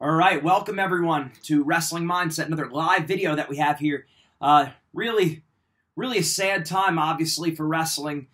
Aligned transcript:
All 0.00 0.10
right, 0.10 0.42
welcome 0.42 0.80
everyone 0.80 1.30
to 1.44 1.62
Wrestling 1.62 2.04
Mindset, 2.04 2.46
another 2.46 2.68
live 2.68 3.06
video 3.06 3.36
that 3.36 3.48
we 3.48 3.58
have 3.58 3.78
here. 3.78 4.06
Uh, 4.40 4.70
really, 4.92 5.44
really 5.94 6.18
a 6.18 6.22
sad 6.24 6.66
time, 6.66 6.98
obviously, 6.98 7.54
for 7.54 7.64
wrestling. 7.64 8.26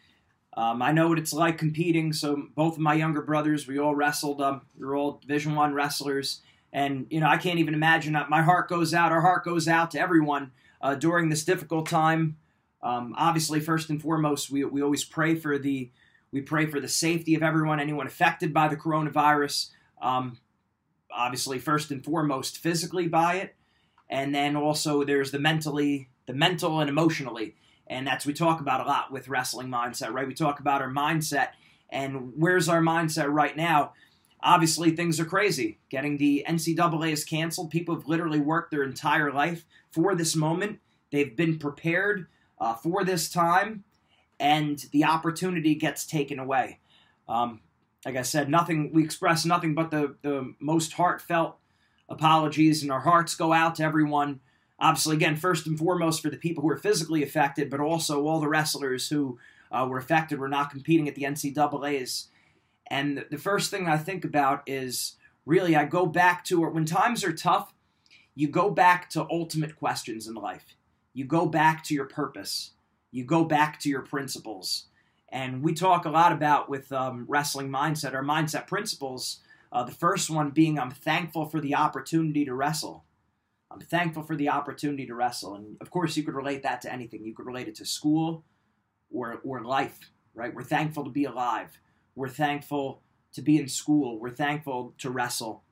Um, 0.56 0.80
I 0.80 0.92
know 0.92 1.08
what 1.08 1.18
it's 1.18 1.34
like 1.34 1.58
competing. 1.58 2.14
So 2.14 2.44
both 2.56 2.74
of 2.74 2.80
my 2.80 2.94
younger 2.94 3.20
brothers, 3.20 3.68
we 3.68 3.78
all 3.78 3.94
wrestled. 3.94 4.40
Um, 4.40 4.62
we 4.74 4.86
were 4.86 4.96
all 4.96 5.18
Division 5.20 5.54
One 5.54 5.74
wrestlers, 5.74 6.40
and 6.72 7.06
you 7.10 7.20
know 7.20 7.28
I 7.28 7.36
can't 7.36 7.58
even 7.58 7.74
imagine. 7.74 8.14
that 8.14 8.30
my 8.30 8.40
heart 8.40 8.70
goes 8.70 8.94
out. 8.94 9.12
Our 9.12 9.20
heart 9.20 9.44
goes 9.44 9.68
out 9.68 9.90
to 9.90 10.00
everyone 10.00 10.52
uh, 10.80 10.94
during 10.94 11.28
this 11.28 11.44
difficult 11.44 11.86
time. 11.86 12.38
Um, 12.82 13.14
obviously, 13.18 13.60
first 13.60 13.90
and 13.90 14.00
foremost, 14.00 14.50
we 14.50 14.64
we 14.64 14.80
always 14.80 15.04
pray 15.04 15.34
for 15.34 15.58
the 15.58 15.90
we 16.32 16.40
pray 16.40 16.64
for 16.64 16.80
the 16.80 16.88
safety 16.88 17.34
of 17.34 17.42
everyone, 17.42 17.80
anyone 17.80 18.06
affected 18.06 18.54
by 18.54 18.66
the 18.66 18.76
coronavirus. 18.76 19.68
Um, 20.00 20.38
obviously 21.14 21.58
first 21.58 21.90
and 21.90 22.04
foremost 22.04 22.58
physically 22.58 23.08
by 23.08 23.36
it. 23.36 23.54
And 24.08 24.34
then 24.34 24.56
also 24.56 25.04
there's 25.04 25.30
the 25.30 25.38
mentally 25.38 26.08
the 26.26 26.34
mental 26.34 26.80
and 26.80 26.88
emotionally. 26.88 27.56
And 27.86 28.06
that's 28.06 28.26
we 28.26 28.32
talk 28.32 28.60
about 28.60 28.84
a 28.84 28.88
lot 28.88 29.12
with 29.12 29.28
wrestling 29.28 29.68
mindset 29.68 30.12
right? 30.12 30.26
We 30.26 30.34
talk 30.34 30.60
about 30.60 30.82
our 30.82 30.90
mindset. 30.90 31.48
And 31.90 32.32
where's 32.36 32.68
our 32.68 32.80
mindset 32.80 33.32
right 33.32 33.56
now? 33.56 33.92
Obviously 34.42 34.92
things 34.92 35.20
are 35.20 35.24
crazy. 35.24 35.78
Getting 35.90 36.16
the 36.16 36.44
ncaa 36.48 37.12
is 37.12 37.24
canceled. 37.24 37.70
People 37.70 37.94
have 37.94 38.06
literally 38.06 38.40
worked 38.40 38.70
their 38.70 38.84
entire 38.84 39.32
life 39.32 39.64
for 39.90 40.14
this 40.14 40.34
moment. 40.36 40.78
They've 41.10 41.36
been 41.36 41.58
prepared 41.58 42.26
uh, 42.58 42.74
for 42.74 43.04
this 43.04 43.28
time. 43.28 43.84
And 44.38 44.78
the 44.92 45.04
opportunity 45.04 45.74
gets 45.74 46.06
taken 46.06 46.38
away. 46.38 46.78
Um, 47.28 47.60
like 48.04 48.16
I 48.16 48.22
said, 48.22 48.48
nothing. 48.48 48.92
We 48.92 49.04
express 49.04 49.44
nothing 49.44 49.74
but 49.74 49.90
the 49.90 50.16
the 50.22 50.54
most 50.58 50.94
heartfelt 50.94 51.56
apologies, 52.08 52.82
and 52.82 52.90
our 52.90 53.00
hearts 53.00 53.34
go 53.34 53.52
out 53.52 53.76
to 53.76 53.84
everyone. 53.84 54.40
Obviously, 54.78 55.16
again, 55.16 55.36
first 55.36 55.66
and 55.66 55.78
foremost 55.78 56.22
for 56.22 56.30
the 56.30 56.36
people 56.36 56.62
who 56.62 56.70
are 56.70 56.76
physically 56.76 57.22
affected, 57.22 57.68
but 57.68 57.80
also 57.80 58.26
all 58.26 58.40
the 58.40 58.48
wrestlers 58.48 59.08
who 59.08 59.38
uh, 59.70 59.86
were 59.88 59.98
affected 59.98 60.38
were 60.38 60.48
not 60.48 60.70
competing 60.70 61.06
at 61.08 61.14
the 61.14 61.22
NCAA's. 61.22 62.28
And 62.90 63.24
the 63.30 63.38
first 63.38 63.70
thing 63.70 63.86
I 63.86 63.98
think 63.98 64.24
about 64.24 64.62
is 64.66 65.16
really 65.44 65.76
I 65.76 65.84
go 65.84 66.06
back 66.06 66.44
to 66.46 66.60
when 66.62 66.86
times 66.86 67.22
are 67.22 67.32
tough, 67.32 67.72
you 68.34 68.48
go 68.48 68.70
back 68.70 69.10
to 69.10 69.26
ultimate 69.30 69.76
questions 69.76 70.26
in 70.26 70.34
life. 70.34 70.76
You 71.12 71.24
go 71.24 71.46
back 71.46 71.84
to 71.84 71.94
your 71.94 72.06
purpose. 72.06 72.72
You 73.10 73.24
go 73.24 73.44
back 73.44 73.78
to 73.80 73.88
your 73.88 74.02
principles. 74.02 74.86
And 75.32 75.62
we 75.62 75.74
talk 75.74 76.04
a 76.04 76.10
lot 76.10 76.32
about 76.32 76.68
with 76.68 76.90
um, 76.92 77.24
wrestling 77.28 77.70
mindset, 77.70 78.14
our 78.14 78.24
mindset 78.24 78.66
principles. 78.66 79.40
Uh, 79.72 79.84
the 79.84 79.92
first 79.92 80.28
one 80.28 80.50
being, 80.50 80.78
I'm 80.78 80.90
thankful 80.90 81.46
for 81.46 81.60
the 81.60 81.76
opportunity 81.76 82.44
to 82.44 82.54
wrestle. 82.54 83.04
I'm 83.70 83.80
thankful 83.80 84.24
for 84.24 84.34
the 84.34 84.48
opportunity 84.48 85.06
to 85.06 85.14
wrestle. 85.14 85.54
And 85.54 85.76
of 85.80 85.90
course, 85.90 86.16
you 86.16 86.24
could 86.24 86.34
relate 86.34 86.64
that 86.64 86.80
to 86.82 86.92
anything. 86.92 87.24
You 87.24 87.34
could 87.34 87.46
relate 87.46 87.68
it 87.68 87.76
to 87.76 87.84
school 87.84 88.44
or, 89.12 89.40
or 89.44 89.62
life, 89.62 90.10
right? 90.34 90.52
We're 90.52 90.64
thankful 90.64 91.04
to 91.04 91.10
be 91.10 91.24
alive. 91.24 91.78
We're 92.16 92.28
thankful 92.28 93.02
to 93.34 93.42
be 93.42 93.58
in 93.58 93.68
school. 93.68 94.18
We're 94.18 94.30
thankful 94.30 94.94
to 94.98 95.10
wrestle. 95.10 95.62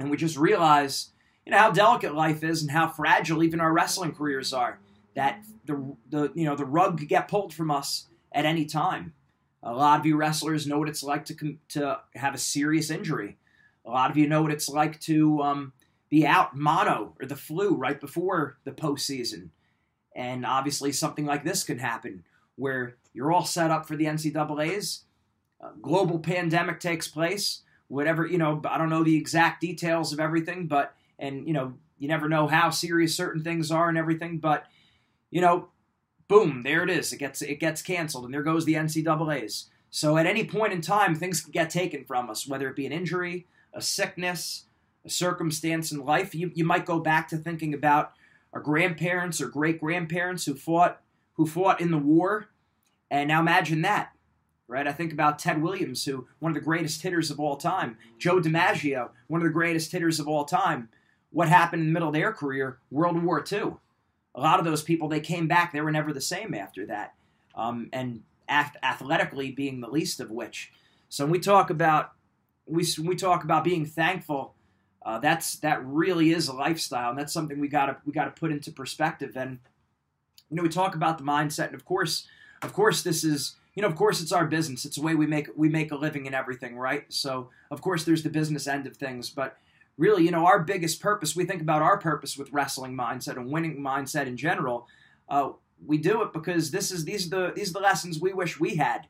And 0.00 0.10
we 0.10 0.16
just 0.16 0.36
realize, 0.36 1.10
you 1.44 1.52
know, 1.52 1.58
how 1.58 1.70
delicate 1.70 2.16
life 2.16 2.42
is 2.42 2.62
and 2.62 2.72
how 2.72 2.88
fragile 2.88 3.44
even 3.44 3.60
our 3.60 3.72
wrestling 3.72 4.12
careers 4.12 4.52
are. 4.52 4.80
That 5.14 5.44
the, 5.64 5.96
the 6.10 6.32
you 6.34 6.44
know, 6.44 6.56
the 6.56 6.64
rug 6.64 6.98
could 6.98 7.08
get 7.08 7.28
pulled 7.28 7.54
from 7.54 7.70
us 7.70 8.08
at 8.36 8.44
any 8.44 8.66
time. 8.66 9.14
A 9.62 9.72
lot 9.72 9.98
of 9.98 10.06
you 10.06 10.16
wrestlers 10.16 10.66
know 10.66 10.78
what 10.78 10.88
it's 10.88 11.02
like 11.02 11.24
to 11.24 11.56
to 11.70 11.98
have 12.14 12.34
a 12.34 12.38
serious 12.38 12.90
injury. 12.90 13.38
A 13.84 13.90
lot 13.90 14.10
of 14.10 14.16
you 14.16 14.28
know 14.28 14.42
what 14.42 14.52
it's 14.52 14.68
like 14.68 15.00
to 15.00 15.42
um, 15.42 15.72
be 16.10 16.24
out 16.24 16.54
mono 16.54 17.14
or 17.18 17.26
the 17.26 17.34
flu 17.34 17.74
right 17.74 18.00
before 18.00 18.58
the 18.64 18.70
postseason. 18.70 19.48
And 20.14 20.46
obviously, 20.46 20.92
something 20.92 21.24
like 21.24 21.44
this 21.44 21.64
can 21.64 21.78
happen 21.78 22.24
where 22.56 22.96
you're 23.12 23.32
all 23.32 23.44
set 23.44 23.70
up 23.70 23.86
for 23.88 23.96
the 23.96 24.04
NCAA's. 24.04 25.04
A 25.60 25.70
global 25.80 26.18
pandemic 26.18 26.78
takes 26.78 27.08
place. 27.08 27.62
Whatever, 27.88 28.26
you 28.26 28.38
know, 28.38 28.60
I 28.68 28.78
don't 28.78 28.90
know 28.90 29.04
the 29.04 29.16
exact 29.16 29.60
details 29.60 30.12
of 30.12 30.20
everything, 30.20 30.66
but, 30.66 30.94
and, 31.18 31.46
you 31.46 31.52
know, 31.52 31.74
you 31.98 32.08
never 32.08 32.28
know 32.28 32.46
how 32.46 32.70
serious 32.70 33.14
certain 33.14 33.44
things 33.44 33.70
are 33.70 33.88
and 33.88 33.96
everything, 33.96 34.38
but, 34.38 34.64
you 35.30 35.40
know, 35.40 35.68
boom, 36.28 36.62
there 36.62 36.82
it 36.82 36.90
is. 36.90 37.12
It 37.12 37.18
gets 37.18 37.42
it 37.42 37.60
gets 37.60 37.82
canceled, 37.82 38.24
and 38.24 38.34
there 38.34 38.42
goes 38.42 38.64
the 38.64 38.74
NCAA's. 38.74 39.66
So 39.90 40.16
at 40.16 40.26
any 40.26 40.44
point 40.44 40.72
in 40.72 40.80
time, 40.80 41.14
things 41.14 41.40
can 41.40 41.52
get 41.52 41.70
taken 41.70 42.04
from 42.04 42.28
us, 42.28 42.46
whether 42.46 42.68
it 42.68 42.76
be 42.76 42.86
an 42.86 42.92
injury, 42.92 43.46
a 43.72 43.80
sickness, 43.80 44.64
a 45.04 45.10
circumstance 45.10 45.92
in 45.92 46.04
life. 46.04 46.34
You 46.34 46.50
you 46.54 46.64
might 46.64 46.86
go 46.86 46.98
back 46.98 47.28
to 47.28 47.36
thinking 47.36 47.74
about 47.74 48.12
our 48.52 48.60
grandparents 48.60 49.40
or 49.40 49.48
great 49.48 49.80
grandparents 49.80 50.44
who 50.44 50.54
fought 50.54 51.00
who 51.34 51.46
fought 51.46 51.80
in 51.80 51.90
the 51.90 51.98
war, 51.98 52.48
and 53.10 53.28
now 53.28 53.40
imagine 53.40 53.82
that. 53.82 54.12
Right, 54.68 54.88
I 54.88 54.92
think 54.92 55.12
about 55.12 55.38
Ted 55.38 55.62
Williams, 55.62 56.04
who 56.04 56.26
one 56.40 56.50
of 56.50 56.56
the 56.56 56.64
greatest 56.64 57.00
hitters 57.02 57.30
of 57.30 57.38
all 57.38 57.56
time, 57.56 57.98
Joe 58.18 58.40
DiMaggio, 58.40 59.10
one 59.28 59.40
of 59.40 59.44
the 59.44 59.52
greatest 59.52 59.92
hitters 59.92 60.18
of 60.18 60.26
all 60.26 60.44
time. 60.44 60.88
What 61.30 61.48
happened 61.48 61.82
in 61.82 61.88
the 61.88 61.92
middle 61.92 62.08
of 62.08 62.14
their 62.14 62.32
career? 62.32 62.78
World 62.90 63.22
War 63.22 63.44
II 63.50 63.74
a 64.36 64.40
lot 64.40 64.58
of 64.60 64.64
those 64.64 64.82
people 64.82 65.08
they 65.08 65.20
came 65.20 65.48
back 65.48 65.72
they 65.72 65.80
were 65.80 65.90
never 65.90 66.12
the 66.12 66.20
same 66.20 66.54
after 66.54 66.86
that 66.86 67.14
um, 67.56 67.88
and 67.92 68.22
athletically 68.48 69.50
being 69.50 69.80
the 69.80 69.88
least 69.88 70.20
of 70.20 70.30
which. 70.30 70.72
So 71.08 71.24
when 71.24 71.32
we 71.32 71.40
talk 71.40 71.70
about 71.70 72.12
we, 72.66 72.84
we 73.02 73.14
talk 73.14 73.44
about 73.44 73.64
being 73.64 73.86
thankful 73.86 74.54
uh, 75.04 75.20
that's 75.20 75.56
that 75.60 75.84
really 75.84 76.32
is 76.32 76.48
a 76.48 76.52
lifestyle 76.52 77.10
and 77.10 77.18
that's 77.18 77.32
something 77.32 77.60
we 77.60 77.68
gotta 77.68 77.96
we 78.04 78.12
gotta 78.12 78.30
put 78.30 78.50
into 78.50 78.72
perspective. 78.72 79.36
And 79.36 79.58
you 80.50 80.56
know 80.56 80.62
we 80.62 80.68
talk 80.68 80.94
about 80.94 81.18
the 81.18 81.24
mindset 81.24 81.66
and 81.66 81.74
of 81.74 81.84
course 81.84 82.26
of 82.62 82.72
course 82.72 83.02
this 83.02 83.24
is 83.24 83.56
you 83.74 83.82
know 83.82 83.88
of 83.88 83.96
course 83.96 84.20
it's 84.20 84.32
our 84.32 84.46
business 84.46 84.84
it's 84.84 84.96
the 84.96 85.02
way 85.02 85.14
we 85.14 85.26
make 85.26 85.48
we 85.56 85.68
make 85.68 85.92
a 85.92 85.96
living 85.96 86.26
and 86.26 86.34
everything 86.34 86.76
right? 86.76 87.04
So 87.08 87.50
of 87.70 87.80
course 87.80 88.04
there's 88.04 88.22
the 88.22 88.30
business 88.30 88.66
end 88.66 88.86
of 88.86 88.96
things 88.96 89.30
but 89.30 89.56
really, 89.98 90.24
you 90.24 90.30
know, 90.30 90.46
our 90.46 90.60
biggest 90.60 91.00
purpose, 91.00 91.34
we 91.34 91.44
think 91.44 91.62
about 91.62 91.82
our 91.82 91.98
purpose 91.98 92.36
with 92.36 92.52
wrestling 92.52 92.96
mindset 92.96 93.36
and 93.36 93.50
winning 93.50 93.80
mindset 93.80 94.26
in 94.26 94.36
general. 94.36 94.86
Uh, 95.28 95.50
we 95.84 95.98
do 95.98 96.22
it 96.22 96.32
because 96.32 96.70
this 96.70 96.90
is 96.90 97.04
these 97.04 97.26
are 97.26 97.48
the 97.48 97.52
these 97.54 97.70
are 97.70 97.74
the 97.74 97.80
lessons 97.80 98.20
we 98.20 98.32
wish 98.32 98.58
we 98.58 98.76
had. 98.76 99.08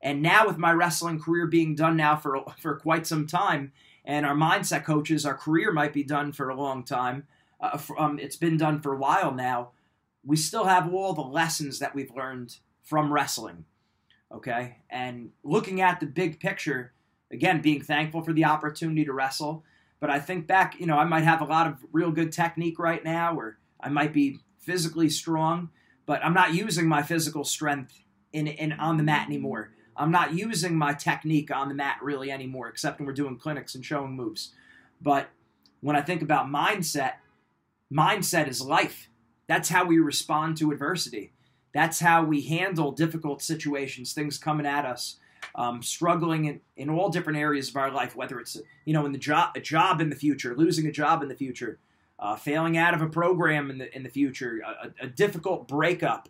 And 0.00 0.22
now 0.22 0.46
with 0.46 0.58
my 0.58 0.72
wrestling 0.72 1.18
career 1.18 1.46
being 1.46 1.74
done 1.74 1.96
now 1.96 2.16
for 2.16 2.44
for 2.60 2.76
quite 2.76 3.06
some 3.06 3.26
time, 3.26 3.72
and 4.04 4.26
our 4.26 4.34
mindset 4.34 4.84
coaches, 4.84 5.24
our 5.24 5.34
career 5.34 5.72
might 5.72 5.92
be 5.92 6.04
done 6.04 6.32
for 6.32 6.50
a 6.50 6.56
long 6.56 6.84
time. 6.84 7.26
Uh, 7.60 7.78
um, 7.98 8.18
it's 8.18 8.36
been 8.36 8.56
done 8.56 8.80
for 8.80 8.92
a 8.92 8.98
while 8.98 9.32
now. 9.32 9.70
We 10.24 10.36
still 10.36 10.64
have 10.64 10.92
all 10.92 11.14
the 11.14 11.22
lessons 11.22 11.78
that 11.78 11.94
we've 11.94 12.14
learned 12.14 12.58
from 12.82 13.12
wrestling. 13.12 13.64
Okay, 14.32 14.78
and 14.90 15.30
looking 15.42 15.80
at 15.80 16.00
the 16.00 16.06
big 16.06 16.40
picture, 16.40 16.92
again, 17.30 17.60
being 17.60 17.80
thankful 17.80 18.22
for 18.22 18.32
the 18.32 18.44
opportunity 18.44 19.04
to 19.04 19.12
wrestle. 19.12 19.64
But 20.04 20.10
I 20.10 20.20
think 20.20 20.46
back, 20.46 20.78
you 20.78 20.84
know, 20.84 20.98
I 20.98 21.04
might 21.04 21.24
have 21.24 21.40
a 21.40 21.46
lot 21.46 21.66
of 21.66 21.78
real 21.90 22.10
good 22.10 22.30
technique 22.30 22.78
right 22.78 23.02
now, 23.02 23.34
or 23.34 23.56
I 23.80 23.88
might 23.88 24.12
be 24.12 24.38
physically 24.58 25.08
strong, 25.08 25.70
but 26.04 26.22
I'm 26.22 26.34
not 26.34 26.52
using 26.52 26.86
my 26.86 27.02
physical 27.02 27.42
strength 27.42 28.02
in, 28.30 28.46
in 28.46 28.72
on 28.72 28.98
the 28.98 29.02
mat 29.02 29.26
anymore. 29.26 29.72
I'm 29.96 30.10
not 30.10 30.34
using 30.34 30.76
my 30.76 30.92
technique 30.92 31.50
on 31.50 31.70
the 31.70 31.74
mat 31.74 32.00
really 32.02 32.30
anymore, 32.30 32.68
except 32.68 32.98
when 32.98 33.06
we're 33.06 33.14
doing 33.14 33.38
clinics 33.38 33.74
and 33.74 33.82
showing 33.82 34.12
moves. 34.12 34.52
But 35.00 35.30
when 35.80 35.96
I 35.96 36.02
think 36.02 36.20
about 36.20 36.48
mindset, 36.48 37.14
mindset 37.90 38.46
is 38.46 38.60
life. 38.60 39.08
That's 39.46 39.70
how 39.70 39.86
we 39.86 39.98
respond 39.98 40.58
to 40.58 40.70
adversity. 40.70 41.32
That's 41.72 42.00
how 42.00 42.24
we 42.24 42.42
handle 42.42 42.92
difficult 42.92 43.40
situations, 43.40 44.12
things 44.12 44.36
coming 44.36 44.66
at 44.66 44.84
us, 44.84 45.16
um, 45.54 45.82
struggling 45.82 46.46
in, 46.46 46.60
in 46.76 46.90
all 46.90 47.08
different 47.08 47.38
areas 47.38 47.68
of 47.68 47.76
our 47.76 47.90
life, 47.90 48.16
whether 48.16 48.38
it's 48.40 48.56
you 48.84 48.92
know 48.92 49.06
in 49.06 49.12
the 49.12 49.18
job, 49.18 49.50
a 49.56 49.60
job 49.60 50.00
in 50.00 50.10
the 50.10 50.16
future, 50.16 50.54
losing 50.56 50.86
a 50.86 50.92
job 50.92 51.22
in 51.22 51.28
the 51.28 51.34
future, 51.34 51.78
uh, 52.18 52.36
failing 52.36 52.76
out 52.76 52.94
of 52.94 53.02
a 53.02 53.08
program 53.08 53.70
in 53.70 53.78
the 53.78 53.94
in 53.94 54.02
the 54.02 54.08
future, 54.08 54.60
a, 54.66 55.04
a 55.04 55.06
difficult 55.06 55.68
breakup, 55.68 56.28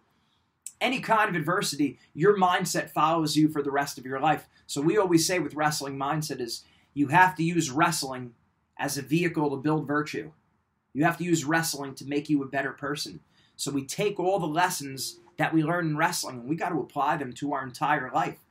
any 0.80 1.00
kind 1.00 1.30
of 1.30 1.36
adversity, 1.36 1.98
your 2.12 2.38
mindset 2.38 2.90
follows 2.90 3.36
you 3.36 3.48
for 3.48 3.62
the 3.62 3.70
rest 3.70 3.98
of 3.98 4.04
your 4.04 4.20
life. 4.20 4.46
So 4.66 4.80
we 4.80 4.98
always 4.98 5.26
say 5.26 5.38
with 5.38 5.54
wrestling 5.54 5.96
mindset 5.96 6.40
is 6.40 6.64
you 6.92 7.08
have 7.08 7.34
to 7.36 7.42
use 7.42 7.70
wrestling 7.70 8.34
as 8.78 8.98
a 8.98 9.02
vehicle 9.02 9.50
to 9.50 9.56
build 9.56 9.86
virtue. 9.86 10.32
You 10.92 11.04
have 11.04 11.18
to 11.18 11.24
use 11.24 11.44
wrestling 11.44 11.94
to 11.96 12.06
make 12.06 12.28
you 12.28 12.42
a 12.42 12.48
better 12.48 12.72
person. 12.72 13.20
So 13.56 13.70
we 13.70 13.84
take 13.84 14.18
all 14.18 14.38
the 14.38 14.46
lessons 14.46 15.18
that 15.38 15.52
we 15.52 15.62
learn 15.62 15.86
in 15.86 15.96
wrestling 15.96 16.40
and 16.40 16.48
we 16.48 16.56
got 16.56 16.68
to 16.68 16.80
apply 16.80 17.16
them 17.16 17.32
to 17.34 17.52
our 17.52 17.64
entire 17.64 18.10
life. 18.12 18.43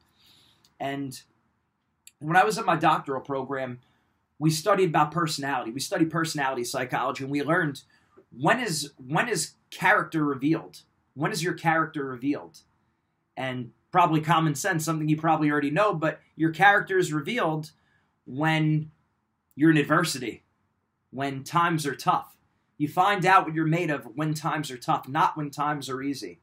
And 0.84 1.18
when 2.20 2.36
I 2.36 2.44
was 2.44 2.58
at 2.58 2.66
my 2.66 2.76
doctoral 2.76 3.22
program, 3.22 3.80
we 4.38 4.50
studied 4.50 4.90
about 4.90 5.14
personality. 5.14 5.72
We 5.72 5.80
studied 5.80 6.12
personality 6.12 6.66
psychology 6.66 7.24
and 7.24 7.32
we 7.32 7.42
learned 7.42 7.84
when 8.38 8.60
is 8.60 8.92
when 8.98 9.30
is 9.30 9.54
character 9.72 10.26
revealed? 10.26 10.82
When 11.14 11.32
is 11.32 11.42
your 11.42 11.54
character 11.54 12.04
revealed? 12.04 12.60
And 13.38 13.72
probably 13.92 14.20
common 14.20 14.56
sense, 14.56 14.84
something 14.84 15.08
you 15.08 15.16
probably 15.16 15.50
already 15.50 15.72
know, 15.72 15.94
but 15.94 16.20
your 16.36 16.52
character 16.52 16.98
is 16.98 17.14
revealed 17.14 17.72
when 18.26 18.92
you're 19.56 19.72
in 19.72 19.78
adversity, 19.78 20.44
when 21.12 21.46
times 21.46 21.88
are 21.88 21.96
tough. 21.96 22.36
You 22.78 22.90
find 22.90 23.26
out 23.26 23.46
what 23.46 23.54
you're 23.54 23.66
made 23.66 23.90
of 23.90 24.04
when 24.16 24.34
times 24.34 24.70
are 24.70 24.78
tough, 24.78 25.08
not 25.08 25.38
when 25.38 25.50
times 25.50 25.90
are 25.90 26.02
easy. 26.02 26.40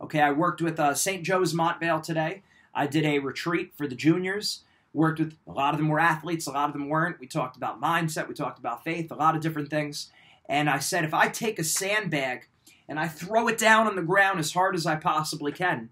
Okay, 0.00 0.20
I 0.20 0.32
worked 0.32 0.62
with 0.62 0.80
uh, 0.80 0.94
St. 0.94 1.22
Joe's 1.22 1.52
Montvale 1.52 2.02
today. 2.02 2.42
I 2.76 2.86
did 2.86 3.06
a 3.06 3.18
retreat 3.18 3.72
for 3.74 3.88
the 3.88 3.96
juniors. 3.96 4.62
Worked 4.92 5.18
with 5.18 5.34
a 5.46 5.52
lot 5.52 5.74
of 5.74 5.78
them 5.78 5.88
were 5.88 5.98
athletes, 5.98 6.46
a 6.46 6.52
lot 6.52 6.68
of 6.68 6.72
them 6.74 6.88
weren't. 6.88 7.18
We 7.18 7.26
talked 7.26 7.56
about 7.56 7.82
mindset, 7.82 8.28
we 8.28 8.34
talked 8.34 8.58
about 8.58 8.84
faith, 8.84 9.10
a 9.10 9.14
lot 9.14 9.34
of 9.34 9.42
different 9.42 9.70
things. 9.70 10.10
And 10.48 10.70
I 10.70 10.78
said, 10.78 11.04
if 11.04 11.12
I 11.12 11.28
take 11.28 11.58
a 11.58 11.64
sandbag 11.64 12.48
and 12.88 12.98
I 12.98 13.08
throw 13.08 13.48
it 13.48 13.58
down 13.58 13.86
on 13.86 13.96
the 13.96 14.02
ground 14.02 14.38
as 14.38 14.52
hard 14.52 14.74
as 14.74 14.86
I 14.86 14.96
possibly 14.96 15.52
can, 15.52 15.90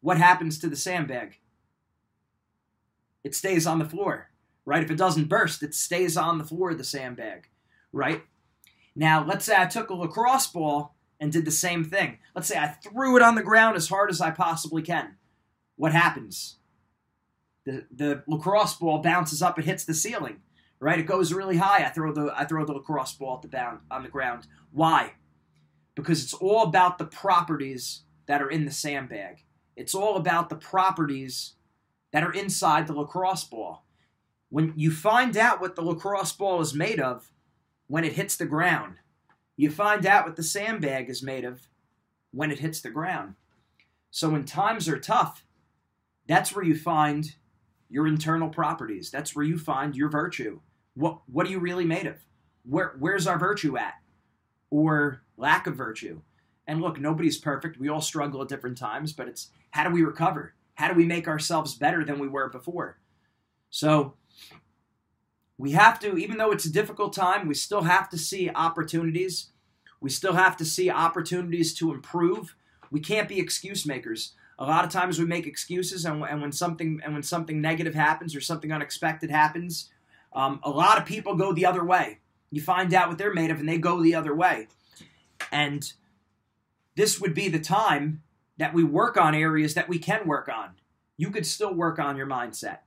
what 0.00 0.18
happens 0.18 0.58
to 0.58 0.68
the 0.68 0.76
sandbag? 0.76 1.38
It 3.22 3.34
stays 3.34 3.66
on 3.66 3.78
the 3.78 3.84
floor, 3.86 4.30
right? 4.66 4.82
If 4.82 4.90
it 4.90 4.98
doesn't 4.98 5.28
burst, 5.28 5.62
it 5.62 5.74
stays 5.74 6.16
on 6.16 6.38
the 6.38 6.44
floor 6.44 6.72
of 6.72 6.78
the 6.78 6.84
sandbag, 6.84 7.48
right? 7.92 8.22
Now, 8.96 9.24
let's 9.24 9.46
say 9.46 9.56
I 9.56 9.66
took 9.66 9.88
a 9.88 9.94
lacrosse 9.94 10.46
ball 10.46 10.94
and 11.20 11.32
did 11.32 11.46
the 11.46 11.50
same 11.50 11.84
thing. 11.84 12.18
Let's 12.34 12.48
say 12.48 12.58
I 12.58 12.68
threw 12.68 13.16
it 13.16 13.22
on 13.22 13.34
the 13.34 13.42
ground 13.42 13.76
as 13.76 13.88
hard 13.88 14.10
as 14.10 14.20
I 14.20 14.30
possibly 14.30 14.82
can. 14.82 15.16
What 15.76 15.92
happens? 15.92 16.58
The, 17.64 17.86
the 17.90 18.22
lacrosse 18.26 18.74
ball 18.74 18.98
bounces 18.98 19.42
up 19.42 19.58
it 19.58 19.64
hits 19.64 19.84
the 19.84 19.94
ceiling, 19.94 20.42
right? 20.80 20.98
It 20.98 21.06
goes 21.06 21.32
really 21.32 21.56
high. 21.56 21.84
I 21.84 21.88
throw 21.88 22.12
the 22.12 22.32
I 22.36 22.44
throw 22.44 22.64
the 22.64 22.74
lacrosse 22.74 23.14
ball 23.14 23.36
at 23.36 23.42
the 23.42 23.48
bound 23.48 23.80
on 23.90 24.02
the 24.02 24.08
ground. 24.08 24.46
Why? 24.70 25.14
because 25.94 26.22
it's 26.22 26.34
all 26.34 26.62
about 26.62 26.98
the 26.98 27.04
properties 27.04 28.02
that 28.26 28.42
are 28.42 28.50
in 28.50 28.64
the 28.64 28.70
sandbag. 28.70 29.44
It's 29.76 29.94
all 29.94 30.16
about 30.16 30.48
the 30.48 30.56
properties 30.56 31.54
that 32.12 32.22
are 32.22 32.32
inside 32.32 32.86
the 32.86 32.94
lacrosse 32.94 33.44
ball. 33.44 33.84
When 34.48 34.72
you 34.76 34.90
find 34.90 35.36
out 35.36 35.60
what 35.60 35.74
the 35.74 35.82
lacrosse 35.82 36.32
ball 36.32 36.60
is 36.60 36.74
made 36.74 37.00
of 37.00 37.30
when 37.86 38.04
it 38.04 38.14
hits 38.14 38.36
the 38.36 38.46
ground, 38.46 38.96
you 39.56 39.70
find 39.70 40.06
out 40.06 40.24
what 40.24 40.36
the 40.36 40.42
sandbag 40.42 41.08
is 41.08 41.22
made 41.22 41.44
of 41.44 41.68
when 42.32 42.50
it 42.50 42.60
hits 42.60 42.80
the 42.80 42.90
ground. 42.90 43.34
So 44.10 44.30
when 44.30 44.44
times 44.44 44.88
are 44.88 44.98
tough, 44.98 45.43
that's 46.26 46.54
where 46.54 46.64
you 46.64 46.76
find 46.76 47.34
your 47.88 48.06
internal 48.06 48.48
properties. 48.48 49.10
That's 49.10 49.36
where 49.36 49.44
you 49.44 49.58
find 49.58 49.94
your 49.94 50.08
virtue. 50.08 50.60
What 50.94 51.20
what 51.26 51.46
are 51.46 51.50
you 51.50 51.58
really 51.58 51.84
made 51.84 52.06
of? 52.06 52.16
Where 52.64 52.94
where's 52.98 53.26
our 53.26 53.38
virtue 53.38 53.76
at? 53.76 53.94
Or 54.70 55.22
lack 55.36 55.66
of 55.66 55.76
virtue. 55.76 56.22
And 56.66 56.80
look, 56.80 56.98
nobody's 56.98 57.38
perfect. 57.38 57.78
We 57.78 57.88
all 57.88 58.00
struggle 58.00 58.42
at 58.42 58.48
different 58.48 58.78
times, 58.78 59.12
but 59.12 59.28
it's 59.28 59.50
how 59.70 59.84
do 59.84 59.90
we 59.90 60.02
recover? 60.02 60.54
How 60.74 60.88
do 60.88 60.94
we 60.94 61.04
make 61.04 61.28
ourselves 61.28 61.74
better 61.74 62.04
than 62.04 62.18
we 62.18 62.28
were 62.28 62.48
before? 62.48 62.98
So 63.70 64.14
we 65.58 65.72
have 65.72 66.00
to, 66.00 66.16
even 66.16 66.38
though 66.38 66.50
it's 66.50 66.64
a 66.64 66.72
difficult 66.72 67.12
time, 67.12 67.46
we 67.46 67.54
still 67.54 67.82
have 67.82 68.08
to 68.10 68.18
see 68.18 68.50
opportunities. 68.50 69.50
We 70.00 70.10
still 70.10 70.34
have 70.34 70.56
to 70.58 70.64
see 70.64 70.90
opportunities 70.90 71.74
to 71.74 71.92
improve. 71.92 72.56
We 72.90 73.00
can't 73.00 73.28
be 73.28 73.38
excuse 73.38 73.86
makers. 73.86 74.34
A 74.58 74.64
lot 74.64 74.84
of 74.84 74.90
times 74.90 75.18
we 75.18 75.24
make 75.24 75.46
excuses, 75.46 76.04
and, 76.04 76.22
and 76.22 76.40
when 76.40 76.52
something 76.52 77.00
and 77.04 77.12
when 77.12 77.22
something 77.22 77.60
negative 77.60 77.94
happens 77.94 78.36
or 78.36 78.40
something 78.40 78.72
unexpected 78.72 79.30
happens, 79.30 79.90
um, 80.32 80.60
a 80.62 80.70
lot 80.70 80.98
of 80.98 81.04
people 81.06 81.34
go 81.34 81.52
the 81.52 81.66
other 81.66 81.84
way. 81.84 82.20
You 82.50 82.60
find 82.60 82.94
out 82.94 83.08
what 83.08 83.18
they're 83.18 83.34
made 83.34 83.50
of, 83.50 83.58
and 83.58 83.68
they 83.68 83.78
go 83.78 84.02
the 84.02 84.14
other 84.14 84.34
way. 84.34 84.68
And 85.50 85.92
this 86.94 87.20
would 87.20 87.34
be 87.34 87.48
the 87.48 87.58
time 87.58 88.22
that 88.56 88.72
we 88.72 88.84
work 88.84 89.16
on 89.16 89.34
areas 89.34 89.74
that 89.74 89.88
we 89.88 89.98
can 89.98 90.26
work 90.26 90.48
on. 90.48 90.70
You 91.16 91.30
could 91.30 91.46
still 91.46 91.74
work 91.74 91.98
on 91.98 92.16
your 92.16 92.26
mindset. 92.26 92.78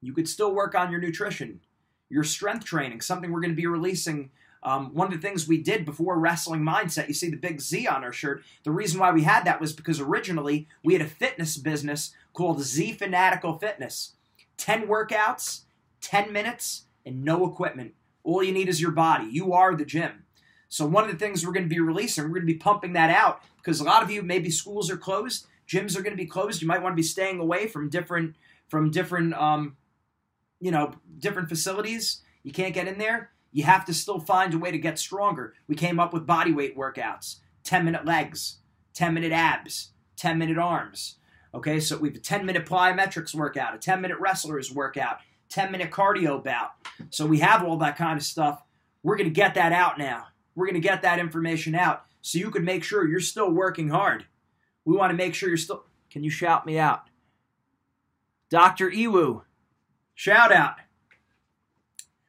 You 0.00 0.12
could 0.12 0.28
still 0.28 0.54
work 0.54 0.74
on 0.74 0.90
your 0.90 1.00
nutrition, 1.00 1.60
your 2.08 2.24
strength 2.24 2.64
training, 2.64 3.00
something 3.00 3.30
we're 3.30 3.40
going 3.40 3.50
to 3.50 3.56
be 3.56 3.66
releasing. 3.66 4.30
Um, 4.62 4.94
one 4.94 5.06
of 5.06 5.12
the 5.14 5.26
things 5.26 5.48
we 5.48 5.62
did 5.62 5.86
before 5.86 6.18
Wrestling 6.18 6.60
Mindset, 6.60 7.08
you 7.08 7.14
see 7.14 7.30
the 7.30 7.36
big 7.36 7.60
Z 7.60 7.86
on 7.86 8.04
our 8.04 8.12
shirt. 8.12 8.42
The 8.64 8.70
reason 8.70 9.00
why 9.00 9.10
we 9.10 9.22
had 9.22 9.44
that 9.44 9.60
was 9.60 9.72
because 9.72 10.00
originally 10.00 10.68
we 10.84 10.92
had 10.92 11.02
a 11.02 11.06
fitness 11.06 11.56
business 11.56 12.12
called 12.34 12.60
Z 12.60 12.92
Fanatical 12.92 13.58
Fitness 13.58 14.14
10 14.58 14.86
workouts, 14.86 15.62
10 16.02 16.32
minutes, 16.32 16.84
and 17.06 17.24
no 17.24 17.46
equipment. 17.46 17.94
All 18.22 18.42
you 18.42 18.52
need 18.52 18.68
is 18.68 18.80
your 18.80 18.90
body. 18.90 19.26
You 19.30 19.54
are 19.54 19.74
the 19.74 19.86
gym. 19.86 20.24
So 20.68 20.86
one 20.86 21.04
of 21.04 21.10
the 21.10 21.16
things 21.16 21.44
we're 21.44 21.52
going 21.52 21.68
to 21.68 21.74
be 21.74 21.80
releasing, 21.80 22.24
we're 22.24 22.30
going 22.30 22.46
to 22.46 22.52
be 22.52 22.58
pumping 22.58 22.92
that 22.92 23.10
out 23.10 23.42
because 23.56 23.80
a 23.80 23.84
lot 23.84 24.02
of 24.02 24.10
you 24.10 24.22
maybe 24.22 24.50
schools 24.50 24.90
are 24.90 24.96
closed, 24.96 25.46
gyms 25.66 25.96
are 25.96 26.02
going 26.02 26.16
to 26.16 26.22
be 26.22 26.26
closed. 26.26 26.60
You 26.60 26.68
might 26.68 26.82
want 26.82 26.92
to 26.92 26.96
be 26.96 27.02
staying 27.02 27.40
away 27.40 27.66
from 27.66 27.88
different 27.88 28.36
from 28.68 28.90
different 28.90 29.34
um, 29.34 29.76
you 30.60 30.70
know 30.70 30.94
different 31.18 31.48
facilities. 31.48 32.20
You 32.42 32.52
can't 32.52 32.74
get 32.74 32.86
in 32.86 32.98
there. 32.98 33.30
You 33.52 33.64
have 33.64 33.84
to 33.86 33.94
still 33.94 34.20
find 34.20 34.54
a 34.54 34.58
way 34.58 34.70
to 34.70 34.78
get 34.78 34.98
stronger. 34.98 35.54
We 35.66 35.74
came 35.74 35.98
up 35.98 36.12
with 36.12 36.26
body 36.26 36.52
weight 36.52 36.76
workouts, 36.76 37.36
10 37.64 37.84
minute 37.84 38.04
legs, 38.04 38.58
10 38.94 39.14
minute 39.14 39.32
abs, 39.32 39.90
10 40.16 40.38
minute 40.38 40.58
arms. 40.58 41.16
Okay, 41.52 41.80
so 41.80 41.98
we 41.98 42.08
have 42.08 42.16
a 42.16 42.20
10 42.20 42.46
minute 42.46 42.66
plyometrics 42.66 43.34
workout, 43.34 43.74
a 43.74 43.78
10 43.78 44.00
minute 44.00 44.18
wrestlers 44.20 44.72
workout, 44.72 45.18
10 45.48 45.72
minute 45.72 45.90
cardio 45.90 46.42
bout. 46.42 46.70
So 47.10 47.26
we 47.26 47.40
have 47.40 47.64
all 47.64 47.76
that 47.78 47.96
kind 47.96 48.16
of 48.16 48.24
stuff. 48.24 48.62
We're 49.02 49.16
going 49.16 49.28
to 49.28 49.34
get 49.34 49.54
that 49.54 49.72
out 49.72 49.98
now. 49.98 50.26
We're 50.54 50.66
going 50.66 50.80
to 50.80 50.88
get 50.88 51.02
that 51.02 51.18
information 51.18 51.74
out 51.74 52.04
so 52.20 52.38
you 52.38 52.50
can 52.50 52.64
make 52.64 52.84
sure 52.84 53.06
you're 53.06 53.20
still 53.20 53.50
working 53.50 53.88
hard. 53.88 54.26
We 54.84 54.96
want 54.96 55.10
to 55.10 55.16
make 55.16 55.34
sure 55.34 55.48
you're 55.48 55.58
still. 55.58 55.84
Can 56.10 56.22
you 56.24 56.30
shout 56.30 56.66
me 56.66 56.78
out? 56.78 57.04
Dr. 58.48 58.90
Iwu, 58.90 59.42
shout 60.14 60.52
out. 60.52 60.74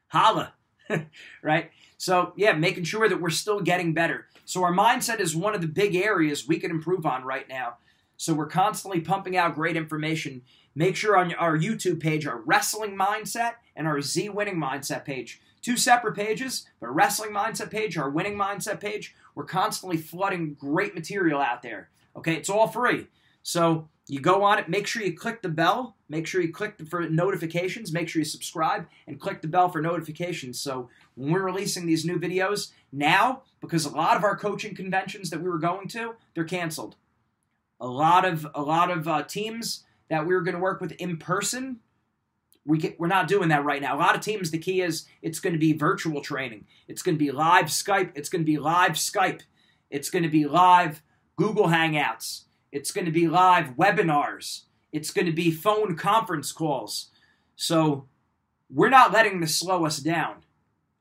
Holla, 0.07 0.53
right? 1.41 1.71
So, 1.97 2.33
yeah, 2.35 2.53
making 2.53 2.85
sure 2.85 3.07
that 3.07 3.21
we're 3.21 3.29
still 3.29 3.61
getting 3.61 3.93
better. 3.93 4.27
So, 4.45 4.63
our 4.63 4.73
mindset 4.73 5.19
is 5.19 5.35
one 5.35 5.55
of 5.55 5.61
the 5.61 5.67
big 5.67 5.95
areas 5.95 6.47
we 6.47 6.59
can 6.59 6.71
improve 6.71 7.05
on 7.05 7.23
right 7.23 7.47
now. 7.47 7.77
So, 8.17 8.33
we're 8.33 8.47
constantly 8.47 9.01
pumping 9.01 9.37
out 9.37 9.55
great 9.55 9.77
information. 9.77 10.41
Make 10.73 10.95
sure 10.95 11.17
on 11.17 11.33
our 11.35 11.57
YouTube 11.57 11.99
page, 11.99 12.25
our 12.25 12.37
wrestling 12.37 12.97
mindset 12.97 13.53
and 13.75 13.87
our 13.87 14.01
Z 14.01 14.29
winning 14.29 14.57
mindset 14.57 15.05
page, 15.05 15.41
Two 15.61 15.77
separate 15.77 16.15
pages, 16.15 16.65
but 16.79 16.93
wrestling 16.93 17.31
mindset 17.31 17.69
page, 17.69 17.97
our 17.97 18.09
winning 18.09 18.35
mindset 18.35 18.79
page. 18.79 19.15
We're 19.35 19.45
constantly 19.45 19.97
flooding 19.97 20.55
great 20.55 20.95
material 20.95 21.39
out 21.39 21.61
there. 21.61 21.89
Okay, 22.15 22.33
it's 22.33 22.49
all 22.49 22.67
free. 22.67 23.07
So 23.43 23.87
You 24.07 24.19
go 24.19 24.43
on 24.43 24.59
it, 24.59 24.67
make 24.67 24.87
sure 24.87 25.03
you 25.03 25.15
click 25.15 25.41
the 25.41 25.49
bell, 25.49 25.95
make 26.09 26.27
sure 26.27 26.41
you 26.41 26.51
click 26.51 26.75
for 26.89 27.07
notifications, 27.07 27.93
make 27.93 28.09
sure 28.09 28.19
you 28.19 28.25
subscribe 28.25 28.87
and 29.07 29.19
click 29.19 29.41
the 29.41 29.47
bell 29.47 29.69
for 29.69 29.81
notifications. 29.81 30.59
So 30.59 30.89
when 31.15 31.31
we're 31.31 31.45
releasing 31.45 31.85
these 31.85 32.03
new 32.03 32.19
videos 32.19 32.71
now, 32.91 33.43
because 33.61 33.85
a 33.85 33.95
lot 33.95 34.17
of 34.17 34.23
our 34.23 34.35
coaching 34.35 34.75
conventions 34.75 35.29
that 35.29 35.41
we 35.41 35.49
were 35.49 35.59
going 35.59 35.87
to, 35.89 36.15
they're 36.33 36.43
canceled. 36.43 36.95
A 37.79 37.87
lot 37.87 38.25
of 38.25 38.45
a 38.53 38.61
lot 38.61 38.91
of 38.91 39.07
uh, 39.07 39.23
teams 39.23 39.83
that 40.09 40.25
we 40.25 40.33
were 40.33 40.41
going 40.41 40.55
to 40.55 40.61
work 40.61 40.81
with 40.81 40.91
in 40.93 41.17
person, 41.17 41.79
we 42.65 42.77
get, 42.77 42.99
we're 42.99 43.07
not 43.07 43.27
doing 43.27 43.49
that 43.49 43.63
right 43.63 43.81
now. 43.81 43.95
A 43.95 43.99
lot 43.99 44.15
of 44.15 44.21
teams, 44.21 44.51
the 44.51 44.57
key 44.57 44.81
is 44.81 45.05
it's 45.21 45.39
going 45.39 45.53
to 45.53 45.59
be 45.59 45.73
virtual 45.73 46.21
training. 46.21 46.65
It's 46.87 47.01
going 47.01 47.15
to 47.15 47.23
be 47.23 47.31
live 47.31 47.65
Skype. 47.65 48.11
It's 48.13 48.29
going 48.29 48.41
to 48.41 48.51
be 48.51 48.59
live 48.59 48.91
Skype. 48.91 49.41
It's 49.89 50.09
going 50.09 50.23
to 50.23 50.29
be 50.29 50.45
live 50.45 51.01
Google 51.37 51.67
Hangouts. 51.67 52.43
It's 52.71 52.91
going 52.91 53.05
to 53.05 53.11
be 53.11 53.27
live 53.27 53.75
webinars. 53.75 54.61
It's 54.91 55.11
going 55.11 55.25
to 55.25 55.31
be 55.31 55.51
phone 55.51 55.95
conference 55.95 56.51
calls. 56.51 57.09
So 57.55 58.07
we're 58.69 58.89
not 58.89 59.11
letting 59.11 59.39
this 59.39 59.55
slow 59.55 59.85
us 59.85 59.99
down. 59.99 60.37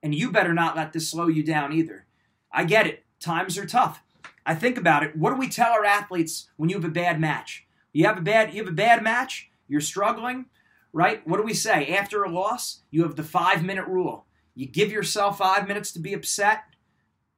And 0.02 0.14
you 0.14 0.30
better 0.30 0.54
not 0.54 0.76
let 0.76 0.92
this 0.92 1.10
slow 1.10 1.28
you 1.28 1.42
down 1.42 1.72
either. 1.72 2.06
I 2.50 2.64
get 2.64 2.86
it. 2.86 3.04
Times 3.20 3.58
are 3.58 3.66
tough. 3.66 4.02
I 4.46 4.54
think 4.54 4.78
about 4.78 5.02
it. 5.02 5.16
What 5.16 5.30
do 5.30 5.36
we 5.36 5.48
tell 5.48 5.72
our 5.72 5.84
athletes 5.84 6.48
when 6.56 6.70
you 6.70 6.76
have 6.76 6.84
a 6.84 6.88
bad 6.88 7.20
match? 7.20 7.66
You 7.92 8.06
have 8.06 8.18
a 8.18 8.22
bad 8.22 8.54
you 8.54 8.62
have 8.62 8.72
a 8.72 8.74
bad 8.74 9.02
match, 9.02 9.50
you're 9.68 9.80
struggling, 9.80 10.46
right? 10.92 11.26
What 11.26 11.36
do 11.36 11.42
we 11.42 11.54
say? 11.54 11.88
After 11.88 12.22
a 12.22 12.30
loss, 12.30 12.80
you 12.90 13.02
have 13.02 13.16
the 13.16 13.22
5-minute 13.22 13.86
rule. 13.86 14.24
You 14.54 14.66
give 14.66 14.90
yourself 14.90 15.38
5 15.38 15.68
minutes 15.68 15.92
to 15.92 15.98
be 15.98 16.14
upset. 16.14 16.64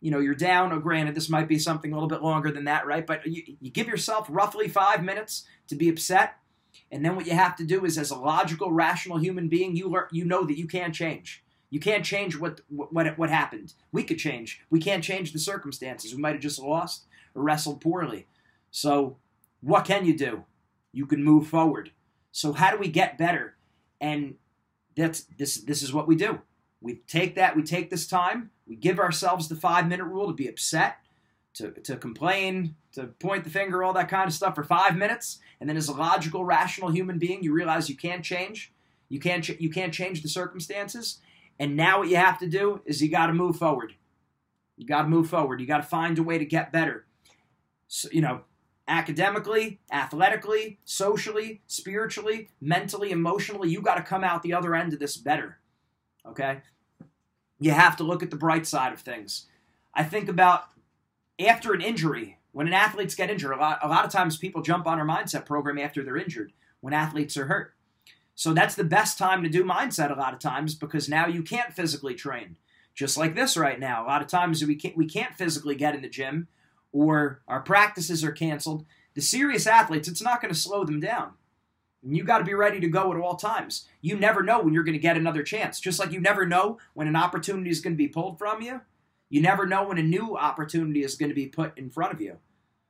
You 0.03 0.11
know, 0.11 0.19
you're 0.19 0.35
down. 0.35 0.73
Oh, 0.73 0.81
granted, 0.81 1.15
this 1.15 1.31
might 1.31 1.49
be 1.49 1.59
something 1.59 1.93
a 1.93 1.95
little 1.95 2.09
bit 2.09 2.23
longer 2.23 2.51
than 2.51 2.65
that, 2.65 2.87
right? 2.87 3.07
But 3.07 3.27
you, 3.27 3.57
you 3.61 3.71
give 3.71 3.87
yourself 3.87 4.27
roughly 4.29 4.69
five 4.69 5.03
minutes 5.03 5.45
to 5.69 5.77
be 5.77 5.89
upset. 5.89 6.37
And 6.91 7.05
then 7.05 7.17
what 7.17 7.27
you 7.27 7.35
have 7.35 7.57
to 7.57 7.65
do 7.65 7.85
is, 7.85 7.97
as 7.97 8.11
a 8.11 8.17
logical, 8.17 8.73
rational 8.73 9.19
human 9.19 9.49
being, 9.49 9.77
you 9.77 9.89
learn, 9.89 10.09
you 10.11 10.25
know 10.25 10.45
that 10.45 10.59
you 10.59 10.67
can't 10.67 10.95
change. 10.95 11.43
You 11.71 11.81
can't 11.81 12.05
change 12.05 12.37
what 12.37 12.61
what 12.69 13.17
what 13.17 13.31
happened. 13.31 13.73
We 13.93 14.05
could 14.05 14.19
change. 14.19 14.61
We 14.69 14.79
can't 14.79 15.03
change 15.03 15.33
the 15.33 15.39
circumstances. 15.39 16.15
We 16.15 16.21
might 16.21 16.35
have 16.35 16.43
just 16.43 16.61
lost 16.61 17.07
or 17.35 17.43
wrestled 17.43 17.81
poorly. 17.81 18.27
So, 18.71 19.17
what 19.63 19.87
can 19.87 20.05
you 20.05 20.15
do? 20.17 20.45
You 20.93 21.07
can 21.07 21.25
move 21.25 21.47
forward. 21.47 21.93
So, 22.31 22.53
how 22.53 22.71
do 22.71 22.77
we 22.77 22.89
get 22.89 23.17
better? 23.17 23.55
And 24.01 24.35
that's 24.97 25.23
this 25.39 25.57
this 25.57 25.83
is 25.83 25.95
what 25.95 26.07
we 26.07 26.15
do. 26.15 26.43
We 26.83 26.97
take 27.07 27.37
that. 27.37 27.57
We 27.57 27.63
take 27.63 27.89
this 27.89 28.07
time. 28.07 28.51
We 28.67 28.77
give 28.77 28.99
ourselves 28.99 29.49
the 29.49 29.57
five 29.57 29.89
minute 29.89 30.05
rule 30.05 30.29
to 30.29 30.35
be 30.35 30.49
upset, 30.49 30.99
to 31.55 31.73
to 31.73 31.97
complain, 31.97 32.77
to 32.93 33.07
point 33.07 33.45
the 33.45 33.51
finger, 33.51 33.83
all 33.83 33.93
that 33.95 34.09
kind 34.09 34.29
of 34.29 34.35
stuff 34.35 34.55
for 34.55 34.65
five 34.65 34.97
minutes. 34.97 35.39
And 35.61 35.69
then, 35.69 35.77
as 35.77 35.89
a 35.89 35.93
logical, 35.93 36.45
rational 36.45 36.91
human 36.91 37.19
being, 37.19 37.43
you 37.43 37.53
realize 37.53 37.89
you 37.89 37.97
can't 37.97 38.25
change. 38.25 38.73
You 39.09 39.21
can't 39.21 39.45
ch- 39.45 39.61
you 39.61 39.71
can't 39.71 39.93
change 39.93 40.23
the 40.23 40.29
circumstances 40.29 41.21
and 41.59 41.77
now 41.77 42.01
what 42.01 42.09
you 42.09 42.17
have 42.17 42.39
to 42.39 42.49
do 42.49 42.81
is 42.85 43.03
you 43.03 43.09
got 43.09 43.27
to 43.27 43.33
move 43.33 43.57
forward. 43.57 43.95
You 44.77 44.87
got 44.87 45.03
to 45.03 45.09
move 45.09 45.29
forward. 45.29 45.61
You 45.61 45.67
got 45.67 45.77
to 45.77 45.83
find 45.85 46.19
a 46.19 46.23
way 46.23 46.39
to 46.39 46.45
get 46.45 46.73
better. 46.73 47.07
So, 47.89 48.09
you 48.11 48.21
know, 48.21 48.43
academically, 48.89 49.79
athletically, 49.93 50.81
socially, 50.85 51.63
spiritually, 51.67 52.49
mentally, 52.61 53.11
emotionally, 53.11 53.69
you 53.71 53.81
got 53.81 53.95
to 53.95 54.03
come 54.03 54.25
out 54.25 54.43
the 54.43 54.55
other 54.55 54.75
end 54.75 54.93
of 54.93 54.99
this 54.99 55.17
better. 55.17 55.59
Okay? 56.27 56.63
You 57.63 57.71
have 57.73 57.97
to 57.99 58.05
look 58.05 58.23
at 58.23 58.31
the 58.31 58.37
bright 58.37 58.67
side 58.67 58.93
of 58.93 59.01
things. 59.01 59.47
I 59.95 60.03
think 60.03 60.29
about 60.29 60.65
after 61.39 61.73
an 61.73 61.81
injury, 61.81 62.39
when 62.53 62.67
an 62.67 62.73
athletes 62.73 63.15
get 63.15 63.31
injured, 63.31 63.53
a 63.53 63.57
lot, 63.57 63.79
a 63.83 63.89
lot 63.89 64.05
of 64.05 64.11
times 64.11 64.37
people 64.37 64.63
jump 64.63 64.87
on 64.87 64.99
our 64.99 65.07
mindset 65.07 65.47
program 65.47 65.79
after 65.79 66.03
they're 66.03 66.17
injured 66.17 66.53
when 66.81 66.93
athletes 66.93 67.37
are 67.37 67.47
hurt. 67.47 67.75
So 68.35 68.53
that's 68.53 68.75
the 68.75 68.85
best 68.85 69.19
time 69.19 69.43
to 69.43 69.49
do 69.49 69.65
mindset 69.65 70.11
a 70.11 70.19
lot 70.19 70.35
of 70.35 70.41
times 70.41 70.75
because 70.75 71.09
now 71.09 71.27
you 71.27 71.43
can't 71.43 71.73
physically 71.73 72.15
train. 72.15 72.57
Just 72.95 73.17
like 73.17 73.35
this 73.35 73.57
right 73.57 73.79
now. 73.79 74.05
A 74.05 74.09
lot 74.09 74.23
of 74.23 74.29
times 74.29 74.65
we 74.65 74.75
can't 74.75 74.97
we 74.97 75.07
can't 75.07 75.35
physically 75.35 75.75
get 75.75 75.95
in 75.95 76.03
the 76.03 76.09
gym 76.09 76.49
or 76.91 77.43
our 77.49 77.61
practices 77.61 78.25
are 78.25 78.33
canceled. 78.33 78.85
The 79.15 79.23
serious 79.23 79.67
athletes, 79.67 80.09
it's 80.09 80.23
not 80.23 80.43
going 80.43 80.53
to 80.53 80.59
slow 80.59 80.85
them 80.85 81.01
down. 81.01 81.33
And 82.03 82.17
you 82.17 82.25
got 82.25 82.39
to 82.39 82.45
be 82.45 82.55
ready 82.55 82.81
to 82.81 82.89
go 82.89 83.13
at 83.13 83.21
all 83.21 83.37
times. 83.37 83.87
You 84.01 84.17
never 84.17 84.43
know 84.43 84.61
when 84.61 84.75
you're 84.75 84.83
going 84.83 84.95
to 84.95 84.99
get 84.99 85.17
another 85.17 85.43
chance. 85.43 85.79
Just 85.79 85.99
like 85.99 86.13
you 86.13 86.21
never 86.21 86.45
know 86.45 86.79
when 86.95 87.07
an 87.07 87.17
opportunity 87.17 87.71
is 87.71 87.81
going 87.81 87.95
to 87.95 87.99
be 87.99 88.09
pulled 88.09 88.39
from 88.39 88.61
you, 88.61 88.81
you 89.29 89.41
never 89.41 89.67
know 89.67 89.85
when 89.85 89.99
a 89.99 90.03
new 90.03 90.37
opportunity 90.37 91.03
is 91.03 91.15
going 91.15 91.29
to 91.29 91.35
be 91.35 91.47
put 91.47 91.77
in 91.79 91.91
front 91.91 92.13
of 92.13 92.21
you. 92.21 92.39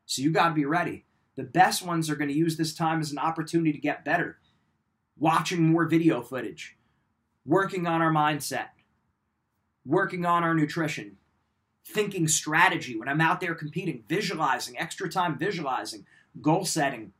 So 0.06 0.22
you 0.22 0.30
got 0.30 0.48
to 0.48 0.54
be 0.54 0.64
ready. 0.64 1.04
The 1.36 1.44
best 1.44 1.84
ones 1.84 2.10
are 2.10 2.16
going 2.16 2.28
to 2.28 2.36
use 2.36 2.56
this 2.56 2.74
time 2.74 3.00
as 3.00 3.12
an 3.12 3.18
opportunity 3.18 3.72
to 3.72 3.78
get 3.78 4.04
better 4.04 4.38
watching 5.18 5.62
more 5.62 5.86
video 5.86 6.20
footage, 6.20 6.76
working 7.44 7.86
on 7.86 8.02
our 8.02 8.10
mindset, 8.10 8.68
working 9.84 10.26
on 10.26 10.42
our 10.42 10.54
nutrition, 10.54 11.16
thinking 11.86 12.26
strategy 12.28 12.96
when 12.96 13.08
I'm 13.08 13.20
out 13.20 13.40
there 13.40 13.54
competing, 13.54 14.04
visualizing, 14.08 14.78
extra 14.78 15.08
time 15.08 15.38
visualizing, 15.38 16.06
goal 16.40 16.64
setting, 16.64 17.12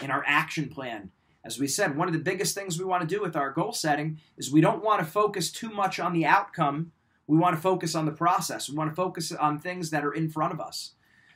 and 0.00 0.10
our 0.10 0.24
action 0.26 0.68
plan. 0.68 1.10
As 1.44 1.58
we 1.58 1.66
said, 1.66 1.96
one 1.96 2.08
of 2.08 2.14
the 2.14 2.20
biggest 2.20 2.54
things 2.54 2.78
we 2.78 2.86
want 2.86 3.06
to 3.06 3.14
do 3.14 3.20
with 3.20 3.36
our 3.36 3.50
goal 3.50 3.72
setting 3.72 4.18
is 4.38 4.50
we 4.50 4.62
don't 4.62 4.82
want 4.82 5.00
to 5.00 5.06
focus 5.06 5.52
too 5.52 5.68
much 5.68 6.00
on 6.00 6.14
the 6.14 6.24
outcome. 6.24 6.92
We 7.26 7.36
want 7.36 7.54
to 7.54 7.60
focus 7.60 7.94
on 7.94 8.06
the 8.06 8.12
process. 8.12 8.68
We 8.68 8.76
want 8.76 8.90
to 8.90 8.96
focus 8.96 9.30
on 9.30 9.58
things 9.58 9.90
that 9.90 10.04
are 10.04 10.12
in 10.12 10.30
front 10.30 10.54
of 10.54 10.60
us. 10.60 10.92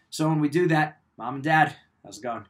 So 0.09 0.29
when 0.29 0.41
we 0.41 0.49
do 0.49 0.67
that, 0.69 1.01
mom 1.19 1.37
and 1.37 1.45
dad, 1.45 1.77
how's 2.03 2.19
it 2.19 2.23
going? 2.23 2.47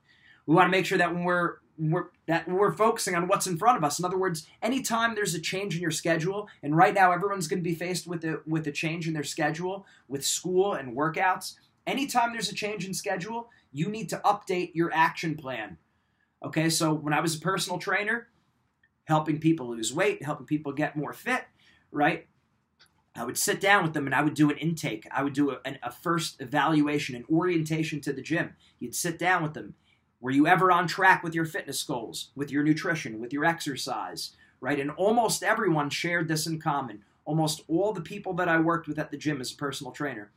We 0.46 0.54
want 0.54 0.66
to 0.66 0.70
make 0.70 0.86
sure 0.86 0.98
that 0.98 1.12
when 1.12 1.24
we're 1.24 1.56
we're 1.78 2.06
that 2.26 2.48
we're 2.48 2.72
focusing 2.72 3.14
on 3.14 3.28
what's 3.28 3.46
in 3.46 3.56
front 3.56 3.78
of 3.78 3.84
us. 3.84 3.98
In 3.98 4.04
other 4.04 4.18
words, 4.18 4.46
anytime 4.62 5.14
there's 5.14 5.34
a 5.34 5.40
change 5.40 5.76
in 5.76 5.82
your 5.82 5.92
schedule, 5.92 6.48
and 6.62 6.76
right 6.76 6.94
now 6.94 7.12
everyone's 7.12 7.46
going 7.46 7.60
to 7.60 7.68
be 7.68 7.74
faced 7.74 8.06
with 8.06 8.24
a 8.24 8.40
with 8.46 8.66
a 8.66 8.72
change 8.72 9.06
in 9.06 9.14
their 9.14 9.22
schedule 9.24 9.86
with 10.08 10.26
school 10.26 10.74
and 10.74 10.96
workouts. 10.96 11.54
Anytime 11.86 12.32
there's 12.32 12.50
a 12.50 12.54
change 12.54 12.84
in 12.84 12.94
schedule, 12.94 13.48
you 13.72 13.88
need 13.88 14.08
to 14.10 14.18
update 14.18 14.74
your 14.74 14.92
action 14.92 15.36
plan. 15.36 15.78
Okay, 16.42 16.70
so 16.70 16.94
when 16.94 17.12
I 17.12 17.20
was 17.20 17.36
a 17.36 17.40
personal 17.40 17.78
trainer, 17.78 18.28
helping 19.04 19.40
people 19.40 19.68
lose 19.68 19.92
weight, 19.92 20.22
helping 20.22 20.46
people 20.46 20.72
get 20.72 20.96
more 20.96 21.12
fit, 21.12 21.44
right? 21.90 22.26
I 23.16 23.24
would 23.24 23.38
sit 23.38 23.60
down 23.60 23.82
with 23.82 23.94
them 23.94 24.06
and 24.06 24.14
I 24.14 24.22
would 24.22 24.34
do 24.34 24.50
an 24.50 24.58
intake. 24.58 25.08
I 25.10 25.24
would 25.24 25.32
do 25.32 25.50
a, 25.50 25.58
a 25.82 25.90
first 25.90 26.40
evaluation, 26.40 27.16
an 27.16 27.24
orientation 27.30 28.00
to 28.02 28.12
the 28.12 28.22
gym. 28.22 28.54
You'd 28.78 28.94
sit 28.94 29.18
down 29.18 29.42
with 29.42 29.54
them 29.54 29.74
were 30.20 30.30
you 30.30 30.46
ever 30.46 30.72
on 30.72 30.86
track 30.88 31.22
with 31.22 31.34
your 31.34 31.44
fitness 31.44 31.82
goals, 31.82 32.30
with 32.34 32.50
your 32.50 32.64
nutrition, 32.64 33.20
with 33.20 33.32
your 33.32 33.44
exercise, 33.44 34.32
right? 34.60 34.80
And 34.80 34.90
almost 34.90 35.42
everyone 35.42 35.90
shared 35.90 36.28
this 36.28 36.46
in 36.46 36.60
common. 36.60 37.04
Almost 37.24 37.62
all 37.68 37.92
the 37.92 38.00
people 38.00 38.32
that 38.34 38.48
I 38.48 38.58
worked 38.58 38.88
with 38.88 38.98
at 38.98 39.10
the 39.10 39.16
gym 39.16 39.40
as 39.40 39.52
a 39.52 39.56
personal 39.56 39.92
trainer, 39.92 40.32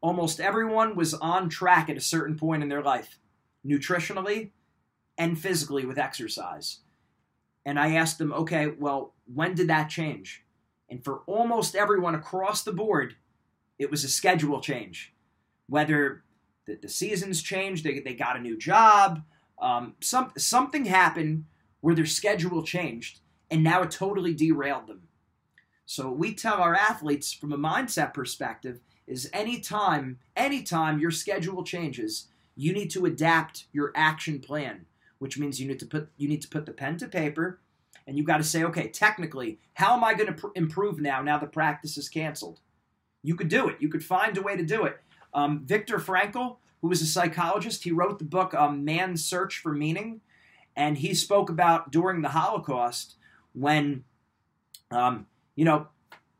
almost 0.00 0.40
everyone 0.40 0.96
was 0.96 1.14
on 1.14 1.48
track 1.48 1.88
at 1.88 1.96
a 1.96 2.00
certain 2.00 2.36
point 2.36 2.62
in 2.62 2.68
their 2.68 2.82
life, 2.82 3.18
nutritionally 3.64 4.50
and 5.22 5.38
physically 5.38 5.84
with 5.86 5.98
exercise. 5.98 6.80
And 7.64 7.78
I 7.78 7.94
asked 7.94 8.18
them, 8.18 8.32
okay, 8.32 8.66
well, 8.66 9.14
when 9.32 9.54
did 9.54 9.68
that 9.68 9.88
change? 9.88 10.44
And 10.90 11.04
for 11.04 11.22
almost 11.26 11.76
everyone 11.76 12.14
across 12.14 12.62
the 12.62 12.72
board, 12.72 13.14
it 13.78 13.90
was 13.90 14.04
a 14.04 14.08
schedule 14.08 14.60
change. 14.60 15.14
Whether 15.68 16.24
the, 16.66 16.76
the 16.76 16.88
seasons 16.88 17.42
changed. 17.42 17.84
They, 17.84 18.00
they 18.00 18.14
got 18.14 18.36
a 18.36 18.40
new 18.40 18.56
job. 18.56 19.22
Um, 19.60 19.94
some, 20.00 20.32
something 20.36 20.84
happened 20.84 21.44
where 21.80 21.94
their 21.94 22.06
schedule 22.06 22.62
changed, 22.62 23.20
and 23.50 23.62
now 23.62 23.82
it 23.82 23.90
totally 23.90 24.34
derailed 24.34 24.86
them. 24.86 25.08
So 25.84 26.10
we 26.10 26.34
tell 26.34 26.58
our 26.58 26.74
athletes 26.74 27.32
from 27.32 27.52
a 27.52 27.58
mindset 27.58 28.14
perspective 28.14 28.80
is 29.06 29.28
anytime, 29.32 30.18
anytime 30.36 31.00
your 31.00 31.10
schedule 31.10 31.64
changes, 31.64 32.28
you 32.54 32.72
need 32.72 32.90
to 32.90 33.06
adapt 33.06 33.66
your 33.72 33.92
action 33.94 34.38
plan, 34.38 34.86
which 35.22 35.38
means 35.38 35.60
you 35.60 35.68
need 35.68 35.78
to 35.78 35.86
put 35.86 36.08
you 36.16 36.28
need 36.28 36.42
to 36.42 36.48
put 36.48 36.66
the 36.66 36.72
pen 36.72 36.96
to 36.96 37.06
paper 37.06 37.60
and 38.08 38.18
you 38.18 38.24
got 38.24 38.38
to 38.38 38.42
say, 38.42 38.64
okay, 38.64 38.88
technically, 38.88 39.60
how 39.74 39.94
am 39.94 40.02
I 40.02 40.14
going 40.14 40.26
to 40.26 40.32
pr- 40.32 40.48
improve 40.56 40.98
now? 40.98 41.22
Now 41.22 41.38
the 41.38 41.46
practice 41.46 41.96
is 41.96 42.08
canceled. 42.08 42.58
You 43.22 43.36
could 43.36 43.46
do 43.46 43.68
it. 43.68 43.76
You 43.78 43.88
could 43.88 44.04
find 44.04 44.36
a 44.36 44.42
way 44.42 44.56
to 44.56 44.64
do 44.64 44.82
it. 44.84 44.98
Um, 45.32 45.62
Viktor 45.64 45.98
Frankl, 45.98 46.56
who 46.80 46.88
was 46.88 47.00
a 47.02 47.06
psychologist, 47.06 47.84
he 47.84 47.92
wrote 47.92 48.18
the 48.18 48.24
book 48.24 48.52
um, 48.52 48.84
Man's 48.84 49.24
Search 49.24 49.58
for 49.58 49.72
Meaning, 49.72 50.22
and 50.74 50.98
he 50.98 51.14
spoke 51.14 51.48
about 51.48 51.92
during 51.92 52.22
the 52.22 52.30
Holocaust 52.30 53.14
when, 53.52 54.02
um, 54.90 55.28
you 55.54 55.64
know, 55.64 55.86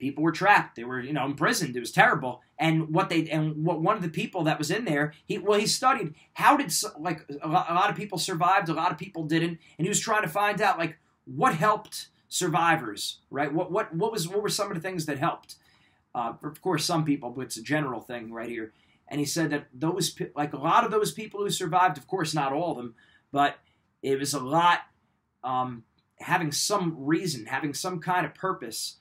people 0.02 0.24
were 0.24 0.32
trapped, 0.32 0.74
they 0.74 0.82
were 0.82 1.00
you 1.00 1.12
know 1.12 1.24
imprisoned. 1.24 1.76
It 1.76 1.80
was 1.80 1.92
terrible. 1.92 2.42
And 2.58 2.90
what 2.90 3.08
they 3.08 3.28
and 3.30 3.64
what 3.64 3.80
one 3.80 3.96
of 3.96 4.02
the 4.02 4.08
people 4.08 4.42
that 4.44 4.58
was 4.58 4.70
in 4.70 4.84
there, 4.84 5.14
he 5.24 5.38
well 5.38 5.60
he 5.60 5.66
studied 5.66 6.14
how 6.34 6.56
did 6.56 6.74
like 6.98 7.24
a 7.40 7.48
lot, 7.48 7.88
of 7.88 7.96
people 7.96 8.18
survived, 8.18 8.68
a 8.68 8.74
lot 8.74 8.90
of 8.90 8.98
people 8.98 9.22
didn't, 9.24 9.58
and 9.78 9.86
he 9.86 9.88
was 9.88 10.00
trying 10.00 10.22
to 10.22 10.28
find 10.28 10.60
out 10.60 10.76
like 10.76 10.98
what 11.24 11.54
helped 11.54 12.08
survivors, 12.28 13.20
right? 13.30 13.54
What 13.54 13.70
what 13.70 13.94
what 13.94 14.10
was 14.10 14.26
what 14.26 14.42
were 14.42 14.48
some 14.48 14.68
of 14.68 14.74
the 14.74 14.82
things 14.82 15.06
that 15.06 15.18
helped? 15.18 15.54
Uh, 16.14 16.34
of 16.42 16.60
course, 16.60 16.84
some 16.84 17.04
people, 17.04 17.30
but 17.30 17.42
it's 17.42 17.56
a 17.56 17.62
general 17.62 18.00
thing 18.00 18.32
right 18.32 18.48
here. 18.48 18.72
And 19.08 19.20
he 19.20 19.24
said 19.26 19.50
that 19.50 19.68
those, 19.72 20.18
like 20.34 20.52
a 20.52 20.58
lot 20.58 20.84
of 20.84 20.90
those 20.90 21.12
people 21.12 21.40
who 21.40 21.50
survived, 21.50 21.96
of 21.96 22.06
course, 22.06 22.34
not 22.34 22.52
all 22.52 22.72
of 22.72 22.76
them, 22.76 22.94
but 23.30 23.56
it 24.02 24.18
was 24.18 24.34
a 24.34 24.40
lot 24.40 24.80
um, 25.44 25.84
having 26.18 26.52
some 26.52 26.96
reason, 26.98 27.46
having 27.46 27.72
some 27.72 28.00
kind 28.00 28.26
of 28.26 28.34
purpose, 28.34 28.96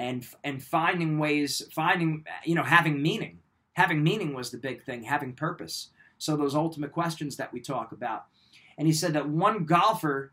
and 0.00 0.26
and 0.42 0.62
finding 0.62 1.18
ways, 1.18 1.62
finding 1.70 2.24
you 2.44 2.54
know 2.54 2.62
having 2.62 3.02
meaning. 3.02 3.38
Having 3.74 4.02
meaning 4.02 4.34
was 4.34 4.50
the 4.50 4.58
big 4.58 4.82
thing. 4.82 5.04
Having 5.04 5.34
purpose. 5.34 5.90
So 6.16 6.36
those 6.36 6.54
ultimate 6.54 6.92
questions 6.92 7.36
that 7.36 7.52
we 7.52 7.60
talk 7.60 7.92
about. 7.92 8.24
And 8.76 8.86
he 8.86 8.94
said 8.94 9.12
that 9.12 9.28
one 9.28 9.64
golfer 9.64 10.32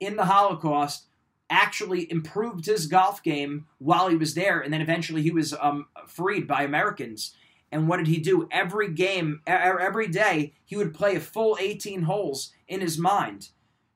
in 0.00 0.16
the 0.16 0.24
Holocaust 0.24 1.06
actually 1.50 2.10
improved 2.10 2.64
his 2.64 2.86
golf 2.86 3.22
game 3.22 3.66
while 3.78 4.08
he 4.08 4.16
was 4.16 4.34
there, 4.34 4.60
and 4.60 4.72
then 4.72 4.80
eventually 4.80 5.22
he 5.22 5.30
was 5.30 5.54
um, 5.60 5.86
freed 6.06 6.48
by 6.48 6.62
Americans. 6.62 7.34
And 7.70 7.88
what 7.88 7.98
did 7.98 8.06
he 8.06 8.18
do? 8.18 8.48
Every 8.50 8.90
game, 8.90 9.40
every 9.46 10.08
day, 10.08 10.54
he 10.64 10.76
would 10.76 10.94
play 10.94 11.16
a 11.16 11.20
full 11.20 11.58
18 11.60 12.02
holes 12.02 12.52
in 12.68 12.80
his 12.80 12.98
mind, 12.98 13.48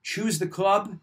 choose 0.03 0.39
the 0.39 0.49
club, 0.49 0.99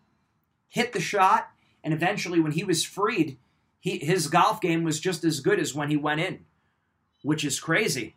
hit 0.67 0.93
the 0.93 0.99
shot, 0.99 1.49
and 1.83 1.93
eventually, 1.93 2.39
when 2.39 2.51
he 2.51 2.63
was 2.63 2.83
freed, 2.83 3.37
he, 3.85 3.97
his 3.99 4.27
golf 4.27 4.61
game 4.61 4.83
was 4.83 4.99
just 4.99 5.23
as 5.23 5.39
good 5.39 5.59
as 5.59 5.75
when 5.75 5.89
he 5.89 5.97
went 5.97 6.21
in, 6.21 6.45
which 7.21 7.45
is 7.45 7.59
crazy, 7.59 8.15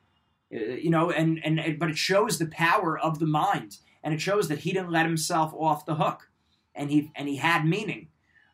uh, 0.54 0.58
you 0.58 0.90
know. 0.90 1.10
And 1.10 1.40
and 1.44 1.78
but 1.78 1.90
it 1.90 1.98
shows 1.98 2.38
the 2.38 2.46
power 2.46 2.98
of 2.98 3.18
the 3.18 3.26
mind, 3.26 3.78
and 4.02 4.14
it 4.14 4.20
shows 4.20 4.48
that 4.48 4.60
he 4.60 4.72
didn't 4.72 4.92
let 4.92 5.06
himself 5.06 5.52
off 5.54 5.86
the 5.86 5.96
hook, 5.96 6.30
and 6.74 6.90
he 6.90 7.12
and 7.14 7.28
he 7.28 7.36
had 7.36 7.64
meaning 7.64 8.08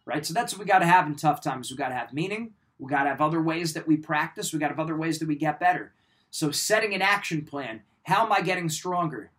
right? 0.04 0.24
So 0.24 0.34
that's 0.34 0.52
what 0.52 0.60
we 0.60 0.66
got 0.66 0.80
to 0.80 0.86
have 0.86 1.06
in 1.06 1.16
tough 1.16 1.40
times. 1.40 1.70
We 1.70 1.76
got 1.76 1.88
to 1.88 1.94
have 1.94 2.12
meaning. 2.12 2.52
We 2.78 2.90
got 2.90 3.04
to 3.04 3.10
have 3.10 3.20
other 3.20 3.40
ways 3.40 3.72
that 3.74 3.86
we 3.86 3.96
practice. 3.96 4.52
We 4.52 4.58
got 4.58 4.68
to 4.68 4.74
have 4.74 4.80
other 4.80 4.96
ways 4.96 5.18
that 5.18 5.28
we 5.28 5.36
get 5.36 5.60
better. 5.60 5.92
So 6.30 6.50
setting 6.50 6.94
an 6.94 7.02
action 7.02 7.44
plan. 7.44 7.82
How 8.04 8.24
am 8.26 8.32
I 8.32 8.40
getting 8.40 8.68
stronger? 8.68 9.30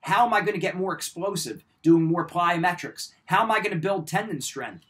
How 0.00 0.26
am 0.26 0.34
I 0.34 0.40
going 0.40 0.54
to 0.54 0.58
get 0.60 0.76
more 0.76 0.94
explosive? 0.94 1.64
Doing 1.82 2.04
more 2.04 2.26
plyometrics. 2.26 3.12
How 3.26 3.42
am 3.42 3.50
I 3.50 3.58
going 3.58 3.72
to 3.72 3.76
build 3.76 4.08
tendon 4.08 4.40
strength? 4.40 4.84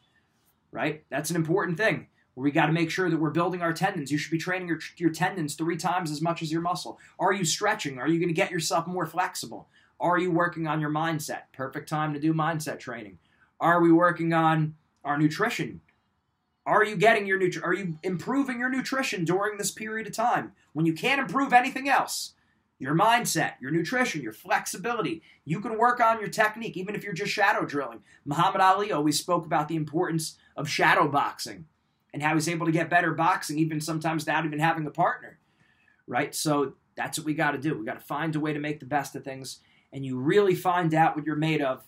Right? 0.76 1.04
That's 1.09 1.30
an 1.30 1.37
important 1.37 1.78
thing. 1.78 2.09
We 2.35 2.50
got 2.50 2.66
to 2.66 2.73
make 2.73 2.90
sure 2.90 3.09
that 3.09 3.18
we're 3.18 3.30
building 3.30 3.62
our 3.62 3.73
tendons. 3.73 4.12
You 4.12 4.18
should 4.18 4.30
be 4.30 4.37
training 4.37 4.68
your, 4.68 4.78
your 4.99 5.11
tendons 5.11 5.54
three 5.54 5.78
times 5.78 6.11
as 6.11 6.21
much 6.21 6.42
as 6.42 6.52
your 6.52 6.61
muscle. 6.61 6.99
Are 7.18 7.33
you 7.33 7.47
stretching? 7.47 7.99
Are 7.99 8.06
you 8.06 8.18
going 8.18 8.28
to 8.28 8.35
get 8.35 8.50
yourself 8.50 8.87
more 8.87 9.06
flexible? 9.06 9.68
Are 9.99 10.18
you 10.18 10.30
working 10.30 10.66
on 10.66 10.78
your 10.78 10.90
mindset? 10.90 11.45
Perfect 11.54 11.88
time 11.88 12.12
to 12.12 12.21
do 12.21 12.35
mindset 12.35 12.78
training. 12.78 13.18
Are 13.59 13.80
we 13.80 13.90
working 13.90 14.35
on 14.35 14.75
our 15.06 15.16
nutrition. 15.16 15.80
Are 16.66 16.85
you 16.85 16.97
getting 16.97 17.26
your 17.26 17.38
nutri- 17.38 17.64
Are 17.64 17.73
you 17.73 17.97
improving 18.02 18.59
your 18.59 18.68
nutrition 18.68 19.25
during 19.25 19.56
this 19.56 19.71
period 19.71 20.09
of 20.09 20.12
time 20.12 20.52
when 20.73 20.85
you 20.85 20.92
can't 20.92 21.21
improve 21.21 21.52
anything 21.52 21.88
else? 21.88 22.35
Your 22.78 22.95
mindset, 22.95 23.54
your 23.61 23.71
nutrition, 23.71 24.23
your 24.23 24.33
flexibility. 24.33 25.23
You 25.45 25.61
can 25.61 25.78
work 25.78 26.00
on 26.00 26.21
your 26.21 26.28
technique 26.28 26.76
even 26.76 26.95
if 26.95 27.02
you're 27.02 27.14
just 27.14 27.33
shadow 27.33 27.64
drilling. 27.64 28.00
Muhammad 28.25 28.61
Ali 28.61 28.92
always 28.92 29.18
spoke 29.18 29.47
about 29.47 29.68
the 29.68 29.76
importance 29.76 30.37
of 30.56 30.68
shadow 30.68 31.09
boxing 31.09 31.66
and 32.12 32.23
how 32.23 32.35
he's 32.35 32.49
able 32.49 32.66
to 32.66 32.73
get 32.73 32.90
better 32.90 33.12
boxing 33.14 33.59
even 33.59 33.80
sometimes 33.80 34.23
without 34.25 34.45
even 34.45 34.59
having 34.59 34.87
a 34.87 34.90
partner. 34.90 35.38
Right? 36.06 36.35
So 36.35 36.75
that's 36.97 37.18
what 37.18 37.26
we 37.26 37.35
got 37.35 37.52
to 37.52 37.59
do. 37.59 37.78
We 37.78 37.87
got 37.87 37.99
to 37.99 38.06
find 38.06 38.37
a 38.37 38.40
way 38.40 38.52
to 38.52 38.61
make 38.61 38.80
the 38.80 38.87
best 38.87 39.16
of 39.16 39.25
things 39.25 39.61
and 39.92 40.04
you 40.04 40.18
really 40.18 40.54
find 40.54 40.92
out 40.95 41.16
what 41.16 41.25
you're 41.25 41.37
made 41.37 41.62
of 41.62 41.85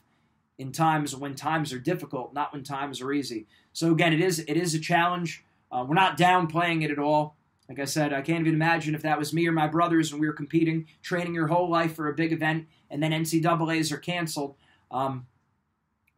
in 0.58 0.72
times 0.72 1.14
when 1.14 1.34
times 1.34 1.72
are 1.72 1.78
difficult, 1.78 2.34
not 2.34 2.52
when 2.52 2.64
times 2.64 3.00
are 3.00 3.12
easy. 3.12 3.46
So 3.72 3.92
again, 3.92 4.12
it 4.12 4.20
is 4.20 4.40
it 4.40 4.56
is 4.56 4.74
a 4.74 4.80
challenge. 4.80 5.44
Uh, 5.70 5.84
we're 5.86 5.94
not 5.94 6.18
downplaying 6.18 6.82
it 6.84 6.90
at 6.90 6.98
all. 6.98 7.36
Like 7.68 7.80
I 7.80 7.84
said, 7.84 8.12
I 8.14 8.22
can't 8.22 8.40
even 8.40 8.54
imagine 8.54 8.94
if 8.94 9.02
that 9.02 9.18
was 9.18 9.34
me 9.34 9.46
or 9.46 9.52
my 9.52 9.66
brothers 9.66 10.10
when 10.10 10.20
we 10.20 10.26
were 10.26 10.32
competing, 10.32 10.86
training 11.02 11.34
your 11.34 11.48
whole 11.48 11.68
life 11.68 11.94
for 11.94 12.08
a 12.08 12.14
big 12.14 12.32
event, 12.32 12.66
and 12.90 13.02
then 13.02 13.12
NCAA's 13.12 13.92
are 13.92 13.98
canceled. 13.98 14.56
Um, 14.90 15.26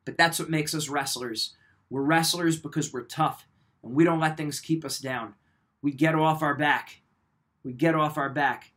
but 0.05 0.17
that's 0.17 0.39
what 0.39 0.49
makes 0.49 0.75
us 0.75 0.89
wrestlers. 0.89 1.57
We're 1.89 2.03
wrestlers 2.03 2.57
because 2.57 2.93
we're 2.93 3.03
tough, 3.03 3.47
and 3.83 3.95
we 3.95 4.05
don't 4.05 4.21
let 4.21 4.37
things 4.37 4.61
keep 4.61 4.85
us 4.85 5.01
down. 5.01 5.35
We 5.83 5.91
get 5.91 6.15
off 6.15 6.43
our 6.43 6.55
back. 6.55 7.03
We 7.65 7.73
get 7.73 7.97
off 7.97 8.17
our 8.17 8.31
back. 8.31 8.73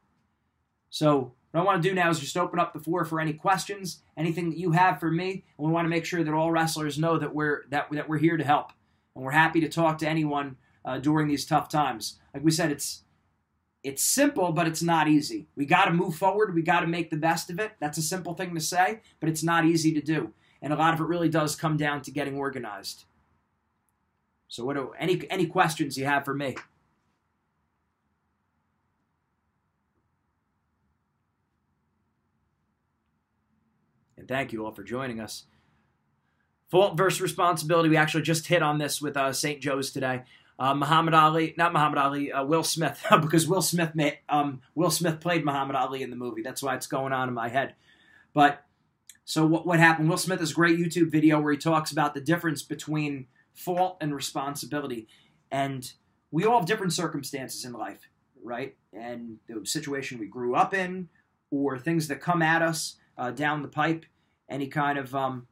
So 0.89 1.33
what 1.51 1.62
I 1.62 1.63
want 1.63 1.83
to 1.83 1.89
do 1.89 1.93
now 1.93 2.09
is 2.09 2.19
just 2.19 2.38
open 2.38 2.59
up 2.59 2.73
the 2.73 2.79
floor 2.79 3.05
for 3.05 3.21
any 3.21 3.33
questions, 3.33 4.01
anything 4.17 4.49
that 4.49 4.57
you 4.57 4.71
have 4.71 4.99
for 4.99 5.12
me, 5.12 5.43
and 5.57 5.67
we 5.67 5.71
want 5.71 5.86
to 5.86 5.89
make 5.89 6.05
sure 6.05 6.23
that 6.23 6.33
all 6.33 6.51
wrestlers 6.51 6.97
know 6.97 7.19
that 7.19 7.36
we're 7.36 7.63
that, 7.69 7.91
that 7.91 8.09
we're 8.09 8.17
here 8.17 8.38
to 8.38 8.43
help, 8.43 8.71
and 9.15 9.23
we're 9.23 9.31
happy 9.31 9.62
to 9.62 9.69
talk 9.69 9.99
to 9.99 10.07
anyone 10.07 10.57
uh, 10.85 10.99
during 10.99 11.27
these 11.27 11.45
tough 11.45 11.69
times. 11.69 12.19
Like 12.33 12.43
we 12.43 12.51
said, 12.51 12.71
it's 12.71 13.03
it's 13.83 14.01
simple, 14.01 14.53
but 14.53 14.67
it's 14.67 14.81
not 14.81 15.09
easy. 15.09 15.47
We 15.55 15.65
got 15.65 15.85
to 15.85 15.91
move 15.91 16.15
forward. 16.15 16.55
We 16.55 16.61
got 16.61 16.79
to 16.81 16.87
make 16.87 17.09
the 17.09 17.17
best 17.17 17.49
of 17.49 17.59
it. 17.59 17.73
That's 17.81 17.97
a 17.97 18.01
simple 18.01 18.33
thing 18.33 18.55
to 18.55 18.61
say, 18.61 19.01
but 19.19 19.27
it's 19.27 19.43
not 19.43 19.65
easy 19.65 19.93
to 19.93 20.01
do, 20.01 20.33
and 20.61 20.71
a 20.71 20.77
lot 20.77 20.93
of 20.93 21.01
it 21.01 21.07
really 21.07 21.29
does 21.29 21.55
come 21.55 21.77
down 21.77 22.01
to 22.03 22.11
getting 22.11 22.37
organized. 22.37 23.05
So, 24.47 24.63
what 24.63 24.75
do 24.75 24.93
any 24.99 25.29
any 25.29 25.47
questions 25.47 25.97
you 25.97 26.05
have 26.05 26.25
for 26.25 26.33
me? 26.33 26.55
And 34.23 34.29
thank 34.29 34.53
you 34.53 34.65
all 34.65 34.71
for 34.71 34.83
joining 34.83 35.19
us. 35.19 35.43
Fault 36.69 36.97
versus 36.97 37.19
responsibility. 37.19 37.89
We 37.89 37.97
actually 37.97 38.23
just 38.23 38.47
hit 38.47 38.63
on 38.63 38.77
this 38.77 39.01
with 39.01 39.17
uh, 39.17 39.33
St. 39.33 39.59
Joe's 39.59 39.91
today. 39.91 40.23
Uh, 40.59 40.73
Muhammad 40.73 41.13
Ali, 41.13 41.53
not 41.57 41.73
Muhammad 41.73 41.97
Ali, 41.97 42.31
uh, 42.31 42.43
Will 42.43 42.63
Smith, 42.63 43.03
because 43.21 43.47
Will 43.47 43.61
Smith 43.61 43.95
made, 43.95 44.19
um, 44.29 44.61
Will 44.75 44.91
Smith 44.91 45.19
played 45.19 45.43
Muhammad 45.43 45.75
Ali 45.75 46.03
in 46.03 46.09
the 46.09 46.15
movie. 46.15 46.41
That's 46.41 46.61
why 46.61 46.75
it's 46.75 46.87
going 46.87 47.13
on 47.13 47.27
in 47.27 47.33
my 47.33 47.49
head. 47.49 47.75
But 48.33 48.63
so 49.25 49.45
what, 49.45 49.65
what 49.65 49.79
happened? 49.79 50.09
Will 50.09 50.17
Smith 50.17 50.39
has 50.39 50.51
a 50.51 50.55
great 50.55 50.77
YouTube 50.77 51.11
video 51.11 51.39
where 51.39 51.51
he 51.51 51.57
talks 51.57 51.91
about 51.91 52.13
the 52.13 52.21
difference 52.21 52.61
between 52.61 53.27
fault 53.53 53.97
and 54.01 54.13
responsibility, 54.15 55.07
and 55.51 55.91
we 56.31 56.45
all 56.45 56.59
have 56.59 56.67
different 56.67 56.93
circumstances 56.93 57.65
in 57.65 57.73
life, 57.73 58.09
right? 58.43 58.75
And 58.91 59.37
the 59.47 59.65
situation 59.65 60.19
we 60.19 60.27
grew 60.27 60.55
up 60.55 60.73
in, 60.73 61.09
or 61.51 61.77
things 61.77 62.07
that 62.07 62.21
come 62.21 62.41
at 62.41 62.61
us 62.61 62.95
uh, 63.17 63.31
down 63.31 63.61
the 63.61 63.67
pipe 63.67 64.05
any 64.49 64.67
kind 64.67 64.97
of 64.97 65.13
um, 65.15 65.47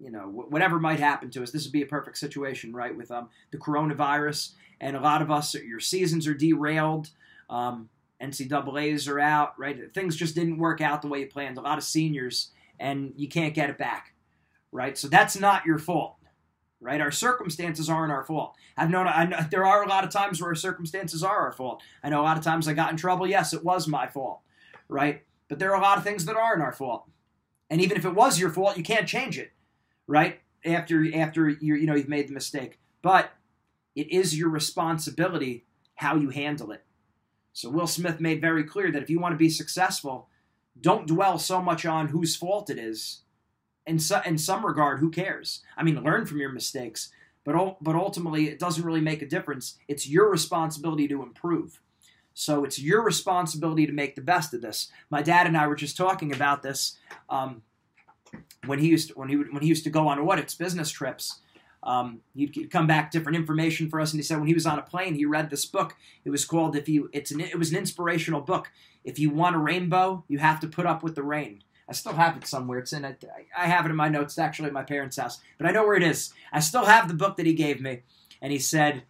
you 0.00 0.10
know 0.10 0.22
whatever 0.22 0.78
might 0.78 0.98
happen 0.98 1.30
to 1.30 1.42
us 1.42 1.50
this 1.50 1.64
would 1.64 1.72
be 1.72 1.82
a 1.82 1.86
perfect 1.86 2.18
situation 2.18 2.72
right 2.72 2.96
with 2.96 3.10
um, 3.10 3.28
the 3.50 3.58
coronavirus. 3.58 4.52
And 4.80 4.96
a 4.96 5.00
lot 5.00 5.22
of 5.22 5.30
us 5.30 5.54
your 5.54 5.80
seasons 5.80 6.26
are 6.26 6.34
derailed 6.34 7.10
um, 7.48 7.88
ncaa's 8.20 9.08
are 9.08 9.20
out 9.20 9.58
right? 9.58 9.92
Things 9.94 10.16
just 10.16 10.34
didn't 10.34 10.58
work 10.58 10.80
out 10.80 11.02
the 11.02 11.08
way 11.08 11.20
you 11.20 11.26
planned. 11.26 11.58
A 11.58 11.62
lot 11.62 11.78
of 11.78 11.84
seniors 11.84 12.50
and 12.80 13.12
you 13.16 13.28
can't 13.28 13.54
get 13.54 13.70
it 13.70 13.78
back 13.78 14.14
right? 14.72 14.98
So 14.98 15.08
that's 15.08 15.36
not 15.36 15.66
your 15.66 15.78
fault 15.78 16.16
right? 16.80 17.00
Our 17.00 17.10
circumstances 17.10 17.88
aren't 17.88 18.12
our 18.12 18.24
fault. 18.24 18.56
I've 18.76 18.90
known 18.90 19.06
I 19.06 19.24
know, 19.24 19.38
there 19.50 19.64
are 19.64 19.84
a 19.84 19.88
lot 19.88 20.04
of 20.04 20.10
times 20.10 20.40
where 20.40 20.50
our 20.50 20.54
circumstances 20.54 21.22
are 21.22 21.38
our 21.38 21.52
fault. 21.52 21.82
I 22.02 22.10
know 22.10 22.20
a 22.20 22.24
lot 22.24 22.36
of 22.36 22.44
times 22.44 22.68
i 22.68 22.74
got 22.74 22.90
in 22.90 22.96
trouble. 22.96 23.26
Yes 23.26 23.52
it 23.52 23.64
was 23.64 23.88
my 23.88 24.06
fault 24.06 24.40
right? 24.88 25.22
But 25.48 25.58
there 25.58 25.72
are 25.72 25.78
a 25.78 25.82
lot 25.82 25.98
of 25.98 26.04
things 26.04 26.24
that 26.26 26.36
aren't 26.36 26.62
our 26.62 26.72
fault. 26.72 27.04
And 27.70 27.80
even 27.80 27.96
if 27.96 28.04
it 28.04 28.14
was 28.14 28.38
your 28.38 28.50
fault, 28.50 28.76
you 28.76 28.82
can't 28.82 29.08
change 29.08 29.38
it, 29.38 29.52
right? 30.06 30.40
After 30.64 31.04
after 31.14 31.48
you 31.48 31.74
you 31.74 31.86
know 31.86 31.94
you've 31.94 32.08
made 32.08 32.28
the 32.28 32.34
mistake. 32.34 32.78
But 33.02 33.32
it 33.94 34.10
is 34.10 34.38
your 34.38 34.48
responsibility 34.48 35.64
how 35.96 36.16
you 36.16 36.30
handle 36.30 36.72
it. 36.72 36.84
So 37.52 37.70
Will 37.70 37.86
Smith 37.86 38.18
made 38.18 38.40
very 38.40 38.64
clear 38.64 38.90
that 38.90 39.02
if 39.02 39.10
you 39.10 39.20
want 39.20 39.32
to 39.32 39.38
be 39.38 39.50
successful, 39.50 40.28
don't 40.80 41.06
dwell 41.06 41.38
so 41.38 41.62
much 41.62 41.86
on 41.86 42.08
whose 42.08 42.34
fault 42.34 42.68
it 42.68 42.78
is. 42.78 43.20
In, 43.86 44.00
in 44.24 44.38
some 44.38 44.66
regard, 44.66 44.98
who 44.98 45.10
cares? 45.10 45.62
I 45.76 45.82
mean, 45.82 46.02
learn 46.02 46.26
from 46.26 46.38
your 46.38 46.50
mistakes, 46.50 47.10
but 47.44 47.76
but 47.80 47.94
ultimately, 47.94 48.48
it 48.48 48.58
doesn't 48.58 48.84
really 48.84 49.02
make 49.02 49.22
a 49.22 49.28
difference. 49.28 49.76
It's 49.86 50.08
your 50.08 50.30
responsibility 50.30 51.06
to 51.08 51.22
improve. 51.22 51.80
So 52.32 52.64
it's 52.64 52.80
your 52.80 53.02
responsibility 53.02 53.86
to 53.86 53.92
make 53.92 54.16
the 54.16 54.20
best 54.20 54.54
of 54.54 54.62
this. 54.62 54.90
My 55.08 55.22
dad 55.22 55.46
and 55.46 55.56
I 55.56 55.68
were 55.68 55.76
just 55.76 55.96
talking 55.96 56.34
about 56.34 56.62
this 56.62 56.96
um, 57.28 57.62
when 58.66 58.78
he 58.78 58.88
used 58.88 59.08
to, 59.08 59.14
when 59.14 59.28
he 59.28 59.36
would, 59.36 59.52
when 59.52 59.62
he 59.62 59.68
used 59.68 59.84
to 59.84 59.90
go 59.90 60.08
on 60.08 60.18
audits, 60.18 60.54
business 60.54 60.90
trips. 60.90 61.40
Um, 61.82 62.20
he'd, 62.34 62.70
come 62.70 62.86
back 62.86 63.10
different 63.10 63.36
information 63.36 63.90
for 63.90 64.00
us, 64.00 64.12
and 64.12 64.18
he 64.18 64.22
said 64.24 64.38
when 64.38 64.48
he 64.48 64.54
was 64.54 64.64
on 64.64 64.78
a 64.78 64.82
plane, 64.82 65.14
he 65.14 65.26
read 65.26 65.50
this 65.50 65.66
book. 65.66 65.94
It 66.24 66.30
was 66.30 66.46
called 66.46 66.76
"If 66.76 66.88
You." 66.88 67.10
It's 67.12 67.30
an 67.30 67.40
it 67.40 67.58
was 67.58 67.70
an 67.70 67.76
inspirational 67.78 68.40
book. 68.40 68.70
If 69.04 69.18
you 69.18 69.28
want 69.28 69.56
a 69.56 69.58
rainbow, 69.58 70.24
you 70.28 70.38
have 70.38 70.60
to 70.60 70.66
put 70.66 70.86
up 70.86 71.02
with 71.02 71.14
the 71.14 71.22
rain. 71.22 71.62
I 71.86 71.92
still 71.92 72.14
have 72.14 72.38
it 72.38 72.46
somewhere. 72.46 72.78
It's 72.78 72.94
in. 72.94 73.04
I 73.04 73.66
have 73.66 73.84
it 73.84 73.90
in 73.90 73.96
my 73.96 74.08
notes. 74.08 74.34
It's 74.34 74.38
actually 74.38 74.68
at 74.68 74.72
my 74.72 74.82
parents' 74.82 75.18
house, 75.18 75.40
but 75.58 75.66
I 75.66 75.72
know 75.72 75.86
where 75.86 75.96
it 75.96 76.02
is. 76.02 76.32
I 76.52 76.60
still 76.60 76.86
have 76.86 77.06
the 77.06 77.14
book 77.14 77.36
that 77.36 77.46
he 77.46 77.52
gave 77.52 77.82
me, 77.82 78.00
and 78.40 78.50
he 78.50 78.58
said, 78.58 79.02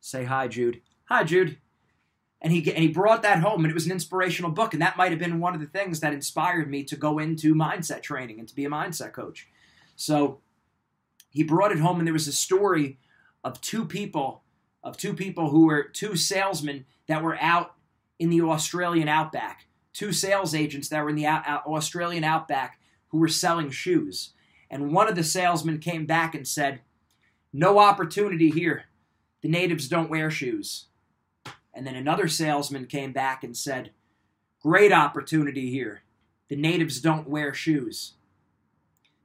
"Say 0.00 0.24
hi, 0.24 0.46
Jude." 0.46 0.80
Hi, 1.06 1.24
Jude 1.24 1.58
and 2.42 2.52
he 2.52 2.58
and 2.72 2.82
he 2.82 2.88
brought 2.88 3.22
that 3.22 3.40
home 3.40 3.64
and 3.64 3.70
it 3.70 3.74
was 3.74 3.86
an 3.86 3.92
inspirational 3.92 4.50
book 4.50 4.74
and 4.74 4.82
that 4.82 4.96
might 4.96 5.10
have 5.10 5.18
been 5.18 5.40
one 5.40 5.54
of 5.54 5.60
the 5.60 5.66
things 5.66 6.00
that 6.00 6.12
inspired 6.12 6.68
me 6.68 6.84
to 6.84 6.96
go 6.96 7.18
into 7.18 7.54
mindset 7.54 8.02
training 8.02 8.38
and 8.38 8.48
to 8.48 8.54
be 8.54 8.64
a 8.64 8.70
mindset 8.70 9.12
coach 9.12 9.48
so 9.96 10.40
he 11.30 11.42
brought 11.42 11.72
it 11.72 11.78
home 11.78 11.98
and 11.98 12.06
there 12.06 12.12
was 12.12 12.28
a 12.28 12.32
story 12.32 12.98
of 13.42 13.60
two 13.60 13.84
people 13.84 14.42
of 14.82 14.96
two 14.96 15.14
people 15.14 15.50
who 15.50 15.66
were 15.66 15.82
two 15.82 16.16
salesmen 16.16 16.84
that 17.06 17.22
were 17.22 17.38
out 17.40 17.74
in 18.18 18.28
the 18.28 18.40
Australian 18.40 19.08
outback 19.08 19.66
two 19.92 20.12
sales 20.12 20.54
agents 20.54 20.88
that 20.88 21.02
were 21.02 21.10
in 21.10 21.16
the 21.16 21.26
Australian 21.26 22.24
outback 22.24 22.78
who 23.08 23.18
were 23.18 23.28
selling 23.28 23.70
shoes. 23.70 24.30
And 24.70 24.92
one 24.92 25.08
of 25.08 25.16
the 25.16 25.24
salesmen 25.24 25.78
came 25.78 26.06
back 26.06 26.34
and 26.34 26.48
said, 26.48 26.80
No 27.52 27.78
opportunity 27.78 28.50
here. 28.50 28.84
The 29.42 29.48
natives 29.48 29.88
don't 29.88 30.10
wear 30.10 30.30
shoes. 30.30 30.86
And 31.74 31.86
then 31.86 31.96
another 31.96 32.28
salesman 32.28 32.86
came 32.86 33.12
back 33.12 33.42
and 33.42 33.56
said, 33.56 33.90
Great 34.62 34.92
opportunity 34.92 35.70
here. 35.70 36.02
The 36.48 36.56
natives 36.56 37.00
don't 37.00 37.28
wear 37.28 37.52
shoes. 37.52 38.12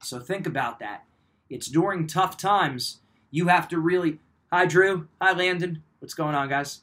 So 0.02 0.20
think 0.20 0.48
about 0.48 0.80
that. 0.80 1.04
It's 1.50 1.68
during 1.68 2.08
tough 2.08 2.38
times 2.38 3.00
you 3.32 3.48
have 3.48 3.68
to 3.70 3.80
really. 3.80 4.20
Hi, 4.52 4.66
Drew. 4.66 5.08
Hi, 5.22 5.34
Landon. 5.34 5.84
What's 6.00 6.14
going 6.14 6.36
on, 6.36 6.50
guys? 6.50 6.82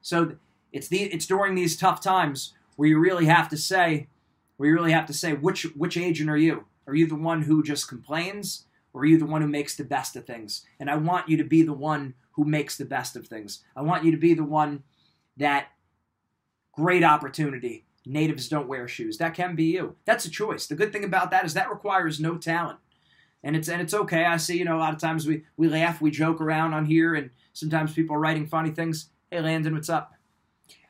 So 0.00 0.36
it's 0.72 0.88
the 0.88 1.02
it's 1.04 1.26
during 1.26 1.54
these 1.54 1.76
tough 1.76 2.00
times 2.00 2.54
where 2.76 2.88
you 2.88 2.98
really 2.98 3.26
have 3.26 3.48
to 3.50 3.56
say, 3.56 4.08
where 4.56 4.68
you 4.68 4.74
really 4.74 4.92
have 4.92 5.06
to 5.06 5.12
say 5.12 5.32
which 5.32 5.64
which 5.74 5.96
agent 5.96 6.30
are 6.30 6.36
you? 6.36 6.66
Are 6.86 6.94
you 6.94 7.06
the 7.06 7.14
one 7.14 7.42
who 7.42 7.62
just 7.62 7.88
complains, 7.88 8.66
or 8.92 9.02
are 9.02 9.06
you 9.06 9.18
the 9.18 9.26
one 9.26 9.42
who 9.42 9.48
makes 9.48 9.76
the 9.76 9.84
best 9.84 10.16
of 10.16 10.26
things? 10.26 10.64
And 10.78 10.90
I 10.90 10.96
want 10.96 11.28
you 11.28 11.36
to 11.36 11.44
be 11.44 11.62
the 11.62 11.72
one 11.72 12.14
who 12.36 12.44
makes 12.44 12.76
the 12.76 12.84
best 12.84 13.16
of 13.16 13.26
things. 13.26 13.64
I 13.74 13.82
want 13.82 14.04
you 14.04 14.10
to 14.12 14.16
be 14.16 14.34
the 14.34 14.44
one 14.44 14.84
that 15.36 15.68
great 16.72 17.02
opportunity. 17.02 17.86
Natives 18.04 18.48
don't 18.48 18.68
wear 18.68 18.86
shoes. 18.86 19.18
That 19.18 19.34
can 19.34 19.56
be 19.56 19.64
you. 19.64 19.96
That's 20.04 20.26
a 20.26 20.30
choice. 20.30 20.66
The 20.66 20.76
good 20.76 20.92
thing 20.92 21.02
about 21.02 21.30
that 21.32 21.44
is 21.44 21.54
that 21.54 21.70
requires 21.70 22.20
no 22.20 22.36
talent. 22.36 22.78
And 23.42 23.56
it's 23.56 23.68
and 23.68 23.80
it's 23.80 23.94
okay. 23.94 24.24
I 24.24 24.36
see, 24.36 24.58
you 24.58 24.64
know, 24.64 24.76
a 24.76 24.78
lot 24.78 24.92
of 24.92 25.00
times 25.00 25.26
we, 25.26 25.44
we 25.56 25.68
laugh, 25.68 26.00
we 26.00 26.10
joke 26.10 26.40
around 26.40 26.74
on 26.74 26.84
here, 26.84 27.14
and 27.14 27.30
sometimes 27.52 27.92
people 27.92 28.16
are 28.16 28.20
writing 28.20 28.46
funny 28.46 28.70
things. 28.70 29.10
Hey 29.30 29.40
Landon, 29.40 29.74
what's 29.74 29.88
up? 29.88 30.14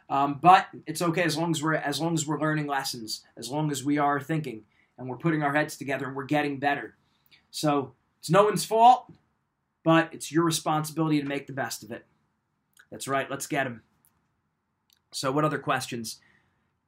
Um, 0.09 0.39
but 0.41 0.67
it's 0.87 1.03
okay 1.03 1.23
as 1.23 1.37
long 1.37 1.51
as 1.51 1.63
we're 1.63 1.75
as 1.75 2.01
long 2.01 2.15
as 2.15 2.27
we're 2.27 2.41
learning 2.41 2.67
lessons, 2.67 3.23
as 3.37 3.51
long 3.51 3.71
as 3.71 3.85
we 3.85 3.99
are 3.99 4.21
thinking 4.21 4.65
and 4.99 5.09
we're 5.09 5.17
putting 5.17 5.43
our 5.43 5.55
heads 5.55 5.77
together 5.77 6.07
and 6.07 6.17
we're 6.17 6.25
getting 6.25 6.59
better. 6.59 6.97
So 7.51 7.95
it's 8.21 8.31
no 8.31 8.45
one's 8.45 8.65
fault, 8.65 9.13
but 9.87 10.13
it's 10.13 10.33
your 10.33 10.43
responsibility 10.43 11.21
to 11.21 11.29
make 11.29 11.47
the 11.47 11.53
best 11.53 11.85
of 11.85 11.93
it. 11.93 12.05
That's 12.91 13.07
right. 13.07 13.31
Let's 13.31 13.47
get 13.47 13.69
him. 13.69 13.83
So, 15.13 15.31
what 15.31 15.45
other 15.45 15.61
questions? 15.61 16.19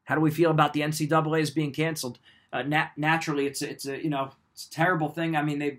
How 0.03 0.17
do 0.17 0.21
we 0.21 0.33
feel 0.33 0.51
about 0.51 0.73
the 0.73 0.81
NCAA's 0.81 1.53
being 1.53 1.73
canceled? 1.73 2.19
Uh, 2.53 2.63
nat- 2.63 2.91
naturally, 2.97 3.47
it's 3.47 3.63
a, 3.63 3.71
it's 3.71 3.87
a 3.87 4.03
you 4.03 4.11
know 4.11 4.33
it's 4.53 4.67
a 4.67 4.71
terrible 4.71 5.11
thing. 5.11 5.37
I 5.37 5.43
mean, 5.43 5.61
they 5.61 5.79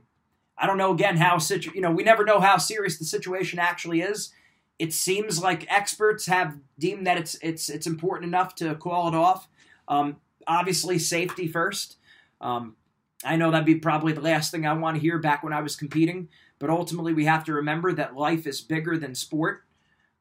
I 0.57 0.65
don't 0.65 0.77
know 0.77 0.93
again 0.93 1.17
how 1.17 1.39
situ- 1.39 1.73
you 1.75 1.81
know 1.81 1.91
we 1.91 2.03
never 2.03 2.23
know 2.23 2.39
how 2.39 2.55
serious 2.55 2.97
the 2.97 3.03
situation 3.03 3.59
actually 3.59 3.99
is. 3.99 4.31
It 4.77 4.93
seems 4.93 5.43
like 5.43 5.69
experts 5.69 6.25
have 6.27 6.57
deemed 6.79 7.05
that 7.05 7.17
it's 7.17 7.35
it's 7.41 7.69
it's 7.69 7.85
important 7.85 8.29
enough 8.29 8.55
to 8.55 8.75
call 8.75 9.09
it 9.09 9.13
off. 9.13 9.49
Um, 9.89 10.21
obviously, 10.47 10.97
safety 10.99 11.49
first. 11.49 11.97
Um, 12.39 12.77
I 13.23 13.35
know 13.35 13.51
that'd 13.51 13.65
be 13.65 13.75
probably 13.75 14.13
the 14.13 14.21
last 14.21 14.51
thing 14.51 14.65
I 14.65 14.73
want 14.73 14.95
to 14.95 15.01
hear 15.01 15.17
back 15.17 15.43
when 15.43 15.53
I 15.53 15.61
was 15.61 15.75
competing, 15.75 16.29
but 16.57 16.69
ultimately 16.69 17.13
we 17.13 17.25
have 17.25 17.43
to 17.45 17.53
remember 17.53 17.91
that 17.93 18.15
life 18.15 18.47
is 18.47 18.61
bigger 18.61 18.97
than 18.97 19.13
sport. 19.13 19.63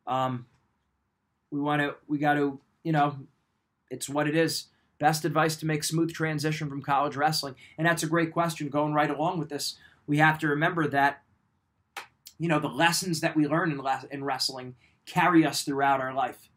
Um, 0.06 0.46
we 1.50 1.61
want 1.61 1.80
to, 1.80 1.94
we 2.08 2.18
got 2.18 2.34
to, 2.34 2.61
you 2.82 2.92
know, 2.92 3.16
it's 3.90 4.08
what 4.08 4.26
it 4.26 4.37
is. 4.37 4.66
Best 4.98 5.24
advice 5.24 5.54
to 5.56 5.66
make 5.66 5.84
smooth 5.84 6.12
transition 6.12 6.68
from 6.68 6.82
college 6.82 7.14
wrestling, 7.14 7.54
and 7.76 7.87
that's 7.87 8.02
a 8.02 8.08
great 8.08 8.32
question. 8.32 8.68
Going 8.68 8.92
right 8.92 9.11
along 9.11 9.38
with 9.38 9.48
this, 9.48 9.76
we 10.08 10.18
have 10.18 10.40
to 10.40 10.48
remember 10.48 10.88
that, 10.88 11.22
you 12.37 12.48
know, 12.48 12.58
the 12.58 12.66
lessons 12.68 13.20
that 13.20 13.37
we 13.37 13.46
learn 13.46 13.70
in, 13.70 13.80
in 14.11 14.24
wrestling 14.24 14.74
carry 15.06 15.46
us 15.46 15.62
throughout 15.62 16.00
our 16.00 16.12
life. 16.12 16.48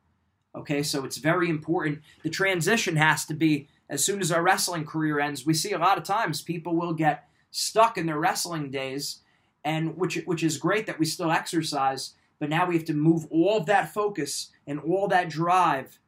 Okay, 0.56 0.82
so 0.82 1.06
it's 1.06 1.18
very 1.18 1.50
important. 1.50 2.02
The 2.24 2.30
transition 2.32 2.96
has 2.96 3.26
to 3.26 3.36
be 3.36 3.68
as 3.92 4.04
soon 4.04 4.22
as 4.22 4.32
our 4.32 4.42
wrestling 4.42 4.86
career 4.86 5.20
ends. 5.20 5.46
We 5.46 5.54
see 5.54 5.74
a 5.74 5.78
lot 5.78 5.98
of 5.98 6.06
times 6.06 6.42
people 6.42 6.76
will 6.76 6.94
get 6.94 7.28
stuck 7.52 7.98
in 7.98 8.06
their 8.08 8.20
wrestling 8.20 8.72
days, 8.72 9.20
and 9.64 9.98
which 9.98 10.16
which 10.26 10.42
is 10.42 10.58
great 10.58 10.88
that 10.88 10.98
we 10.98 11.06
still 11.06 11.30
exercise, 11.30 12.16
but 12.40 12.50
now 12.50 12.66
we 12.66 12.76
have 12.76 12.86
to 12.86 12.94
move 12.94 13.28
all 13.30 13.58
of 13.58 13.66
that 13.68 13.94
focus 13.94 14.50
and 14.66 14.80
all 14.80 15.08
that 15.10 15.30
drive 15.30 16.00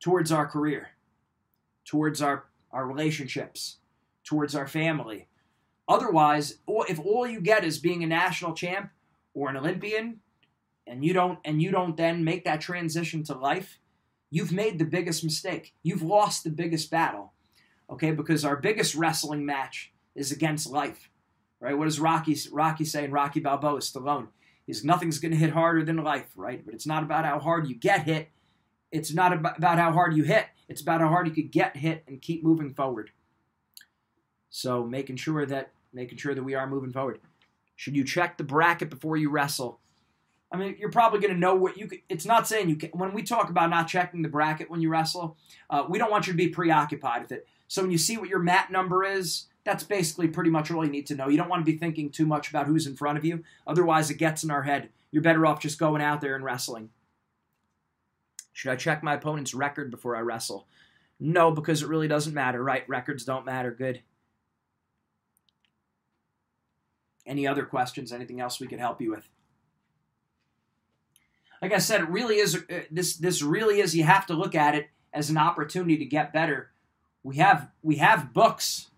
towards 0.00 0.32
our 0.32 0.46
career, 0.46 0.88
towards 1.84 2.20
our, 2.20 2.46
our 2.72 2.86
relationships, 2.86 3.76
towards 4.24 4.54
our 4.54 4.66
family. 4.66 5.28
Otherwise, 5.86 6.58
if 6.66 6.98
all 6.98 7.26
you 7.26 7.40
get 7.40 7.64
is 7.64 7.78
being 7.78 8.02
a 8.02 8.06
national 8.06 8.54
champ 8.54 8.90
or 9.34 9.50
an 9.50 9.56
Olympian, 9.56 10.20
and 10.86 11.04
you 11.04 11.12
don't 11.12 11.38
and 11.44 11.62
you 11.62 11.70
don't 11.70 11.96
then 11.98 12.24
make 12.24 12.44
that 12.44 12.62
transition 12.62 13.22
to 13.24 13.34
life, 13.34 13.78
you've 14.34 14.50
made 14.50 14.80
the 14.80 14.84
biggest 14.84 15.22
mistake. 15.22 15.74
You've 15.84 16.02
lost 16.02 16.42
the 16.42 16.50
biggest 16.50 16.90
battle. 16.90 17.32
Okay, 17.88 18.10
because 18.10 18.44
our 18.44 18.56
biggest 18.56 18.96
wrestling 18.96 19.46
match 19.46 19.92
is 20.16 20.32
against 20.32 20.68
life. 20.68 21.08
Right? 21.60 21.78
What 21.78 21.84
does 21.84 22.00
Rocky 22.00 22.36
Rocky 22.50 22.84
say 22.84 23.04
in 23.04 23.12
Rocky 23.12 23.38
Balboa 23.38 23.78
Stallone? 23.78 24.28
Is 24.66 24.84
nothing's 24.84 25.20
going 25.20 25.30
to 25.30 25.38
hit 25.38 25.50
harder 25.50 25.84
than 25.84 25.98
life, 25.98 26.26
right? 26.34 26.64
But 26.64 26.74
it's 26.74 26.86
not 26.86 27.04
about 27.04 27.24
how 27.24 27.38
hard 27.38 27.68
you 27.68 27.76
get 27.76 28.02
hit, 28.06 28.28
it's 28.90 29.14
not 29.14 29.32
about 29.32 29.78
how 29.78 29.92
hard 29.92 30.16
you 30.16 30.24
hit. 30.24 30.46
It's 30.68 30.80
about 30.80 31.00
how 31.00 31.08
hard 31.08 31.28
you 31.28 31.34
could 31.34 31.52
get 31.52 31.76
hit 31.76 32.02
and 32.08 32.20
keep 32.20 32.42
moving 32.42 32.74
forward. 32.74 33.10
So 34.50 34.84
making 34.84 35.16
sure 35.16 35.46
that 35.46 35.70
making 35.92 36.18
sure 36.18 36.34
that 36.34 36.42
we 36.42 36.54
are 36.54 36.66
moving 36.66 36.92
forward. 36.92 37.20
Should 37.76 37.94
you 37.94 38.02
check 38.02 38.36
the 38.36 38.44
bracket 38.44 38.90
before 38.90 39.16
you 39.16 39.30
wrestle? 39.30 39.78
I 40.52 40.56
mean, 40.56 40.76
you're 40.78 40.90
probably 40.90 41.20
going 41.20 41.34
to 41.34 41.38
know 41.38 41.54
what 41.54 41.76
you. 41.76 41.88
Could, 41.88 42.00
it's 42.08 42.26
not 42.26 42.46
saying 42.46 42.68
you 42.68 42.76
can. 42.76 42.90
When 42.90 43.12
we 43.12 43.22
talk 43.22 43.50
about 43.50 43.70
not 43.70 43.88
checking 43.88 44.22
the 44.22 44.28
bracket 44.28 44.70
when 44.70 44.80
you 44.80 44.88
wrestle, 44.88 45.36
uh, 45.68 45.84
we 45.88 45.98
don't 45.98 46.10
want 46.10 46.26
you 46.26 46.32
to 46.32 46.36
be 46.36 46.48
preoccupied 46.48 47.22
with 47.22 47.32
it. 47.32 47.46
So 47.66 47.82
when 47.82 47.90
you 47.90 47.98
see 47.98 48.16
what 48.16 48.28
your 48.28 48.38
mat 48.38 48.70
number 48.70 49.02
is, 49.02 49.46
that's 49.64 49.82
basically 49.82 50.28
pretty 50.28 50.50
much 50.50 50.70
all 50.70 50.84
you 50.84 50.90
need 50.90 51.06
to 51.06 51.16
know. 51.16 51.28
You 51.28 51.36
don't 51.36 51.48
want 51.48 51.64
to 51.64 51.70
be 51.70 51.78
thinking 51.78 52.10
too 52.10 52.26
much 52.26 52.50
about 52.50 52.66
who's 52.66 52.86
in 52.86 52.94
front 52.94 53.18
of 53.18 53.24
you. 53.24 53.42
Otherwise, 53.66 54.10
it 54.10 54.18
gets 54.18 54.44
in 54.44 54.50
our 54.50 54.62
head. 54.62 54.90
You're 55.10 55.22
better 55.22 55.46
off 55.46 55.60
just 55.60 55.78
going 55.78 56.02
out 56.02 56.20
there 56.20 56.34
and 56.34 56.44
wrestling. 56.44 56.90
Should 58.52 58.70
I 58.70 58.76
check 58.76 59.02
my 59.02 59.14
opponent's 59.14 59.54
record 59.54 59.90
before 59.90 60.14
I 60.14 60.20
wrestle? 60.20 60.68
No, 61.18 61.50
because 61.50 61.82
it 61.82 61.88
really 61.88 62.08
doesn't 62.08 62.34
matter, 62.34 62.62
right? 62.62 62.88
Records 62.88 63.24
don't 63.24 63.44
matter. 63.44 63.70
Good. 63.70 64.02
Any 67.26 67.46
other 67.46 67.64
questions? 67.64 68.12
Anything 68.12 68.40
else 68.40 68.60
we 68.60 68.66
could 68.66 68.80
help 68.80 69.00
you 69.00 69.10
with? 69.10 69.28
Like 71.64 71.72
I 71.72 71.78
said, 71.78 72.02
it 72.02 72.10
really 72.10 72.36
is 72.36 72.56
uh, 72.56 72.80
this. 72.90 73.16
This 73.16 73.40
really 73.40 73.80
is. 73.80 73.96
You 73.96 74.04
have 74.04 74.26
to 74.26 74.34
look 74.34 74.54
at 74.54 74.74
it 74.74 74.90
as 75.14 75.30
an 75.30 75.38
opportunity 75.38 75.96
to 75.96 76.04
get 76.04 76.30
better. 76.30 76.70
We 77.22 77.36
have 77.36 77.70
we 77.82 77.96
have 77.96 78.34
books. 78.34 78.90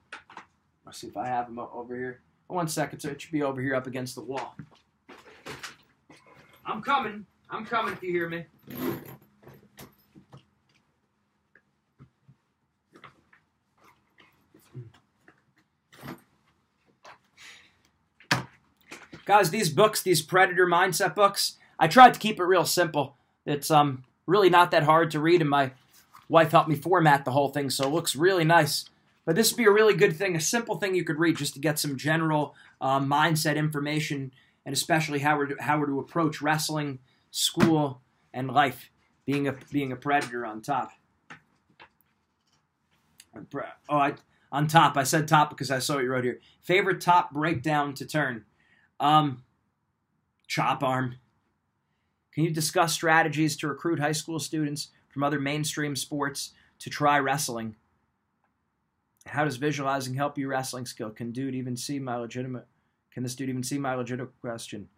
Let's 0.84 0.98
see 0.98 1.06
if 1.06 1.16
I 1.16 1.28
have 1.28 1.46
them 1.46 1.60
over 1.60 1.94
here. 1.94 2.22
One 2.48 2.66
second, 2.66 2.98
so 2.98 3.10
it 3.10 3.20
should 3.22 3.30
be 3.30 3.44
over 3.44 3.60
here 3.60 3.76
up 3.76 3.86
against 3.86 4.16
the 4.16 4.22
wall. 4.22 4.56
I'm 6.64 6.82
coming. 6.82 7.24
I'm 7.48 7.64
coming 7.64 7.92
if 7.92 8.02
you 8.02 8.10
hear 8.10 8.28
me. 8.28 8.46
Guys, 19.24 19.50
these 19.50 19.70
books, 19.70 20.02
these 20.02 20.20
predator 20.20 20.66
mindset 20.66 21.14
books, 21.14 21.58
I 21.78 21.88
tried 21.88 22.14
to 22.14 22.20
keep 22.20 22.40
it 22.40 22.44
real 22.44 22.64
simple. 22.64 23.16
It's 23.44 23.70
um 23.70 24.04
really 24.26 24.50
not 24.50 24.70
that 24.72 24.82
hard 24.82 25.10
to 25.12 25.20
read, 25.20 25.40
and 25.40 25.50
my 25.50 25.72
wife 26.28 26.50
helped 26.50 26.68
me 26.68 26.76
format 26.76 27.24
the 27.24 27.32
whole 27.32 27.48
thing, 27.48 27.70
so 27.70 27.86
it 27.86 27.92
looks 27.92 28.16
really 28.16 28.44
nice. 28.44 28.86
But 29.24 29.34
this 29.34 29.50
would 29.50 29.58
be 29.58 29.64
a 29.64 29.72
really 29.72 29.94
good 29.94 30.16
thing, 30.16 30.36
a 30.36 30.40
simple 30.40 30.76
thing 30.76 30.94
you 30.94 31.04
could 31.04 31.18
read 31.18 31.36
just 31.36 31.54
to 31.54 31.60
get 31.60 31.78
some 31.78 31.96
general 31.96 32.54
uh, 32.80 33.00
mindset 33.00 33.56
information, 33.56 34.32
and 34.64 34.72
especially 34.72 35.18
how 35.18 35.36
we're 35.36 35.46
to, 35.46 35.56
how 35.60 35.78
we're 35.78 35.86
to 35.86 36.00
approach 36.00 36.40
wrestling, 36.40 37.00
school, 37.30 38.00
and 38.32 38.50
life. 38.50 38.90
Being 39.24 39.48
a 39.48 39.56
being 39.72 39.90
a 39.90 39.96
predator 39.96 40.46
on 40.46 40.62
top. 40.62 40.92
Oh, 43.88 43.96
I 43.96 44.14
on 44.52 44.68
top. 44.68 44.96
I 44.96 45.02
said 45.02 45.26
top 45.26 45.50
because 45.50 45.70
I 45.70 45.80
saw 45.80 45.96
what 45.96 46.04
you 46.04 46.10
wrote 46.10 46.24
here. 46.24 46.38
Favorite 46.62 47.00
top 47.00 47.32
breakdown 47.32 47.92
to 47.94 48.06
turn. 48.06 48.44
Um, 49.00 49.42
chop 50.46 50.84
arm. 50.84 51.16
Can 52.36 52.44
you 52.44 52.50
discuss 52.50 52.92
strategies 52.92 53.56
to 53.56 53.66
recruit 53.66 53.98
high 53.98 54.12
school 54.12 54.38
students 54.38 54.90
from 55.08 55.22
other 55.22 55.40
mainstream 55.40 55.96
sports 55.96 56.52
to 56.80 56.90
try 56.90 57.18
wrestling? 57.18 57.76
How 59.24 59.46
does 59.46 59.56
visualizing 59.56 60.12
help 60.12 60.36
you 60.36 60.46
wrestling 60.46 60.84
skill? 60.84 61.08
Can 61.08 61.32
dude 61.32 61.54
even 61.54 61.78
see 61.78 61.98
my 61.98 62.16
legitimate? 62.16 62.66
Can 63.10 63.22
this 63.22 63.34
dude 63.34 63.48
even 63.48 63.62
see 63.62 63.78
my 63.78 63.94
legitimate 63.94 64.38
question? 64.42 64.90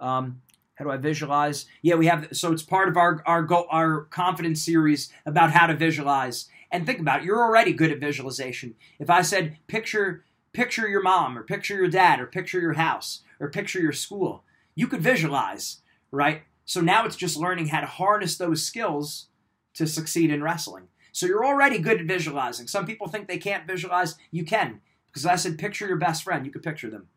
Um, 0.00 0.40
how 0.76 0.86
do 0.86 0.90
I 0.90 0.96
visualize? 0.96 1.66
Yeah, 1.82 1.96
we 1.96 2.06
have 2.06 2.28
so 2.32 2.50
it's 2.52 2.62
part 2.62 2.88
of 2.88 2.96
our 2.96 3.22
our 3.26 3.42
go, 3.42 3.66
our 3.68 4.04
confidence 4.04 4.62
series 4.62 5.12
about 5.26 5.50
how 5.50 5.66
to 5.66 5.76
visualize. 5.76 6.48
And 6.70 6.86
think 6.86 7.00
about 7.00 7.20
it, 7.20 7.26
you're 7.26 7.44
already 7.44 7.74
good 7.74 7.92
at 7.92 8.00
visualization. 8.00 8.76
If 8.98 9.10
I 9.10 9.20
said 9.20 9.58
picture 9.66 10.24
picture 10.54 10.88
your 10.88 11.02
mom 11.02 11.36
or 11.36 11.42
picture 11.42 11.74
your 11.74 11.88
dad 11.88 12.18
or 12.18 12.26
picture 12.26 12.60
your 12.60 12.72
house 12.74 13.20
or 13.38 13.50
picture 13.50 13.80
your 13.80 13.92
school. 13.92 14.42
You 14.74 14.86
could 14.86 15.02
visualize, 15.02 15.82
right? 16.10 16.44
So 16.64 16.80
now 16.80 17.04
it's 17.04 17.16
just 17.16 17.36
learning 17.36 17.68
how 17.68 17.80
to 17.80 17.86
harness 17.86 18.36
those 18.36 18.64
skills 18.64 19.26
to 19.74 19.86
succeed 19.86 20.30
in 20.30 20.42
wrestling. 20.42 20.88
So 21.12 21.26
you're 21.26 21.44
already 21.44 21.78
good 21.78 22.00
at 22.00 22.06
visualizing. 22.06 22.66
Some 22.66 22.86
people 22.86 23.08
think 23.08 23.28
they 23.28 23.38
can't 23.38 23.66
visualize. 23.66 24.16
You 24.30 24.44
can. 24.44 24.80
Because 25.06 25.26
I 25.26 25.36
said 25.36 25.58
picture 25.58 25.86
your 25.86 25.96
best 25.96 26.22
friend. 26.22 26.46
You 26.46 26.52
could 26.52 26.62
picture 26.62 26.88
them. 26.88 27.08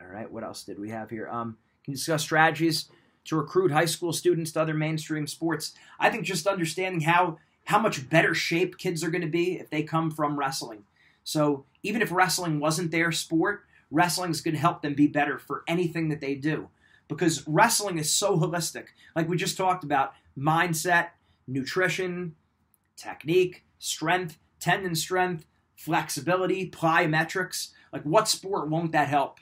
All 0.00 0.08
right, 0.08 0.30
what 0.30 0.44
else 0.44 0.62
did 0.62 0.78
we 0.78 0.90
have 0.90 1.10
here? 1.10 1.28
Um, 1.28 1.56
can 1.84 1.92
you 1.92 1.96
discuss 1.96 2.22
strategies 2.22 2.90
to 3.24 3.36
recruit 3.36 3.72
high 3.72 3.86
school 3.86 4.12
students 4.12 4.52
to 4.52 4.60
other 4.60 4.74
mainstream 4.74 5.26
sports? 5.26 5.72
I 5.98 6.10
think 6.10 6.24
just 6.24 6.46
understanding 6.46 7.00
how 7.00 7.38
how 7.64 7.80
much 7.80 8.08
better 8.08 8.32
shape 8.32 8.78
kids 8.78 9.02
are 9.02 9.10
going 9.10 9.22
to 9.22 9.28
be 9.28 9.58
if 9.58 9.70
they 9.70 9.82
come 9.82 10.10
from 10.10 10.38
wrestling. 10.38 10.84
So 11.24 11.64
even 11.82 12.00
if 12.00 12.12
wrestling 12.12 12.60
wasn't 12.60 12.92
their 12.92 13.10
sport, 13.10 13.64
wrestling 13.90 14.30
is 14.30 14.40
going 14.40 14.54
to 14.54 14.60
help 14.60 14.82
them 14.82 14.94
be 14.94 15.06
better 15.06 15.38
for 15.38 15.62
anything 15.68 16.08
that 16.08 16.20
they 16.20 16.34
do 16.34 16.68
because 17.08 17.46
wrestling 17.46 17.98
is 17.98 18.12
so 18.12 18.38
holistic. 18.38 18.86
Like 19.14 19.28
we 19.28 19.36
just 19.36 19.56
talked 19.56 19.84
about 19.84 20.12
mindset, 20.36 21.08
nutrition, 21.46 22.34
technique, 22.96 23.64
strength, 23.78 24.38
tendon 24.60 24.94
strength, 24.94 25.46
flexibility, 25.76 26.70
plyometrics. 26.70 27.70
Like 27.92 28.02
what 28.02 28.28
sport 28.28 28.68
won't 28.68 28.92
that 28.92 29.08
help? 29.08 29.38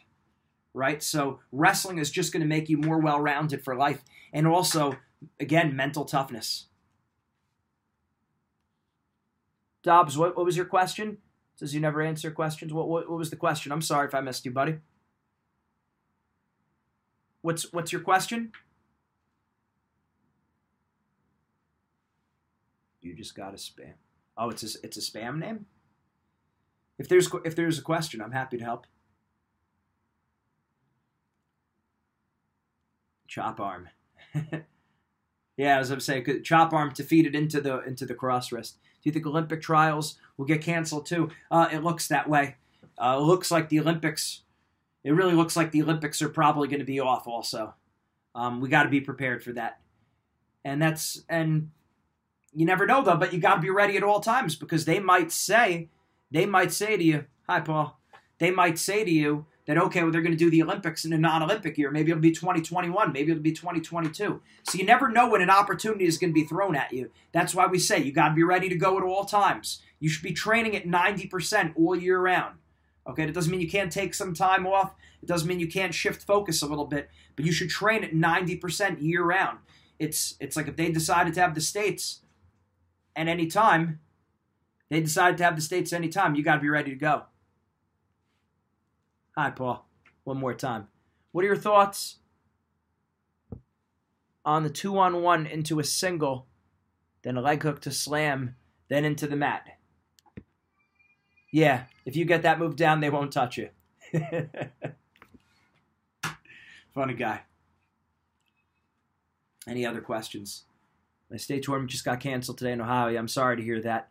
Right? 0.75 1.03
So 1.03 1.41
wrestling 1.53 1.99
is 1.99 2.11
just 2.11 2.33
going 2.33 2.43
to 2.43 2.49
make 2.49 2.69
you 2.69 2.77
more 2.77 2.99
well-rounded 2.99 3.63
for 3.65 3.77
life 3.77 4.03
and 4.33 4.47
also 4.47 4.97
again 5.41 5.75
mental 5.75 6.05
toughness. 6.05 6.67
Dobbs, 9.83 10.17
what, 10.17 10.37
what 10.37 10.47
was 10.47 10.57
your 10.57 10.67
question? 10.67 11.19
Says 11.57 11.75
you 11.75 11.81
never 11.81 12.03
answer 12.03 12.31
questions. 12.31 12.73
What, 12.73 12.89
what, 12.89 13.09
what 13.09 13.19
was 13.19 13.31
the 13.31 13.37
question? 13.37 13.71
I'm 13.71 13.83
sorry 13.83 14.09
if 14.09 14.15
I 14.15 14.21
missed 14.21 14.45
you, 14.45 14.51
buddy. 14.51 14.79
What's 17.43 17.73
what's 17.73 17.93
your 17.93 18.01
question? 18.01 18.53
You 23.03 23.15
just 23.15 23.35
got 23.37 23.53
a 23.53 23.57
spam. 23.57 23.93
Oh, 24.37 24.49
it's 24.49 24.63
a, 24.63 24.79
it's 24.83 24.97
a 24.97 25.01
spam 25.01 25.39
name. 25.39 25.67
If 26.99 27.09
there's 27.09 27.29
if 27.45 27.55
there's 27.55 27.79
a 27.79 27.83
question, 27.83 28.23
I'm 28.23 28.33
happy 28.33 28.57
to 28.57 28.65
help. 28.65 28.87
Chop 33.29 33.61
arm. 33.61 33.91
yeah, 35.57 35.79
as 35.79 35.91
I'm 35.91 36.01
saying, 36.01 36.45
chop 36.45 36.73
arm 36.73 36.93
defeated 36.95 37.35
into 37.35 37.61
the 37.61 37.81
into 37.81 38.07
the 38.07 38.15
cross 38.15 38.51
wrist. 38.51 38.79
Do 39.05 39.11
you 39.11 39.13
think 39.13 39.27
Olympic 39.27 39.61
trials 39.61 40.19
will 40.39 40.47
get 40.47 40.63
canceled 40.63 41.05
too? 41.05 41.29
Uh, 41.51 41.69
it 41.71 41.85
looks 41.85 42.09
that 42.09 42.27
way. 42.27 42.57
Uh, 42.97 43.19
it 43.21 43.23
looks 43.23 43.51
like 43.51 43.69
the 43.69 43.79
Olympics. 43.79 44.41
It 45.05 45.11
really 45.13 45.35
looks 45.35 45.57
like 45.57 45.73
the 45.73 45.83
Olympics 45.83 46.23
are 46.23 46.31
probably 46.31 46.69
going 46.69 46.81
to 46.81 46.87
be 46.87 47.01
off. 47.01 47.27
Also, 47.29 47.75
um, 48.35 48.63
we 48.63 48.71
got 48.71 48.85
to 48.85 48.89
be 48.89 49.03
prepared 49.03 49.45
for 49.45 49.53
that. 49.53 49.79
And 50.65 50.81
that's 50.81 51.23
and 51.29 51.71
you 52.55 52.65
never 52.65 52.87
know 52.87 53.03
though, 53.03 53.17
but 53.17 53.35
you 53.35 53.41
got 53.41 53.57
to 53.57 53.61
be 53.61 53.69
ready 53.69 53.99
at 53.99 54.03
all 54.03 54.21
times 54.21 54.57
because 54.57 54.87
they 54.87 55.01
might 55.01 55.31
say, 55.31 55.91
they 56.31 56.47
might 56.47 56.73
say 56.73 56.97
to 56.97 57.05
you, 57.05 57.27
"Hi, 57.47 57.61
Paul." 57.61 58.01
They 58.39 58.51
might 58.51 58.79
say 58.79 59.05
to 59.05 59.11
you, 59.11 59.45
that 59.67 59.79
okay, 59.79 60.03
well, 60.03 60.13
they're 60.13 60.23
going 60.23 60.37
to 60.37 60.39
do 60.39 60.51
the 60.51 60.63
Olympics 60.63 61.05
in 61.05 61.13
a 61.13 61.19
non-Olympic 61.19 61.79
year. 61.79 61.91
Maybe 61.91 62.11
it'll 62.11 62.21
be 62.21 62.33
2021. 62.33 63.13
Maybe 63.13 63.31
it'll 63.31 63.43
be 63.43 63.53
2022. 63.53 64.43
So 64.65 64.79
you 64.79 64.85
never 64.85 65.09
know 65.09 65.29
when 65.29 65.41
an 65.41 65.51
opportunity 65.51 66.05
is 66.05 66.19
going 66.19 66.31
to 66.31 66.35
be 66.35 66.47
thrown 66.47 66.77
at 66.77 66.93
you. 66.93 67.11
That's 67.33 67.55
why 67.55 67.67
we 67.67 67.79
say 67.79 68.03
you 68.03 68.13
got 68.13 68.29
to 68.29 68.35
be 68.35 68.43
ready 68.43 68.69
to 68.69 68.77
go 68.77 68.99
at 68.99 69.05
all 69.05 69.25
times. 69.25 69.81
You 70.01 70.11
should 70.11 70.23
be 70.23 70.35
training 70.35 70.77
at 70.77 70.87
90% 70.87 71.73
all 71.77 71.97
year 71.97 72.21
round. 72.21 72.57
Okay, 73.07 73.27
that 73.27 73.33
doesn't 73.33 73.51
mean 73.51 73.61
you 73.61 73.71
can't 73.71 73.93
take 73.93 74.15
some 74.15 74.35
time 74.35 74.67
off. 74.67 74.95
It 75.23 75.27
doesn't 75.27 75.49
mean 75.49 75.61
you 75.61 75.69
can't 75.69 75.95
shift 75.95 76.23
focus 76.23 76.63
a 76.63 76.67
little 76.67 76.87
bit, 76.87 77.11
but 77.37 77.45
you 77.45 77.53
should 77.53 77.71
train 77.71 78.05
at 78.05 78.13
90% 78.13 79.03
year 79.03 79.25
round. 79.25 79.59
It's 79.99 80.35
it's 80.41 80.57
like 80.57 80.69
if 80.69 80.77
they 80.77 80.91
decided 80.91 81.35
to 81.35 81.41
have 81.41 81.55
the 81.55 81.61
states 81.61 82.21
at 83.17 83.29
any 83.29 83.47
time, 83.47 84.01
they 84.91 85.01
decided 85.01 85.39
to 85.39 85.45
have 85.45 85.57
the 85.57 85.63
states 85.63 85.93
any 85.93 86.09
time, 86.09 86.35
you 86.35 86.43
got 86.43 86.57
to 86.57 86.61
be 86.61 86.69
ready 86.69 86.91
to 86.91 86.97
go. 86.97 87.25
Hi, 89.37 89.51
Paul. 89.51 89.85
One 90.23 90.39
more 90.39 90.55
time. 90.55 90.87
What 91.33 91.45
are 91.45 91.49
your 91.49 91.57
thoughts 91.57 92.19
on 94.45 94.63
the 94.63 94.71
two 94.71 94.97
on 94.97 95.23
one 95.23 95.45
into 95.47 95.81
a 95.81 95.85
single, 95.85 96.47
then 97.23 97.37
a 97.37 97.41
leg 97.41 97.65
hook 97.65 97.81
to 97.81 97.91
slam, 97.91 98.55
then 98.89 99.05
into 99.05 99.27
the 99.27 99.35
mat? 99.35 99.67
Yeah, 101.53 101.85
if 102.07 102.15
you 102.15 102.25
get 102.25 102.43
that 102.43 102.61
move 102.61 102.77
down, 102.77 103.01
they 103.01 103.11
won't 103.11 103.33
touch 103.33 103.59
you. 103.59 103.71
Funny 106.95 107.15
guy. 107.15 107.41
Any 109.67 109.85
other 109.85 110.01
questions? 110.01 110.63
My 111.29 111.39
state 111.39 111.65
tournament 111.65 111.91
just 111.91 112.05
got 112.05 112.21
canceled 112.21 112.59
today 112.59 112.71
in 112.73 112.81
Ohio. 112.81 113.19
I'm 113.19 113.27
sorry 113.27 113.57
to 113.57 113.63
hear 113.63 113.81
that. 113.83 114.11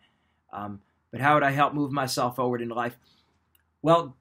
Um, 0.51 0.81
but 1.11 1.21
how 1.21 1.35
would 1.35 1.43
I 1.43 1.51
help 1.51 1.73
move 1.73 1.93
myself 1.93 2.35
forward 2.35 2.61
in 2.61 2.67
life? 2.67 2.97
Well, 3.81 4.17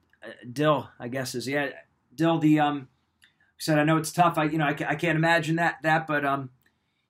Dill, 0.50 0.88
I 0.98 1.08
guess 1.08 1.34
is 1.34 1.48
yeah. 1.48 1.70
Dill, 2.14 2.38
the 2.38 2.60
um, 2.60 2.88
said 3.58 3.78
I 3.78 3.84
know 3.84 3.96
it's 3.96 4.12
tough. 4.12 4.38
I 4.38 4.44
you 4.44 4.58
know 4.58 4.66
I, 4.66 4.76
I 4.88 4.94
can't 4.94 5.16
imagine 5.16 5.56
that 5.56 5.78
that, 5.82 6.06
but 6.06 6.24
um, 6.24 6.50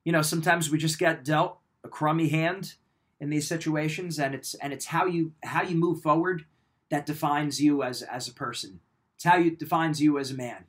you 0.03 0.11
know 0.11 0.21
sometimes 0.21 0.69
we 0.69 0.77
just 0.77 0.99
get 0.99 1.23
dealt 1.23 1.59
a 1.83 1.89
crummy 1.89 2.29
hand 2.29 2.75
in 3.19 3.29
these 3.29 3.47
situations, 3.47 4.19
and 4.19 4.35
it's 4.35 4.53
and 4.55 4.73
it's 4.73 4.87
how 4.87 5.05
you 5.05 5.33
how 5.43 5.63
you 5.63 5.75
move 5.75 6.01
forward 6.01 6.45
that 6.89 7.05
defines 7.05 7.61
you 7.61 7.83
as 7.83 8.01
as 8.01 8.27
a 8.27 8.33
person. 8.33 8.79
It's 9.15 9.23
how 9.23 9.37
you 9.37 9.55
defines 9.55 10.01
you 10.01 10.19
as 10.19 10.31
a 10.31 10.35
man, 10.35 10.65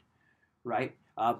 right? 0.62 0.94
Uh, 1.16 1.35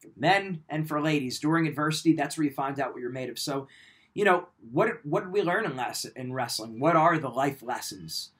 for 0.00 0.08
men 0.16 0.62
and 0.68 0.86
for 0.86 1.00
ladies 1.00 1.38
during 1.38 1.66
adversity, 1.66 2.12
that's 2.12 2.36
where 2.36 2.44
you 2.44 2.52
find 2.52 2.78
out 2.78 2.92
what 2.92 3.00
you're 3.00 3.10
made 3.10 3.30
of. 3.30 3.38
So, 3.38 3.68
you 4.14 4.24
know 4.24 4.48
what 4.70 5.04
what 5.04 5.24
did 5.24 5.32
we 5.32 5.42
learn 5.42 5.64
in 5.64 5.76
lesson 5.76 6.12
in 6.16 6.32
wrestling? 6.32 6.80
What 6.80 6.96
are 6.96 7.18
the 7.18 7.28
life 7.28 7.62
lessons? 7.62 8.30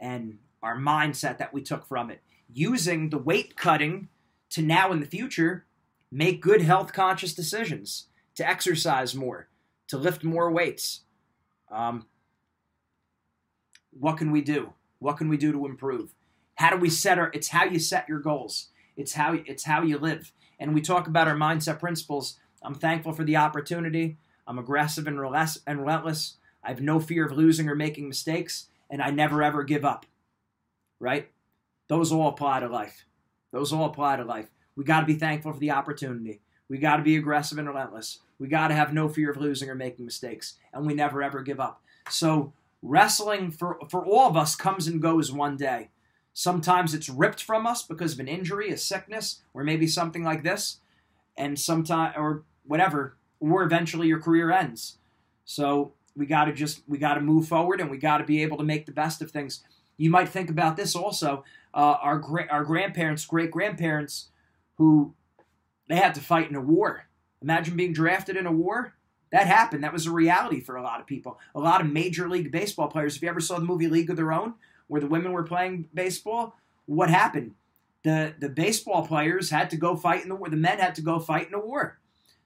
And 0.00 0.38
our 0.62 0.76
mindset 0.76 1.38
that 1.38 1.52
we 1.52 1.60
took 1.60 1.86
from 1.86 2.10
it, 2.10 2.22
using 2.52 3.10
the 3.10 3.18
weight 3.18 3.56
cutting 3.56 4.08
to 4.50 4.62
now 4.62 4.92
in 4.92 5.00
the 5.00 5.06
future 5.06 5.64
make 6.10 6.42
good 6.42 6.60
health 6.60 6.92
conscious 6.92 7.34
decisions, 7.34 8.06
to 8.34 8.48
exercise 8.48 9.14
more, 9.14 9.48
to 9.88 9.96
lift 9.96 10.22
more 10.22 10.50
weights. 10.50 11.00
Um, 11.70 12.06
what 13.90 14.18
can 14.18 14.30
we 14.30 14.42
do? 14.42 14.74
What 14.98 15.16
can 15.16 15.28
we 15.28 15.36
do 15.36 15.52
to 15.52 15.66
improve? 15.66 16.14
How 16.56 16.70
do 16.70 16.76
we 16.76 16.90
set 16.90 17.18
our? 17.18 17.30
It's 17.34 17.48
how 17.48 17.64
you 17.64 17.78
set 17.78 18.08
your 18.08 18.20
goals. 18.20 18.68
It's 18.96 19.14
how 19.14 19.38
it's 19.46 19.64
how 19.64 19.82
you 19.82 19.98
live. 19.98 20.32
And 20.58 20.74
we 20.74 20.80
talk 20.80 21.06
about 21.06 21.28
our 21.28 21.34
mindset 21.34 21.80
principles. 21.80 22.38
I'm 22.62 22.74
thankful 22.74 23.12
for 23.12 23.24
the 23.24 23.36
opportunity. 23.36 24.18
I'm 24.46 24.58
aggressive 24.58 25.06
and 25.06 25.18
relentless. 25.18 26.36
I 26.62 26.68
have 26.68 26.80
no 26.80 27.00
fear 27.00 27.26
of 27.26 27.32
losing 27.32 27.68
or 27.68 27.74
making 27.74 28.06
mistakes, 28.06 28.68
and 28.88 29.02
I 29.02 29.10
never 29.10 29.42
ever 29.42 29.64
give 29.64 29.84
up 29.84 30.06
right? 31.02 31.30
Those 31.88 32.12
all 32.12 32.28
apply 32.28 32.60
to 32.60 32.68
life. 32.68 33.04
Those 33.50 33.72
all 33.72 33.84
apply 33.84 34.16
to 34.16 34.24
life. 34.24 34.48
We 34.76 34.84
got 34.84 35.00
to 35.00 35.06
be 35.06 35.14
thankful 35.14 35.52
for 35.52 35.58
the 35.58 35.72
opportunity. 35.72 36.40
We 36.68 36.78
got 36.78 36.96
to 36.96 37.02
be 37.02 37.16
aggressive 37.16 37.58
and 37.58 37.68
relentless. 37.68 38.20
We 38.38 38.48
got 38.48 38.68
to 38.68 38.74
have 38.74 38.94
no 38.94 39.08
fear 39.08 39.30
of 39.30 39.36
losing 39.36 39.68
or 39.68 39.74
making 39.74 40.06
mistakes, 40.06 40.54
and 40.72 40.86
we 40.86 40.94
never 40.94 41.22
ever 41.22 41.42
give 41.42 41.60
up. 41.60 41.82
So 42.08 42.54
wrestling 42.80 43.50
for 43.50 43.78
for 43.90 44.06
all 44.06 44.28
of 44.28 44.36
us 44.36 44.56
comes 44.56 44.86
and 44.86 45.02
goes 45.02 45.30
one 45.30 45.56
day. 45.56 45.90
Sometimes 46.32 46.94
it's 46.94 47.10
ripped 47.10 47.42
from 47.42 47.66
us 47.66 47.82
because 47.82 48.14
of 48.14 48.20
an 48.20 48.28
injury, 48.28 48.70
a 48.70 48.78
sickness, 48.78 49.42
or 49.52 49.64
maybe 49.64 49.86
something 49.86 50.24
like 50.24 50.42
this, 50.42 50.78
and 51.36 51.58
sometime 51.58 52.14
or 52.16 52.44
whatever, 52.64 53.16
or 53.38 53.64
eventually 53.64 54.08
your 54.08 54.20
career 54.20 54.50
ends. 54.50 54.96
So 55.44 55.92
we 56.16 56.26
got 56.26 56.46
to 56.46 56.52
just 56.52 56.82
we 56.88 56.96
got 56.96 57.14
to 57.14 57.20
move 57.20 57.48
forward, 57.48 57.80
and 57.80 57.90
we 57.90 57.98
got 57.98 58.18
to 58.18 58.24
be 58.24 58.42
able 58.42 58.56
to 58.56 58.64
make 58.64 58.86
the 58.86 58.92
best 58.92 59.20
of 59.20 59.30
things. 59.30 59.62
You 59.96 60.10
might 60.10 60.28
think 60.28 60.50
about 60.50 60.76
this 60.76 60.94
also. 60.96 61.44
Uh, 61.74 61.96
our 62.02 62.18
gra- 62.18 62.48
our 62.50 62.64
grandparents, 62.64 63.24
great 63.24 63.50
grandparents, 63.50 64.28
who 64.76 65.14
they 65.88 65.96
had 65.96 66.14
to 66.14 66.20
fight 66.20 66.50
in 66.50 66.56
a 66.56 66.60
war. 66.60 67.06
Imagine 67.40 67.76
being 67.76 67.92
drafted 67.92 68.36
in 68.36 68.46
a 68.46 68.52
war. 68.52 68.94
That 69.30 69.46
happened. 69.46 69.82
That 69.82 69.92
was 69.92 70.06
a 70.06 70.12
reality 70.12 70.60
for 70.60 70.76
a 70.76 70.82
lot 70.82 71.00
of 71.00 71.06
people. 71.06 71.38
A 71.54 71.60
lot 71.60 71.80
of 71.80 71.90
major 71.90 72.28
league 72.28 72.52
baseball 72.52 72.88
players. 72.88 73.16
If 73.16 73.22
you 73.22 73.28
ever 73.28 73.40
saw 73.40 73.58
the 73.58 73.64
movie 73.64 73.88
League 73.88 74.10
of 74.10 74.16
Their 74.16 74.32
Own, 74.32 74.54
where 74.88 75.00
the 75.00 75.06
women 75.06 75.32
were 75.32 75.42
playing 75.42 75.88
baseball, 75.94 76.56
what 76.86 77.08
happened? 77.08 77.54
The 78.04 78.34
the 78.38 78.48
baseball 78.48 79.06
players 79.06 79.50
had 79.50 79.70
to 79.70 79.76
go 79.76 79.96
fight 79.96 80.22
in 80.22 80.28
the 80.28 80.34
war. 80.34 80.50
The 80.50 80.56
men 80.56 80.78
had 80.78 80.94
to 80.96 81.02
go 81.02 81.18
fight 81.18 81.48
in 81.48 81.54
a 81.54 81.60
war. 81.60 81.98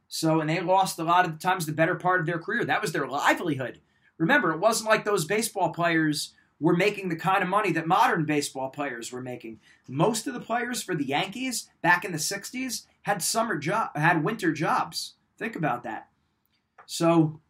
So, 0.08 0.40
and 0.40 0.48
they 0.48 0.60
lost 0.60 0.98
a 0.98 1.04
lot 1.04 1.24
of 1.24 1.32
the 1.32 1.38
times 1.38 1.66
the 1.66 1.72
better 1.72 1.96
part 1.96 2.20
of 2.20 2.26
their 2.26 2.38
career. 2.38 2.64
That 2.64 2.82
was 2.82 2.92
their 2.92 3.08
livelihood. 3.08 3.80
Remember, 4.18 4.52
it 4.52 4.60
wasn't 4.60 4.88
like 4.88 5.04
those 5.04 5.24
baseball 5.24 5.70
players 5.72 6.32
were 6.58 6.76
making 6.76 7.08
the 7.08 7.16
kind 7.16 7.42
of 7.42 7.48
money 7.48 7.72
that 7.72 7.86
modern 7.86 8.24
baseball 8.24 8.70
players 8.70 9.12
were 9.12 9.20
making. 9.20 9.60
Most 9.88 10.26
of 10.26 10.34
the 10.34 10.40
players 10.40 10.82
for 10.82 10.94
the 10.94 11.06
Yankees 11.06 11.68
back 11.82 12.04
in 12.04 12.12
the 12.12 12.18
60s 12.18 12.86
had 13.02 13.22
summer 13.22 13.58
job 13.58 13.96
had 13.96 14.24
winter 14.24 14.52
jobs. 14.52 15.14
Think 15.38 15.54
about 15.54 15.82
that. 15.82 16.08
So, 16.86 17.40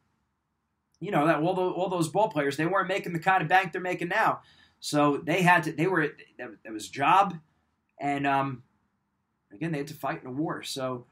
you 0.99 1.11
know, 1.11 1.27
that 1.27 1.41
all, 1.41 1.55
the, 1.55 1.63
all 1.63 1.89
those 1.89 2.09
ball 2.09 2.29
players, 2.29 2.57
they 2.57 2.67
weren't 2.67 2.89
making 2.89 3.13
the 3.13 3.19
kind 3.21 3.43
of 3.43 3.49
bank 3.49 3.73
they're 3.73 3.81
making 3.81 4.09
now. 4.09 4.41
So 4.81 5.19
they 5.19 5.43
had 5.43 5.63
to 5.65 5.73
they 5.73 5.87
were 5.87 6.09
that 6.39 6.73
was 6.73 6.89
job 6.89 7.35
and 7.99 8.27
um 8.27 8.63
again 9.53 9.73
they 9.73 9.79
had 9.79 9.87
to 9.89 9.95
fight 9.95 10.23
in 10.23 10.29
a 10.29 10.33
war. 10.33 10.63
So 10.63 11.07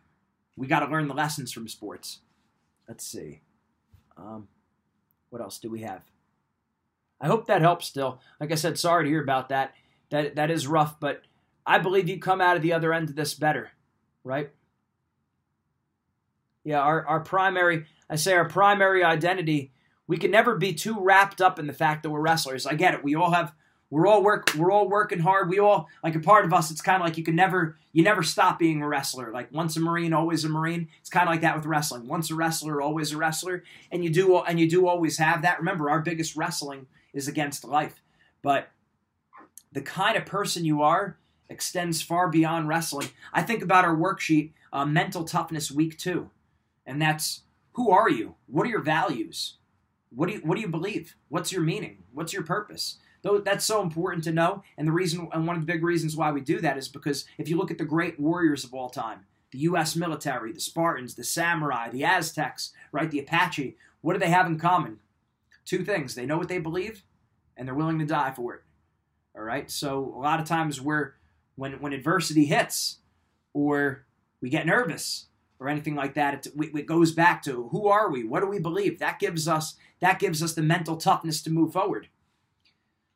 we 0.56 0.66
got 0.66 0.80
to 0.80 0.86
learn 0.86 1.08
the 1.08 1.14
lessons 1.14 1.52
from 1.52 1.66
sports. 1.68 2.20
Let's 2.88 3.06
see. 3.06 3.40
Um, 4.16 4.48
what 5.30 5.42
else 5.42 5.58
do 5.58 5.70
we 5.70 5.80
have? 5.80 6.02
I 7.20 7.26
hope 7.26 7.46
that 7.46 7.62
helps 7.62 7.86
still. 7.86 8.20
Like 8.40 8.52
I 8.52 8.56
said, 8.56 8.78
sorry 8.78 9.04
to 9.04 9.10
hear 9.10 9.22
about 9.22 9.48
that. 9.48 9.74
That 10.10 10.36
that 10.36 10.50
is 10.50 10.66
rough, 10.66 11.00
but 11.00 11.22
I 11.66 11.78
believe 11.78 12.08
you 12.08 12.18
come 12.18 12.40
out 12.40 12.56
of 12.56 12.62
the 12.62 12.72
other 12.72 12.92
end 12.92 13.08
of 13.08 13.16
this 13.16 13.34
better, 13.34 13.70
right? 14.22 14.50
Yeah, 16.64 16.80
our, 16.80 17.06
our 17.06 17.20
primary, 17.20 17.86
I 18.08 18.16
say 18.16 18.34
our 18.34 18.48
primary 18.48 19.04
identity, 19.04 19.72
we 20.06 20.16
can 20.16 20.30
never 20.30 20.56
be 20.56 20.74
too 20.74 20.98
wrapped 20.98 21.40
up 21.40 21.58
in 21.58 21.66
the 21.66 21.72
fact 21.72 22.02
that 22.02 22.10
we're 22.10 22.20
wrestlers. 22.20 22.66
I 22.66 22.74
get 22.74 22.94
it. 22.94 23.04
We 23.04 23.14
all 23.14 23.30
have 23.30 23.54
we're 23.90 24.06
all 24.06 24.24
work 24.24 24.50
we're 24.56 24.72
all 24.72 24.88
working 24.88 25.20
hard. 25.20 25.48
We 25.48 25.60
all 25.60 25.88
like 26.02 26.16
a 26.16 26.20
part 26.20 26.44
of 26.44 26.52
us, 26.52 26.70
it's 26.70 26.80
kinda 26.82 27.04
like 27.04 27.16
you 27.16 27.24
can 27.24 27.36
never 27.36 27.76
you 27.92 28.02
never 28.02 28.22
stop 28.22 28.58
being 28.58 28.82
a 28.82 28.88
wrestler. 28.88 29.30
Like 29.32 29.52
once 29.52 29.76
a 29.76 29.80
Marine, 29.80 30.12
always 30.12 30.44
a 30.44 30.48
Marine. 30.48 30.88
It's 31.00 31.10
kinda 31.10 31.30
like 31.30 31.42
that 31.42 31.56
with 31.56 31.66
wrestling. 31.66 32.08
Once 32.08 32.30
a 32.30 32.34
wrestler, 32.34 32.82
always 32.82 33.12
a 33.12 33.16
wrestler. 33.16 33.62
And 33.92 34.02
you 34.02 34.10
do 34.10 34.38
and 34.38 34.58
you 34.58 34.68
do 34.68 34.88
always 34.88 35.18
have 35.18 35.42
that. 35.42 35.58
Remember, 35.58 35.88
our 35.88 36.00
biggest 36.00 36.34
wrestling 36.34 36.86
is 37.14 37.28
against 37.28 37.64
life. 37.64 38.02
But 38.42 38.68
the 39.72 39.80
kind 39.80 40.16
of 40.16 40.26
person 40.26 40.66
you 40.66 40.82
are 40.82 41.16
extends 41.48 42.02
far 42.02 42.28
beyond 42.28 42.68
wrestling. 42.68 43.08
I 43.32 43.42
think 43.42 43.62
about 43.62 43.84
our 43.84 43.96
worksheet, 43.96 44.52
uh, 44.72 44.84
Mental 44.84 45.24
Toughness 45.24 45.70
Week 45.70 45.98
2. 45.98 46.30
And 46.84 47.00
that's 47.00 47.42
who 47.72 47.90
are 47.90 48.10
you? 48.10 48.34
What 48.46 48.66
are 48.66 48.70
your 48.70 48.82
values? 48.82 49.54
What 50.10 50.28
do 50.28 50.34
you, 50.34 50.40
what 50.40 50.56
do 50.56 50.60
you 50.60 50.68
believe? 50.68 51.16
What's 51.28 51.52
your 51.52 51.62
meaning? 51.62 52.04
What's 52.12 52.32
your 52.32 52.44
purpose? 52.44 52.98
That's 53.22 53.64
so 53.64 53.80
important 53.80 54.22
to 54.24 54.32
know, 54.32 54.62
and 54.76 54.86
the 54.86 54.92
reason 54.92 55.28
and 55.32 55.46
one 55.46 55.56
of 55.56 55.62
the 55.62 55.72
big 55.72 55.82
reasons 55.82 56.14
why 56.14 56.30
we 56.30 56.42
do 56.42 56.60
that 56.60 56.76
is 56.76 56.88
because 56.88 57.24
if 57.38 57.48
you 57.48 57.56
look 57.56 57.70
at 57.70 57.78
the 57.78 57.84
great 57.84 58.20
warriors 58.20 58.64
of 58.64 58.74
all 58.74 58.90
time, 58.90 59.20
the 59.50 59.60
U.S. 59.60 59.96
military, 59.96 60.52
the 60.52 60.60
Spartans, 60.60 61.14
the 61.14 61.24
samurai, 61.24 61.88
the 61.88 62.04
Aztecs, 62.04 62.72
right, 62.92 63.10
the 63.10 63.20
Apache, 63.20 63.76
what 64.02 64.12
do 64.12 64.18
they 64.18 64.28
have 64.28 64.46
in 64.46 64.58
common? 64.58 64.98
Two 65.64 65.84
things: 65.84 66.14
they 66.14 66.26
know 66.26 66.38
what 66.38 66.48
they 66.48 66.58
believe, 66.58 67.02
and 67.56 67.66
they're 67.66 67.74
willing 67.74 67.98
to 67.98 68.06
die 68.06 68.32
for 68.32 68.54
it. 68.54 68.62
All 69.36 69.42
right. 69.42 69.70
So 69.70 70.14
a 70.16 70.20
lot 70.20 70.40
of 70.40 70.46
times 70.46 70.80
we're 70.80 71.12
when 71.56 71.80
when 71.80 71.92
adversity 71.92 72.46
hits, 72.46 72.98
or 73.52 74.06
we 74.40 74.48
get 74.48 74.66
nervous, 74.66 75.26
or 75.58 75.68
anything 75.68 75.94
like 75.94 76.14
that, 76.14 76.46
it, 76.46 76.52
it 76.56 76.86
goes 76.86 77.12
back 77.12 77.42
to 77.42 77.68
who 77.70 77.88
are 77.88 78.10
we? 78.10 78.24
What 78.24 78.40
do 78.40 78.46
we 78.46 78.58
believe? 78.58 78.98
That 78.98 79.18
gives 79.18 79.48
us 79.48 79.76
that 80.00 80.18
gives 80.18 80.42
us 80.42 80.54
the 80.54 80.62
mental 80.62 80.96
toughness 80.96 81.42
to 81.42 81.50
move 81.50 81.72
forward. 81.72 82.08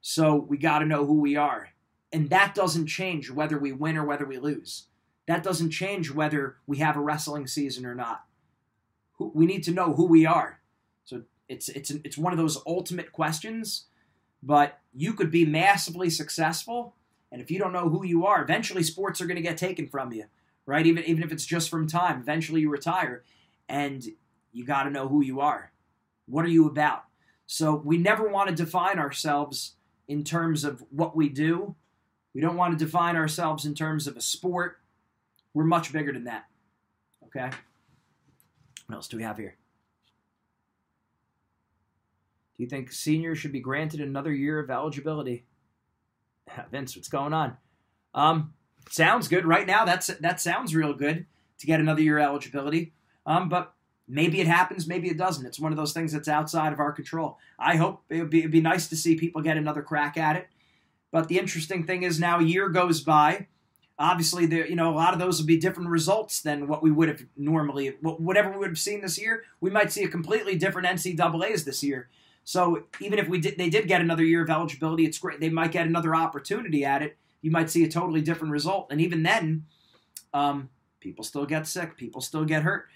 So 0.01 0.35
we 0.35 0.57
got 0.57 0.79
to 0.79 0.87
know 0.87 1.05
who 1.05 1.21
we 1.21 1.37
are, 1.37 1.71
and 2.13 2.31
that 2.31 2.55
doesn't 2.55 2.87
change 2.87 3.31
whether 3.31 3.59
we 3.59 3.73
win 3.73 3.97
or 3.97 4.05
whether 4.05 4.25
we 4.25 4.39
lose. 4.39 4.85
That 5.27 5.43
doesn't 5.43 5.71
change 5.71 6.11
whether 6.11 6.57
we 6.67 6.79
have 6.79 6.97
a 6.97 7.01
wrestling 7.01 7.47
season 7.47 7.85
or 7.85 7.95
not. 7.95 8.25
We 9.19 9.45
need 9.45 9.65
to 9.65 9.73
know 9.73 9.93
who 9.93 10.07
we 10.07 10.25
are. 10.25 10.58
It's 11.49 11.69
it's 11.69 11.91
it's 11.91 12.19
one 12.19 12.33
of 12.33 12.39
those 12.39 12.59
ultimate 12.67 13.13
questions 13.13 13.87
but 14.43 14.79
you 14.95 15.13
could 15.15 15.31
be 15.31 15.45
massively 15.45 16.11
successful, 16.11 16.95
and 17.31 17.41
if 17.41 17.51
you 17.51 17.59
don't 17.59 17.73
know 17.73 17.89
who 17.89 18.05
you 18.05 18.27
are, 18.27 18.43
eventually 18.43 18.83
sports 18.83 19.21
are 19.21 19.27
going 19.27 19.37
to 19.37 19.43
get 19.43 19.57
taken 19.57 19.89
from 19.89 20.13
you, 20.13 20.25
right? 20.67 20.87
Even 20.87 21.05
even 21.05 21.23
if 21.23 21.33
it's 21.33 21.47
just 21.47 21.69
from 21.69 21.87
time, 21.87 22.21
eventually 22.21 22.61
you 22.61 22.71
retire, 22.71 23.25
and 23.69 24.05
you 24.53 24.65
got 24.65 24.85
to 24.85 24.91
know 24.91 25.09
who 25.09 25.23
you 25.23 25.41
are. 25.41 25.73
What 26.27 26.45
are 26.45 26.49
you 26.49 26.67
about? 26.67 27.05
So 27.47 27.75
we 27.75 27.97
never 27.97 28.29
want 28.29 28.49
to 28.51 28.55
define 28.55 28.99
ourselves 28.99 29.75
in 30.07 30.25
terms 30.25 30.65
of 30.65 30.85
what 30.91 31.17
we 31.17 31.29
do. 31.29 31.75
We 32.35 32.41
don't 32.41 32.57
want 32.57 32.79
to 32.79 32.85
define 32.85 33.17
ourselves 33.17 33.65
in 33.65 33.75
terms 33.75 34.07
of 34.07 34.17
a 34.17 34.21
sport. 34.21 34.79
We're 35.55 35.65
much 35.65 35.93
bigger 35.93 36.13
than 36.13 36.25
that. 36.25 36.45
Okay? 37.25 37.51
What 38.87 38.97
else 38.97 39.09
do 39.09 39.17
we 39.17 39.23
have 39.23 39.39
here? 39.39 39.57
Do 42.59 42.65
you 42.65 42.69
think 42.69 42.91
seniors 42.91 43.39
should 43.39 43.53
be 43.53 43.61
granted 43.61 44.01
another 44.01 44.33
year 44.33 44.59
of 44.59 44.69
eligibility? 44.69 45.47
Vince, 46.73 46.97
what's 46.97 47.09
going 47.09 47.33
on? 47.33 47.57
Um, 48.15 48.53
sounds 48.91 49.29
good 49.29 49.47
right 49.47 49.67
now. 49.67 49.85
That's 49.85 50.09
that 50.09 50.41
sounds 50.41 50.75
real 50.75 50.93
good 50.93 51.27
to 51.59 51.67
get 51.67 51.79
another 51.79 52.03
year 52.03 52.19
eligibility. 52.19 52.95
Um, 53.25 53.49
but 53.49 53.75
maybe 54.09 54.41
it 54.41 54.49
happens, 54.49 54.89
maybe 54.89 55.09
it 55.09 55.17
doesn't. 55.17 55.47
It's 55.47 55.61
one 55.61 55.71
of 55.71 55.79
those 55.79 55.93
things 55.93 56.13
that's 56.13 56.27
outside 56.27 56.73
of 56.73 56.81
our 56.81 56.91
control. 56.91 57.39
I 57.61 57.77
hope 57.77 58.03
it 58.09 58.21
would 58.21 58.31
be, 58.31 58.41
it'd 58.41 58.51
be 58.51 58.61
nice 58.61 58.89
to 58.89 58.97
see 58.97 59.15
people 59.15 59.41
get 59.41 59.57
another 59.57 59.83
crack 59.83 60.17
at 60.17 60.35
it. 60.35 60.49
But 61.13 61.29
the 61.29 61.39
interesting 61.39 61.85
thing 61.85 62.03
is 62.03 62.19
now 62.19 62.41
a 62.41 62.45
year 62.45 62.69
goes 62.71 63.03
by. 63.03 63.47
Obviously, 64.01 64.47
there 64.47 64.67
you 64.67 64.75
know 64.75 64.91
a 64.91 64.97
lot 64.97 65.13
of 65.13 65.21
those 65.21 65.39
will 65.39 65.47
be 65.47 65.59
different 65.59 65.91
results 65.91 66.41
than 66.41 66.67
what 66.67 66.83
we 66.83 66.91
would 66.91 67.09
have 67.09 67.23
normally. 67.37 67.89
Whatever 68.01 68.51
we 68.51 68.59
would 68.59 68.71
have 68.71 68.79
seen 68.79 69.01
this 69.01 69.21
year, 69.21 69.45
we 69.61 69.71
might 69.71 69.93
see 69.93 70.03
a 70.03 70.09
completely 70.09 70.57
different 70.57 70.89
NCAA's 70.89 71.65
this 71.65 71.85
year. 71.85 72.09
So 72.49 72.85
even 72.99 73.19
if 73.19 73.29
we 73.29 73.41
did, 73.41 73.59
they 73.59 73.69
did 73.69 73.89
get 73.89 74.01
another 74.01 74.25
year 74.25 74.43
of 74.43 74.49
eligibility, 74.49 75.05
it's 75.05 75.19
great. 75.19 75.39
They 75.39 75.51
might 75.51 75.71
get 75.71 75.87
another 75.87 76.17
opportunity 76.17 76.83
at 76.83 77.03
it. 77.03 77.19
You 77.43 77.51
might 77.51 77.69
see 77.69 77.85
a 77.85 77.89
totally 77.91 78.23
different 78.23 78.53
result, 78.53 78.87
and 78.91 79.03
even 79.03 79.23
then, 79.23 79.67
um, 80.33 80.71
people 80.99 81.25
still 81.25 81.45
get 81.45 81.67
sick. 81.67 81.99
People 81.99 82.23
still 82.23 82.47
get 82.47 82.63
hurt. 82.63 82.87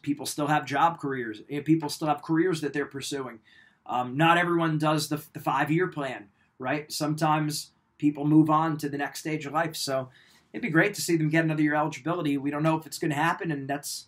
People 0.00 0.24
still 0.24 0.46
have 0.46 0.64
job 0.64 1.00
careers. 1.00 1.42
People 1.66 1.90
still 1.90 2.08
have 2.08 2.22
careers 2.22 2.62
that 2.62 2.72
they're 2.72 2.86
pursuing. 2.86 3.40
Um, 3.84 4.16
not 4.16 4.38
everyone 4.38 4.78
does 4.78 5.10
the, 5.10 5.22
the 5.34 5.40
five 5.40 5.70
year 5.70 5.88
plan, 5.88 6.28
right? 6.58 6.90
Sometimes 6.90 7.72
people 7.98 8.24
move 8.24 8.48
on 8.48 8.78
to 8.78 8.88
the 8.88 8.96
next 8.96 9.20
stage 9.20 9.44
of 9.44 9.52
life. 9.52 9.76
So 9.76 10.08
it'd 10.54 10.62
be 10.62 10.70
great 10.70 10.94
to 10.94 11.02
see 11.02 11.18
them 11.18 11.28
get 11.28 11.44
another 11.44 11.62
year 11.62 11.74
of 11.74 11.80
eligibility. 11.80 12.38
We 12.38 12.50
don't 12.50 12.62
know 12.62 12.78
if 12.78 12.86
it's 12.86 12.98
going 12.98 13.10
to 13.10 13.16
happen, 13.16 13.50
and 13.50 13.68
that's 13.68 14.06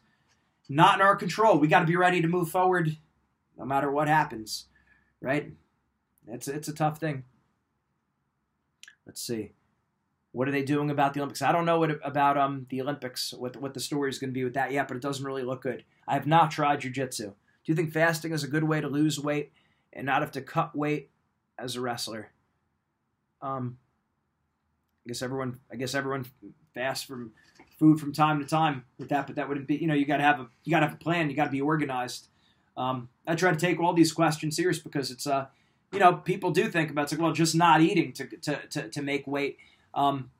not 0.70 0.94
in 0.94 1.02
our 1.02 1.16
control. 1.16 1.58
We 1.58 1.68
got 1.68 1.80
to 1.80 1.86
be 1.86 1.96
ready 1.96 2.22
to 2.22 2.28
move 2.28 2.48
forward 2.48 2.96
no 3.58 3.66
matter 3.66 3.92
what 3.92 4.08
happens 4.08 4.68
right? 5.20 5.52
It's 6.28 6.48
it's 6.48 6.68
a 6.68 6.74
tough 6.74 6.98
thing. 6.98 7.24
Let's 9.06 9.22
see. 9.22 9.52
What 10.32 10.48
are 10.48 10.52
they 10.52 10.62
doing 10.64 10.90
about 10.90 11.14
the 11.14 11.20
Olympics? 11.20 11.40
I 11.40 11.52
don't 11.52 11.64
know 11.64 11.78
what 11.78 11.98
about 12.04 12.36
um 12.36 12.66
the 12.68 12.82
Olympics, 12.82 13.32
what 13.32 13.56
what 13.56 13.74
the 13.74 13.80
story 13.80 14.10
is 14.10 14.18
going 14.18 14.30
to 14.30 14.34
be 14.34 14.44
with 14.44 14.54
that 14.54 14.72
yet, 14.72 14.88
but 14.88 14.96
it 14.96 15.02
doesn't 15.02 15.24
really 15.24 15.44
look 15.44 15.62
good. 15.62 15.84
I 16.06 16.14
have 16.14 16.26
not 16.26 16.50
tried 16.50 16.80
jujitsu. 16.80 17.18
Do 17.66 17.72
you 17.72 17.74
think 17.74 17.92
fasting 17.92 18.32
is 18.32 18.44
a 18.44 18.48
good 18.48 18.64
way 18.64 18.80
to 18.80 18.88
lose 18.88 19.18
weight 19.18 19.52
and 19.92 20.06
not 20.06 20.22
have 20.22 20.32
to 20.32 20.40
cut 20.40 20.76
weight 20.76 21.10
as 21.58 21.74
a 21.74 21.80
wrestler? 21.80 22.30
Um, 23.42 23.78
I 25.04 25.08
guess 25.08 25.22
everyone, 25.22 25.60
I 25.72 25.76
guess 25.76 25.94
everyone 25.94 26.26
fasts 26.74 27.04
from 27.04 27.32
food 27.78 28.00
from 28.00 28.12
time 28.12 28.40
to 28.40 28.46
time 28.46 28.84
with 28.98 29.08
that, 29.08 29.26
but 29.26 29.36
that 29.36 29.48
wouldn't 29.48 29.66
be, 29.66 29.76
you 29.76 29.86
know, 29.86 29.94
you 29.94 30.06
got 30.06 30.18
to 30.18 30.22
have 30.22 30.40
a, 30.40 30.48
you 30.64 30.70
got 30.70 30.80
to 30.80 30.86
have 30.86 30.94
a 30.94 30.98
plan, 30.98 31.30
you 31.30 31.36
got 31.36 31.46
to 31.46 31.50
be 31.50 31.60
organized. 31.60 32.28
Um, 32.76 33.08
I 33.26 33.34
try 33.34 33.50
to 33.50 33.58
take 33.58 33.80
all 33.80 33.92
these 33.92 34.12
questions 34.12 34.56
serious 34.56 34.78
because 34.78 35.10
it's 35.10 35.26
uh, 35.26 35.46
you 35.92 35.98
know, 35.98 36.14
people 36.14 36.50
do 36.50 36.68
think 36.68 36.90
about 36.90 37.02
it. 37.02 37.04
it's 37.04 37.12
like 37.12 37.20
well, 37.20 37.32
just 37.32 37.54
not 37.54 37.80
eating 37.80 38.12
to 38.12 38.26
to 38.38 38.56
to, 38.68 38.88
to 38.90 39.02
make 39.02 39.26
weight. 39.26 39.58
Um, 39.94 40.30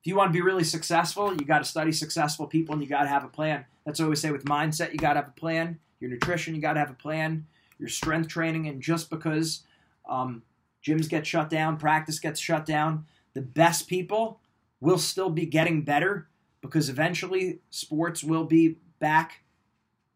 if 0.00 0.06
you 0.06 0.16
want 0.16 0.30
to 0.30 0.32
be 0.32 0.42
really 0.42 0.64
successful, 0.64 1.32
you 1.32 1.46
got 1.46 1.58
to 1.58 1.64
study 1.64 1.92
successful 1.92 2.46
people 2.46 2.72
and 2.72 2.82
you 2.82 2.88
got 2.88 3.02
to 3.02 3.08
have 3.08 3.24
a 3.24 3.28
plan. 3.28 3.64
That's 3.86 4.00
what 4.00 4.06
always 4.06 4.20
say 4.20 4.32
with 4.32 4.44
mindset. 4.44 4.92
You 4.92 4.98
got 4.98 5.12
to 5.14 5.20
have 5.20 5.28
a 5.28 5.40
plan. 5.40 5.78
Your 6.00 6.10
nutrition, 6.10 6.54
you 6.54 6.60
got 6.60 6.72
to 6.72 6.80
have 6.80 6.90
a 6.90 6.94
plan. 6.94 7.46
Your 7.78 7.88
strength 7.88 8.28
training, 8.28 8.66
and 8.66 8.82
just 8.82 9.10
because 9.10 9.62
um, 10.08 10.42
gyms 10.84 11.08
get 11.08 11.26
shut 11.26 11.48
down, 11.48 11.76
practice 11.76 12.18
gets 12.18 12.40
shut 12.40 12.66
down, 12.66 13.06
the 13.34 13.40
best 13.40 13.88
people 13.88 14.40
will 14.80 14.98
still 14.98 15.30
be 15.30 15.46
getting 15.46 15.82
better 15.82 16.28
because 16.60 16.88
eventually 16.88 17.60
sports 17.70 18.22
will 18.22 18.44
be 18.44 18.78
back 18.98 19.41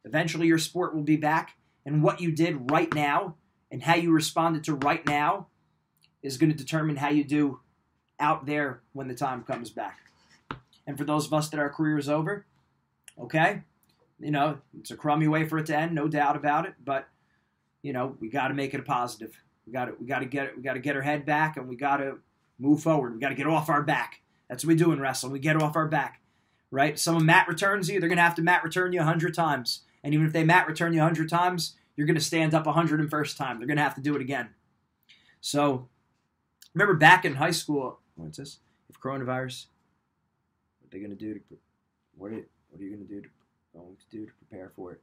Eventually, 0.07 0.47
your 0.47 0.59
sport 0.59 0.95
will 0.95 1.03
be 1.03 1.17
back, 1.17 1.57
and 1.85 2.03
what 2.03 2.21
you 2.21 2.33
did 2.33 2.71
right 2.71 2.93
now 2.95 3.35
and 3.71 3.83
how 3.83 3.97
you 3.97 4.13
responded 4.13 4.65
to 4.65 4.75
right 4.77 5.05
now 5.07 5.49
is 6.23 6.39
going 6.39 6.51
to 6.51 6.57
determine 6.57 6.97
how 6.97 7.11
you 7.11 7.25
do 7.25 7.61
out 8.19 8.47
there 8.47 8.81
when 8.93 9.09
the 9.09 9.15
time 9.15 9.43
comes 9.43 9.69
back. 9.69 9.99
And 10.87 10.97
for 10.97 11.05
those 11.05 11.27
of 11.27 11.35
us 11.35 11.49
that 11.51 11.61
our 11.61 11.69
career 11.69 11.99
is 11.99 12.09
over, 12.09 12.47
okay, 13.21 13.63
you 14.21 14.31
know, 14.31 14.59
it's 14.79 14.93
a 14.93 14.97
crummy 14.97 15.29
way 15.29 15.45
for 15.45 15.59
it 15.59 15.67
to 15.67 15.77
end, 15.77 15.95
no 15.95 16.09
doubt 16.09 16.37
about 16.37 16.67
it. 16.67 16.75
But 16.83 17.09
you 17.83 17.93
know, 17.93 18.17
we 18.21 18.29
got 18.29 18.49
to 18.49 18.55
make 18.55 18.75
it 18.75 18.81
a 18.81 18.85
positive. 18.85 19.39
We 19.67 19.73
got 19.73 19.87
to 19.87 19.95
we 20.01 20.07
got 20.07 20.21
to 20.21 20.27
get 20.27 20.47
it. 20.47 20.57
We 20.57 20.63
got 20.63 20.75
to 20.75 20.81
get 20.81 20.97
our 20.97 21.03
head 21.03 21.27
back, 21.27 21.57
and 21.57 21.69
we 21.69 21.77
got 21.77 21.99
to 21.99 22.19
move 22.59 22.83
forward. 22.83 23.15
We 23.15 23.21
got 23.21 23.31
to 23.31 23.35
get 23.35 23.47
off 23.47 23.69
our 23.69 23.83
back. 23.83 24.23
That's 24.49 24.65
what 24.65 24.69
we 24.69 24.77
do 24.77 24.93
in 24.93 25.01
wrestling. 25.01 25.33
We 25.33 25.41
get 25.41 25.61
off 25.61 25.77
our 25.77 25.89
back, 25.89 26.21
right? 26.71 26.99
Someone 26.99 27.27
mat 27.27 27.49
returns 27.49 27.89
you, 27.89 27.99
they're 27.99 28.09
gonna 28.09 28.23
have 28.23 28.37
to 28.37 28.43
mat 28.43 28.63
return 28.63 28.93
you 28.93 29.01
a 29.01 29.05
hundred 29.05 29.35
times. 29.35 29.83
And 30.03 30.15
even 30.15 30.27
if 30.27 30.33
they 30.33 30.45
mat 30.45 30.67
return 30.67 30.93
you 30.93 31.01
100 31.01 31.29
times, 31.29 31.75
you're 31.97 32.07
going 32.07 32.19
to 32.19 32.21
stand 32.21 32.55
up 32.55 32.65
101st 32.65 33.37
time. 33.37 33.59
They're 33.59 33.67
going 33.67 33.79
to 33.79 33.83
have 33.83 33.95
to 33.95 34.01
do 34.01 34.15
it 34.15 34.21
again. 34.21 34.51
So 35.41 35.89
remember 36.75 36.95
back 36.95 37.25
in 37.25 37.35
high 37.35 37.51
school, 37.51 38.01
what's 38.15 38.39
this? 38.39 38.59
If 38.89 39.01
coronavirus, 39.01 39.67
what 40.81 40.89
are 40.89 40.91
they 40.91 40.99
going 40.99 41.11
to 41.11 41.17
do 41.17 41.35
to 41.35 41.41
what 42.17 42.33
are, 42.33 42.47
what 42.71 42.81
are 42.81 42.85
you 42.85 42.91
going 42.91 43.07
to 43.07 43.15
do 43.15 43.23
to 43.23 43.29
going 43.75 43.97
to 43.97 44.17
do 44.17 44.27
to 44.27 44.33
prepare 44.33 44.71
for 44.75 44.93
it? 44.93 45.01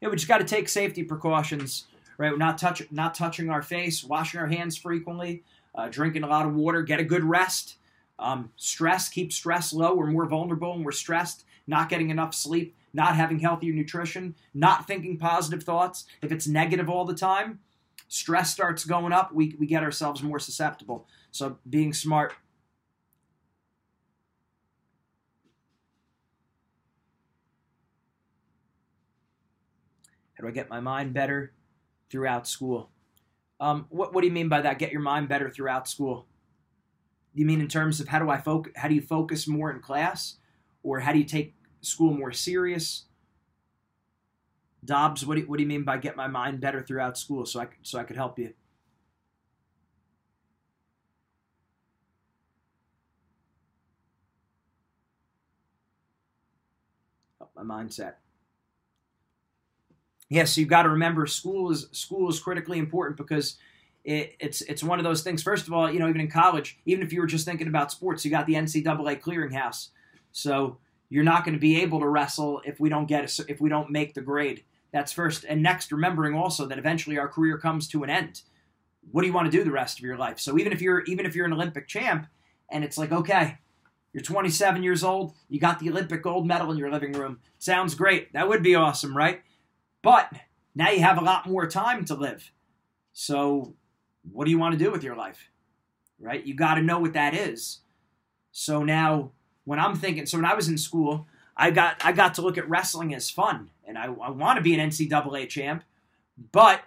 Yeah, 0.00 0.08
we 0.08 0.16
just 0.16 0.28
got 0.28 0.38
to 0.38 0.44
take 0.44 0.68
safety 0.68 1.02
precautions, 1.02 1.86
right? 2.18 2.30
We're 2.30 2.38
not 2.38 2.58
touch 2.58 2.82
not 2.90 3.14
touching 3.14 3.50
our 3.50 3.62
face, 3.62 4.04
washing 4.04 4.40
our 4.40 4.46
hands 4.46 4.76
frequently, 4.76 5.42
uh, 5.74 5.88
drinking 5.88 6.22
a 6.22 6.28
lot 6.28 6.46
of 6.46 6.54
water, 6.54 6.82
get 6.82 7.00
a 7.00 7.04
good 7.04 7.24
rest. 7.24 7.76
Um, 8.18 8.52
stress, 8.56 9.08
keep 9.08 9.32
stress 9.32 9.72
low. 9.72 9.94
We're 9.94 10.06
more 10.06 10.26
vulnerable 10.26 10.72
when 10.72 10.84
we're 10.84 10.92
stressed 10.92 11.44
not 11.66 11.88
getting 11.88 12.10
enough 12.10 12.34
sleep, 12.34 12.76
not 12.94 13.16
having 13.16 13.40
healthier 13.40 13.74
nutrition, 13.74 14.36
not 14.54 14.86
thinking 14.86 15.18
positive 15.18 15.64
thoughts, 15.64 16.06
if 16.22 16.32
it's 16.32 16.46
negative 16.46 16.88
all 16.88 17.04
the 17.04 17.14
time, 17.14 17.58
stress 18.08 18.52
starts 18.52 18.84
going 18.84 19.12
up, 19.12 19.34
we, 19.34 19.56
we 19.58 19.66
get 19.66 19.82
ourselves 19.82 20.22
more 20.22 20.38
susceptible. 20.38 21.06
So 21.32 21.58
being 21.68 21.92
smart. 21.92 22.32
How 30.34 30.42
do 30.42 30.48
I 30.48 30.52
get 30.52 30.70
my 30.70 30.80
mind 30.80 31.12
better 31.12 31.52
throughout 32.10 32.46
school? 32.46 32.90
Um, 33.60 33.86
what, 33.88 34.12
what 34.12 34.20
do 34.20 34.26
you 34.28 34.32
mean 34.32 34.48
by 34.48 34.60
that? 34.60 34.78
Get 34.78 34.92
your 34.92 35.00
mind 35.00 35.28
better 35.28 35.50
throughout 35.50 35.88
school? 35.88 36.26
You 37.34 37.46
mean 37.46 37.60
in 37.60 37.68
terms 37.68 37.98
of 38.00 38.08
how 38.08 38.20
do 38.20 38.30
I 38.30 38.40
focus? 38.40 38.72
How 38.76 38.88
do 38.88 38.94
you 38.94 39.00
focus 39.00 39.48
more 39.48 39.70
in 39.70 39.80
class, 39.80 40.36
or 40.82 41.00
how 41.00 41.12
do 41.12 41.18
you 41.18 41.24
take 41.24 41.53
school 41.84 42.14
more 42.14 42.32
serious? 42.32 43.04
Dobbs, 44.84 45.24
what 45.24 45.36
do, 45.36 45.42
you, 45.42 45.46
what 45.48 45.56
do 45.56 45.62
you 45.62 45.68
mean 45.68 45.84
by 45.84 45.96
get 45.98 46.16
my 46.16 46.28
mind 46.28 46.60
better 46.60 46.82
throughout 46.82 47.16
school? 47.16 47.46
So 47.46 47.60
I 47.60 47.68
so 47.82 47.98
I 47.98 48.04
could 48.04 48.16
help 48.16 48.38
you. 48.38 48.52
Help 57.38 57.50
my 57.56 57.62
mindset. 57.62 58.14
Yes, 60.28 60.30
yeah, 60.30 60.44
so 60.44 60.60
you 60.62 60.66
got 60.66 60.82
to 60.84 60.88
remember 60.90 61.26
school 61.26 61.70
is 61.70 61.88
school 61.92 62.28
is 62.28 62.40
critically 62.40 62.78
important 62.78 63.16
because 63.16 63.56
it, 64.04 64.34
it's 64.40 64.60
it's 64.62 64.82
one 64.82 64.98
of 64.98 65.04
those 65.04 65.22
things. 65.22 65.42
First 65.42 65.66
of 65.66 65.72
all, 65.72 65.90
you 65.90 65.98
know, 65.98 66.08
even 66.08 66.20
in 66.20 66.30
college, 66.30 66.78
even 66.86 67.04
if 67.04 67.12
you 67.12 67.20
were 67.20 67.26
just 67.26 67.44
thinking 67.46 67.68
about 67.68 67.92
sports, 67.92 68.24
you 68.24 68.30
got 68.30 68.46
the 68.46 68.54
NCAA 68.54 69.20
clearinghouse, 69.20 69.88
so 70.32 70.78
you're 71.14 71.22
not 71.22 71.44
going 71.44 71.54
to 71.54 71.60
be 71.60 71.80
able 71.80 72.00
to 72.00 72.08
wrestle 72.08 72.60
if 72.64 72.80
we 72.80 72.88
don't 72.88 73.06
get 73.06 73.22
a, 73.22 73.44
if 73.46 73.60
we 73.60 73.68
don't 73.68 73.88
make 73.88 74.14
the 74.14 74.20
grade. 74.20 74.64
That's 74.92 75.12
first, 75.12 75.44
and 75.48 75.62
next, 75.62 75.92
remembering 75.92 76.34
also 76.34 76.66
that 76.66 76.76
eventually 76.76 77.18
our 77.18 77.28
career 77.28 77.56
comes 77.56 77.86
to 77.88 78.02
an 78.02 78.10
end. 78.10 78.42
What 79.12 79.20
do 79.20 79.28
you 79.28 79.32
want 79.32 79.46
to 79.46 79.56
do 79.56 79.62
the 79.62 79.70
rest 79.70 80.00
of 80.00 80.04
your 80.04 80.16
life? 80.16 80.40
So 80.40 80.58
even 80.58 80.72
if 80.72 80.82
you're 80.82 81.02
even 81.02 81.24
if 81.24 81.36
you're 81.36 81.46
an 81.46 81.52
Olympic 81.52 81.86
champ, 81.86 82.26
and 82.68 82.82
it's 82.82 82.98
like 82.98 83.12
okay, 83.12 83.58
you're 84.12 84.24
27 84.24 84.82
years 84.82 85.04
old, 85.04 85.34
you 85.48 85.60
got 85.60 85.78
the 85.78 85.88
Olympic 85.88 86.20
gold 86.20 86.48
medal 86.48 86.72
in 86.72 86.78
your 86.78 86.90
living 86.90 87.12
room. 87.12 87.38
Sounds 87.60 87.94
great. 87.94 88.32
That 88.32 88.48
would 88.48 88.64
be 88.64 88.74
awesome, 88.74 89.16
right? 89.16 89.40
But 90.02 90.32
now 90.74 90.90
you 90.90 90.98
have 90.98 91.18
a 91.18 91.24
lot 91.24 91.48
more 91.48 91.68
time 91.68 92.04
to 92.06 92.14
live. 92.14 92.50
So, 93.12 93.76
what 94.32 94.46
do 94.46 94.50
you 94.50 94.58
want 94.58 94.76
to 94.76 94.84
do 94.84 94.90
with 94.90 95.04
your 95.04 95.14
life? 95.14 95.48
Right? 96.18 96.44
You 96.44 96.56
got 96.56 96.74
to 96.74 96.82
know 96.82 96.98
what 96.98 97.12
that 97.12 97.34
is. 97.34 97.82
So 98.50 98.82
now, 98.82 99.30
when 99.64 99.78
I'm 99.78 99.96
thinking, 99.96 100.26
so 100.26 100.38
when 100.38 100.44
I 100.44 100.54
was 100.54 100.68
in 100.68 100.78
school, 100.78 101.26
I 101.56 101.70
got 101.70 102.04
I 102.04 102.12
got 102.12 102.34
to 102.34 102.42
look 102.42 102.58
at 102.58 102.68
wrestling 102.68 103.14
as 103.14 103.30
fun, 103.30 103.70
and 103.86 103.96
I, 103.96 104.04
I 104.04 104.30
want 104.30 104.56
to 104.56 104.62
be 104.62 104.78
an 104.78 104.90
NCAA 104.90 105.48
champ, 105.48 105.84
but 106.52 106.82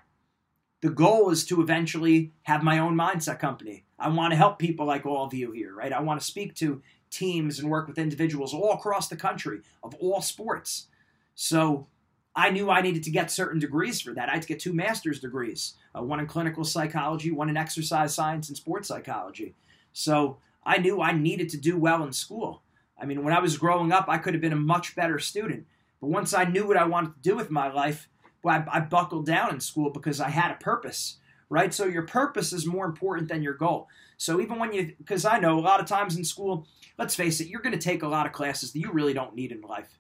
the 0.82 0.90
goal 0.90 1.30
is 1.30 1.46
to 1.46 1.62
eventually 1.62 2.34
have 2.44 2.64
my 2.64 2.80
own 2.80 2.96
mindset 2.96 3.40
company. 3.40 3.86
I 3.98 4.10
want 4.10 4.32
to 4.32 4.38
help 4.38 4.60
people 4.60 4.86
like 4.86 5.06
all 5.06 5.26
of 5.26 5.34
you 5.34 5.52
here, 5.52 5.74
right? 5.74 5.92
I 5.92 6.02
want 6.02 6.20
to 6.20 6.26
speak 6.26 6.54
to 6.56 6.82
teams 7.10 7.60
and 7.60 7.70
work 7.70 7.88
with 7.88 7.98
individuals 7.98 8.54
all 8.54 8.74
across 8.74 9.08
the 9.08 9.16
country 9.16 9.62
of 9.84 9.96
all 9.96 10.22
sports. 10.22 10.88
So 11.34 11.88
I 12.36 12.52
knew 12.52 12.70
I 12.70 12.82
needed 12.82 13.04
to 13.04 13.10
get 13.10 13.32
certain 13.32 13.60
degrees 13.60 14.00
for 14.02 14.14
that. 14.14 14.30
I 14.30 14.34
had 14.34 14.44
to 14.44 14.48
get 14.48 14.60
two 14.60 14.74
master's 14.74 15.20
degrees 15.20 15.74
uh, 15.98 16.04
one 16.04 16.20
in 16.20 16.28
clinical 16.28 16.64
psychology, 16.64 17.32
one 17.32 17.50
in 17.50 17.58
exercise 17.58 18.14
science 18.14 18.50
and 18.50 18.58
sports 18.58 18.88
psychology. 18.88 19.56
So 19.94 20.38
I 20.64 20.78
knew 20.78 21.02
I 21.02 21.14
needed 21.14 21.50
to 21.50 21.58
do 21.58 21.78
well 21.78 22.04
in 22.04 22.14
school. 22.14 22.62
I 23.00 23.06
mean, 23.06 23.24
when 23.24 23.34
I 23.34 23.40
was 23.40 23.58
growing 23.58 23.92
up, 23.92 24.06
I 24.08 24.18
could 24.18 24.34
have 24.34 24.42
been 24.42 24.54
a 24.54 24.58
much 24.58 24.96
better 24.96 25.20
student. 25.20 25.66
But 26.02 26.10
once 26.10 26.34
I 26.34 26.46
knew 26.46 26.68
what 26.68 26.78
I 26.78 26.86
wanted 26.86 27.16
to 27.16 27.30
do 27.30 27.36
with 27.36 27.52
my 27.52 27.72
life, 27.72 28.10
well, 28.44 28.64
I, 28.72 28.78
I 28.78 28.80
buckled 28.82 29.26
down 29.26 29.54
in 29.54 29.60
school 29.60 29.90
because 29.90 30.20
I 30.20 30.30
had 30.30 30.52
a 30.52 30.56
purpose, 30.56 31.18
right? 31.50 31.74
So 31.74 31.86
your 31.86 32.04
purpose 32.04 32.54
is 32.54 32.66
more 32.66 32.86
important 32.86 33.30
than 33.30 33.44
your 33.44 33.54
goal. 33.54 33.88
So 34.18 34.42
even 34.42 34.60
when 34.60 34.74
you, 34.74 34.94
because 34.98 35.26
I 35.26 35.40
know 35.40 35.60
a 35.60 35.62
lot 35.62 35.80
of 35.80 35.86
times 35.86 36.18
in 36.18 36.24
school, 36.24 36.68
let's 36.98 37.16
face 37.16 37.40
it, 37.40 37.48
you're 37.48 37.62
going 37.62 37.78
to 37.78 37.80
take 37.80 38.04
a 38.04 38.08
lot 38.08 38.26
of 38.26 38.32
classes 38.32 38.74
that 38.74 38.80
you 38.80 38.92
really 38.92 39.14
don't 39.14 39.36
need 39.36 39.52
in 39.52 39.62
life 39.62 39.98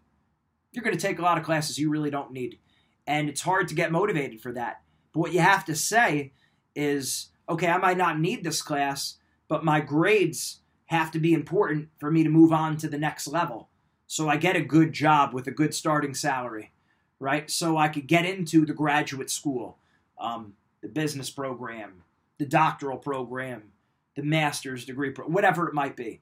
you're 0.77 0.83
going 0.83 0.95
to 0.95 1.07
take 1.07 1.17
a 1.17 1.23
lot 1.23 1.39
of 1.39 1.43
classes 1.43 1.79
you 1.79 1.89
really 1.89 2.11
don't 2.11 2.31
need. 2.31 2.59
And 3.07 3.29
it's 3.29 3.41
hard 3.41 3.67
to 3.69 3.75
get 3.75 3.91
motivated 3.91 4.41
for 4.41 4.51
that. 4.53 4.81
But 5.11 5.21
what 5.21 5.33
you 5.33 5.39
have 5.39 5.65
to 5.65 5.75
say 5.75 6.33
is, 6.75 7.29
okay, 7.49 7.67
I 7.67 7.77
might 7.77 7.97
not 7.97 8.19
need 8.19 8.43
this 8.43 8.61
class, 8.61 9.15
but 9.47 9.65
my 9.65 9.79
grades 9.79 10.59
have 10.87 11.11
to 11.11 11.19
be 11.19 11.33
important 11.33 11.89
for 11.99 12.11
me 12.11 12.23
to 12.23 12.29
move 12.29 12.51
on 12.51 12.77
to 12.77 12.87
the 12.87 12.97
next 12.97 13.27
level. 13.27 13.69
So 14.07 14.29
I 14.29 14.37
get 14.37 14.55
a 14.55 14.61
good 14.61 14.93
job 14.93 15.33
with 15.33 15.47
a 15.47 15.51
good 15.51 15.73
starting 15.73 16.13
salary, 16.13 16.71
right? 17.19 17.49
So 17.51 17.77
I 17.77 17.89
could 17.89 18.07
get 18.07 18.25
into 18.25 18.65
the 18.65 18.73
graduate 18.73 19.29
school, 19.29 19.77
um, 20.17 20.53
the 20.81 20.87
business 20.87 21.29
program, 21.29 22.03
the 22.37 22.45
doctoral 22.45 22.97
program, 22.97 23.71
the 24.15 24.23
master's 24.23 24.85
degree, 24.85 25.13
whatever 25.25 25.67
it 25.67 25.73
might 25.73 25.95
be. 25.95 26.21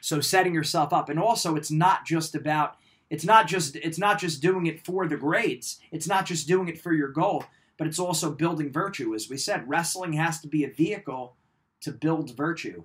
So 0.00 0.20
setting 0.20 0.54
yourself 0.54 0.92
up. 0.92 1.10
And 1.10 1.18
also, 1.18 1.54
it's 1.54 1.70
not 1.70 2.06
just 2.06 2.34
about 2.34 2.76
it's 3.10 3.26
not 3.26 3.46
just 3.46 3.76
it's 3.76 3.98
not 3.98 4.18
just 4.18 4.40
doing 4.40 4.64
it 4.66 4.84
for 4.86 5.06
the 5.06 5.18
grades. 5.18 5.78
It's 5.90 6.08
not 6.08 6.24
just 6.24 6.48
doing 6.48 6.68
it 6.68 6.80
for 6.80 6.94
your 6.94 7.08
goal, 7.08 7.44
but 7.76 7.86
it's 7.86 7.98
also 7.98 8.30
building 8.30 8.72
virtue. 8.72 9.14
As 9.14 9.28
we 9.28 9.36
said, 9.36 9.68
wrestling 9.68 10.14
has 10.14 10.40
to 10.40 10.48
be 10.48 10.64
a 10.64 10.70
vehicle 10.70 11.36
to 11.82 11.92
build 11.92 12.34
virtue. 12.34 12.84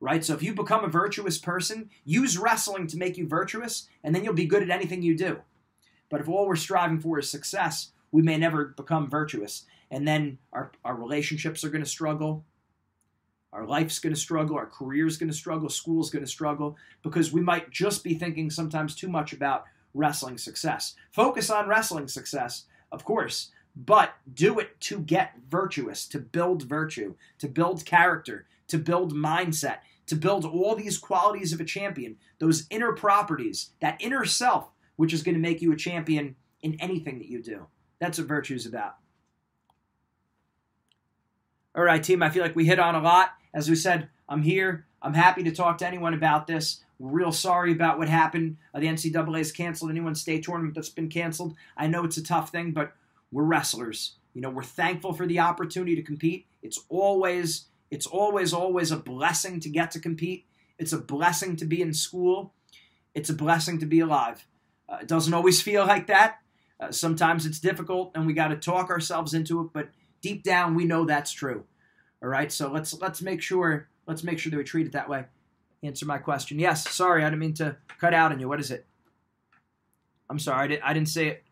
Right? 0.00 0.24
So 0.24 0.34
if 0.34 0.42
you 0.42 0.54
become 0.54 0.84
a 0.84 0.88
virtuous 0.88 1.36
person, 1.36 1.90
use 2.04 2.38
wrestling 2.38 2.86
to 2.86 2.96
make 2.96 3.18
you 3.18 3.26
virtuous, 3.26 3.86
and 4.02 4.14
then 4.14 4.24
you'll 4.24 4.32
be 4.32 4.46
good 4.46 4.62
at 4.62 4.70
anything 4.70 5.02
you 5.02 5.14
do. 5.16 5.40
But 6.08 6.20
if 6.20 6.28
all 6.28 6.46
we're 6.46 6.56
striving 6.56 7.00
for 7.00 7.18
is 7.18 7.30
success, 7.30 7.92
we 8.10 8.22
may 8.22 8.36
never 8.36 8.66
become 8.76 9.10
virtuous. 9.10 9.66
And 9.90 10.08
then 10.08 10.38
our, 10.52 10.72
our 10.84 10.94
relationships 10.94 11.64
are 11.64 11.70
going 11.70 11.84
to 11.84 11.90
struggle. 11.90 12.44
Our 13.52 13.66
life's 13.66 13.98
going 13.98 14.14
to 14.14 14.20
struggle, 14.20 14.56
our 14.56 14.66
career's 14.66 15.16
going 15.16 15.30
to 15.30 15.36
struggle, 15.36 15.68
school's 15.68 16.08
going 16.08 16.24
to 16.24 16.30
struggle 16.30 16.76
because 17.02 17.32
we 17.32 17.40
might 17.40 17.70
just 17.70 18.04
be 18.04 18.14
thinking 18.14 18.48
sometimes 18.48 18.94
too 18.94 19.08
much 19.08 19.32
about 19.32 19.64
wrestling 19.92 20.38
success. 20.38 20.94
Focus 21.10 21.50
on 21.50 21.68
wrestling 21.68 22.06
success, 22.06 22.66
of 22.92 23.04
course, 23.04 23.50
but 23.74 24.14
do 24.32 24.60
it 24.60 24.80
to 24.82 25.00
get 25.00 25.34
virtuous, 25.48 26.06
to 26.06 26.20
build 26.20 26.62
virtue, 26.62 27.16
to 27.38 27.48
build 27.48 27.84
character, 27.84 28.46
to 28.68 28.78
build 28.78 29.14
mindset, 29.14 29.78
to 30.10 30.16
build 30.16 30.44
all 30.44 30.74
these 30.74 30.98
qualities 30.98 31.52
of 31.52 31.60
a 31.60 31.64
champion, 31.64 32.16
those 32.40 32.66
inner 32.68 32.92
properties, 32.92 33.70
that 33.80 33.96
inner 34.00 34.24
self, 34.24 34.68
which 34.96 35.14
is 35.14 35.22
going 35.22 35.36
to 35.36 35.40
make 35.40 35.62
you 35.62 35.72
a 35.72 35.76
champion 35.76 36.34
in 36.62 36.76
anything 36.80 37.18
that 37.18 37.28
you 37.28 37.40
do. 37.40 37.66
That's 38.00 38.18
what 38.18 38.26
virtue 38.26 38.56
is 38.56 38.66
about. 38.66 38.96
All 41.76 41.84
right, 41.84 42.02
team, 42.02 42.22
I 42.22 42.30
feel 42.30 42.42
like 42.42 42.56
we 42.56 42.66
hit 42.66 42.80
on 42.80 42.96
a 42.96 43.00
lot. 43.00 43.30
As 43.54 43.70
we 43.70 43.76
said, 43.76 44.08
I'm 44.28 44.42
here. 44.42 44.84
I'm 45.00 45.14
happy 45.14 45.44
to 45.44 45.52
talk 45.52 45.78
to 45.78 45.86
anyone 45.86 46.12
about 46.12 46.48
this. 46.48 46.82
We're 46.98 47.20
real 47.20 47.32
sorry 47.32 47.70
about 47.72 47.96
what 47.96 48.08
happened. 48.08 48.56
Uh, 48.74 48.80
the 48.80 48.88
NCAA 48.88 49.38
has 49.38 49.52
canceled 49.52 49.92
anyone's 49.92 50.20
state 50.20 50.42
tournament 50.42 50.74
that's 50.74 50.88
been 50.88 51.08
canceled. 51.08 51.54
I 51.76 51.86
know 51.86 52.04
it's 52.04 52.16
a 52.16 52.22
tough 52.22 52.50
thing, 52.50 52.72
but 52.72 52.92
we're 53.30 53.44
wrestlers. 53.44 54.16
You 54.34 54.40
know, 54.40 54.50
we're 54.50 54.64
thankful 54.64 55.12
for 55.12 55.26
the 55.26 55.38
opportunity 55.38 55.94
to 55.94 56.02
compete. 56.02 56.46
It's 56.62 56.80
always, 56.88 57.66
it's 57.90 58.06
always, 58.06 58.52
always 58.52 58.90
a 58.90 58.96
blessing 58.96 59.60
to 59.60 59.68
get 59.68 59.90
to 59.92 60.00
compete. 60.00 60.46
It's 60.78 60.92
a 60.92 60.98
blessing 60.98 61.56
to 61.56 61.64
be 61.64 61.82
in 61.82 61.92
school. 61.92 62.54
It's 63.14 63.30
a 63.30 63.34
blessing 63.34 63.78
to 63.80 63.86
be 63.86 64.00
alive. 64.00 64.46
Uh, 64.88 64.98
it 65.02 65.08
doesn't 65.08 65.34
always 65.34 65.60
feel 65.60 65.86
like 65.86 66.06
that. 66.06 66.38
Uh, 66.78 66.92
sometimes 66.92 67.44
it's 67.44 67.58
difficult, 67.58 68.12
and 68.14 68.26
we 68.26 68.32
got 68.32 68.48
to 68.48 68.56
talk 68.56 68.90
ourselves 68.90 69.34
into 69.34 69.60
it. 69.60 69.72
But 69.72 69.90
deep 70.22 70.42
down, 70.42 70.74
we 70.74 70.84
know 70.84 71.04
that's 71.04 71.32
true. 71.32 71.64
All 72.22 72.28
right, 72.28 72.50
so 72.52 72.70
let's 72.70 72.98
let's 73.00 73.22
make 73.22 73.42
sure 73.42 73.88
let's 74.06 74.22
make 74.22 74.38
sure 74.38 74.50
that 74.50 74.56
we 74.56 74.64
treat 74.64 74.86
it 74.86 74.92
that 74.92 75.08
way. 75.08 75.24
Answer 75.82 76.06
my 76.06 76.18
question. 76.18 76.58
Yes, 76.58 76.88
sorry, 76.90 77.22
I 77.22 77.26
didn't 77.26 77.40
mean 77.40 77.54
to 77.54 77.76
cut 77.98 78.14
out 78.14 78.32
on 78.32 78.40
you. 78.40 78.48
What 78.48 78.60
is 78.60 78.70
it? 78.70 78.86
I'm 80.28 80.38
sorry, 80.38 80.64
I, 80.64 80.66
did, 80.68 80.80
I 80.82 80.92
didn't 80.92 81.08
say 81.08 81.28
it. 81.28 81.44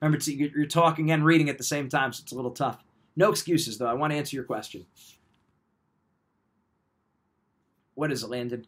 Remember, 0.00 0.18
you're 0.30 0.66
talking 0.66 1.10
and 1.10 1.24
reading 1.24 1.48
at 1.48 1.58
the 1.58 1.64
same 1.64 1.88
time, 1.88 2.12
so 2.12 2.22
it's 2.22 2.32
a 2.32 2.36
little 2.36 2.50
tough. 2.50 2.78
No 3.18 3.30
excuses, 3.30 3.78
though. 3.78 3.88
I 3.88 3.94
want 3.94 4.12
to 4.12 4.16
answer 4.16 4.36
your 4.36 4.44
question. 4.44 4.86
What 7.94 8.12
is 8.12 8.22
it, 8.22 8.30
Landon? 8.30 8.64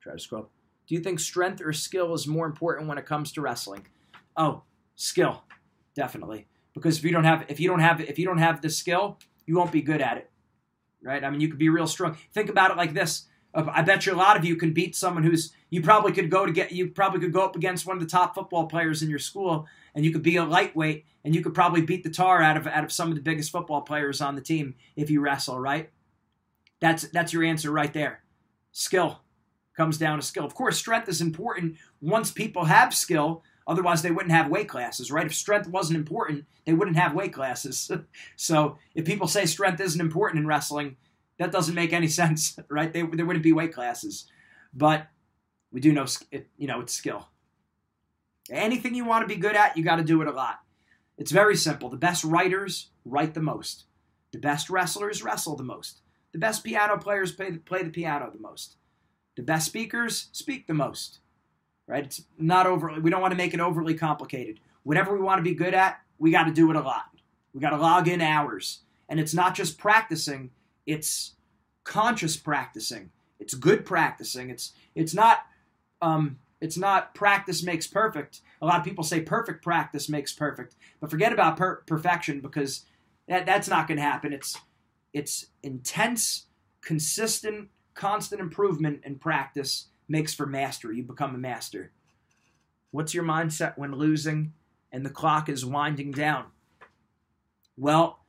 Try 0.00 0.12
to 0.12 0.18
scroll. 0.20 0.48
Do 0.86 0.94
you 0.94 1.00
think 1.00 1.18
strength 1.18 1.60
or 1.60 1.72
skill 1.72 2.14
is 2.14 2.28
more 2.28 2.46
important 2.46 2.86
when 2.86 2.96
it 2.96 3.06
comes 3.06 3.32
to 3.32 3.40
wrestling? 3.40 3.88
Oh, 4.36 4.62
skill 4.94 5.42
definitely. 5.96 6.46
Because 6.74 6.96
if 6.98 7.04
you 7.04 7.10
don't 7.10 7.24
have 7.24 7.44
if 7.48 7.58
you 7.58 7.68
don't 7.68 7.80
have 7.80 8.00
if 8.00 8.20
you 8.20 8.24
don't 8.24 8.38
have 8.38 8.62
the 8.62 8.70
skill, 8.70 9.18
you 9.46 9.56
won't 9.56 9.72
be 9.72 9.82
good 9.82 10.00
at 10.00 10.16
it. 10.16 10.30
Right? 11.02 11.24
I 11.24 11.28
mean, 11.28 11.40
you 11.40 11.48
could 11.48 11.58
be 11.58 11.70
real 11.70 11.88
strong. 11.88 12.16
Think 12.32 12.50
about 12.50 12.70
it 12.70 12.76
like 12.76 12.94
this. 12.94 13.26
I 13.52 13.82
bet 13.82 14.06
you 14.06 14.14
a 14.14 14.14
lot 14.14 14.36
of 14.36 14.44
you 14.44 14.54
can 14.54 14.72
beat 14.72 14.94
someone 14.94 15.24
who's 15.24 15.52
you 15.70 15.80
probably 15.80 16.12
could 16.12 16.30
go 16.30 16.44
to 16.44 16.52
get 16.52 16.72
you 16.72 16.88
probably 16.88 17.20
could 17.20 17.32
go 17.32 17.44
up 17.44 17.56
against 17.56 17.86
one 17.86 17.96
of 17.96 18.02
the 18.02 18.08
top 18.08 18.34
football 18.34 18.66
players 18.66 19.02
in 19.02 19.08
your 19.08 19.18
school 19.18 19.66
and 19.94 20.04
you 20.04 20.12
could 20.12 20.22
be 20.22 20.36
a 20.36 20.44
lightweight 20.44 21.06
and 21.24 21.34
you 21.34 21.42
could 21.42 21.54
probably 21.54 21.80
beat 21.80 22.02
the 22.02 22.10
tar 22.10 22.42
out 22.42 22.56
of 22.56 22.66
out 22.66 22.84
of 22.84 22.92
some 22.92 23.08
of 23.08 23.14
the 23.14 23.22
biggest 23.22 23.50
football 23.50 23.80
players 23.80 24.20
on 24.20 24.34
the 24.34 24.42
team 24.42 24.74
if 24.96 25.08
you 25.10 25.20
wrestle, 25.20 25.58
right? 25.58 25.90
That's 26.80 27.04
that's 27.04 27.32
your 27.32 27.44
answer 27.44 27.70
right 27.70 27.92
there. 27.92 28.22
skill 28.72 29.20
comes 29.76 29.96
down 29.96 30.18
to 30.18 30.26
skill. 30.26 30.44
Of 30.44 30.54
course, 30.54 30.76
strength 30.76 31.08
is 31.08 31.22
important 31.22 31.76
once 32.02 32.30
people 32.30 32.66
have 32.66 32.92
skill. 32.92 33.42
Otherwise, 33.66 34.02
they 34.02 34.10
wouldn't 34.10 34.34
have 34.34 34.50
weight 34.50 34.68
classes, 34.68 35.10
right? 35.12 35.26
If 35.26 35.34
strength 35.34 35.68
wasn't 35.68 35.98
important, 35.98 36.44
they 36.66 36.72
wouldn't 36.72 36.96
have 36.96 37.14
weight 37.14 37.32
classes. 37.32 37.90
so 38.36 38.76
if 38.94 39.04
people 39.04 39.28
say 39.28 39.46
strength 39.46 39.80
isn't 39.80 40.00
important 40.00 40.40
in 40.40 40.46
wrestling, 40.46 40.96
that 41.38 41.52
doesn't 41.52 41.74
make 41.74 41.92
any 41.92 42.08
sense, 42.20 42.58
right? 42.68 42.92
They, 42.92 43.02
there 43.02 43.24
wouldn't 43.24 43.44
be 43.44 43.52
weight 43.52 43.72
classes. 43.72 44.26
But 44.74 45.06
we 45.72 45.80
do 45.80 45.92
know, 45.92 46.06
it, 46.30 46.48
you 46.56 46.66
know, 46.66 46.80
it's 46.80 46.92
skill. 46.92 47.28
Anything 48.50 48.94
you 48.94 49.04
want 49.04 49.22
to 49.22 49.32
be 49.32 49.40
good 49.40 49.56
at, 49.56 49.76
you 49.76 49.84
got 49.84 49.96
to 49.96 50.04
do 50.04 50.20
it 50.22 50.28
a 50.28 50.32
lot. 50.32 50.60
It's 51.16 51.30
very 51.30 51.56
simple. 51.56 51.88
The 51.88 51.96
best 51.96 52.24
writers 52.24 52.88
write 53.04 53.34
the 53.34 53.40
most. 53.40 53.84
The 54.32 54.38
best 54.38 54.70
wrestlers 54.70 55.22
wrestle 55.22 55.56
the 55.56 55.62
most. 55.62 56.00
The 56.32 56.38
best 56.38 56.64
piano 56.64 56.96
players 56.98 57.32
play 57.32 57.50
the, 57.50 57.58
play 57.58 57.82
the 57.82 57.90
piano 57.90 58.30
the 58.32 58.40
most. 58.40 58.76
The 59.36 59.42
best 59.42 59.66
speakers 59.66 60.28
speak 60.32 60.66
the 60.66 60.74
most. 60.74 61.18
Right? 61.86 62.04
It's 62.04 62.22
not 62.38 62.66
overly. 62.66 63.00
We 63.00 63.10
don't 63.10 63.20
want 63.20 63.32
to 63.32 63.36
make 63.38 63.54
it 63.54 63.60
overly 63.60 63.94
complicated. 63.94 64.60
Whatever 64.82 65.12
we 65.12 65.20
want 65.20 65.38
to 65.38 65.42
be 65.42 65.54
good 65.54 65.74
at, 65.74 66.00
we 66.18 66.30
got 66.30 66.44
to 66.44 66.52
do 66.52 66.70
it 66.70 66.76
a 66.76 66.80
lot. 66.80 67.06
We 67.52 67.60
got 67.60 67.70
to 67.70 67.76
log 67.76 68.06
in 68.06 68.20
hours, 68.20 68.80
and 69.08 69.18
it's 69.18 69.34
not 69.34 69.56
just 69.56 69.76
practicing. 69.76 70.50
It's 70.86 71.34
conscious 71.82 72.36
practicing. 72.36 73.10
It's 73.40 73.54
good 73.54 73.84
practicing. 73.84 74.50
It's 74.50 74.72
it's 74.94 75.14
not 75.14 75.40
um, 76.02 76.38
it's 76.60 76.76
not 76.76 77.14
practice 77.14 77.62
makes 77.62 77.86
perfect. 77.86 78.40
A 78.60 78.66
lot 78.66 78.78
of 78.78 78.84
people 78.84 79.04
say 79.04 79.20
perfect 79.20 79.62
practice 79.62 80.08
makes 80.08 80.32
perfect, 80.32 80.76
but 81.00 81.10
forget 81.10 81.32
about 81.32 81.56
per- 81.56 81.82
perfection 81.86 82.40
because 82.40 82.84
that 83.28 83.46
that's 83.46 83.68
not 83.68 83.88
going 83.88 83.96
to 83.96 84.02
happen. 84.02 84.32
It's 84.32 84.58
it's 85.12 85.46
intense, 85.62 86.46
consistent, 86.80 87.68
constant 87.94 88.40
improvement 88.40 89.02
in 89.04 89.16
practice 89.16 89.86
makes 90.08 90.34
for 90.34 90.46
mastery. 90.46 90.96
You 90.96 91.02
become 91.02 91.34
a 91.34 91.38
master. 91.38 91.92
What's 92.90 93.14
your 93.14 93.24
mindset 93.24 93.78
when 93.78 93.92
losing 93.92 94.52
and 94.92 95.06
the 95.06 95.10
clock 95.10 95.48
is 95.48 95.64
winding 95.64 96.10
down? 96.10 96.46
Well, 97.76 98.20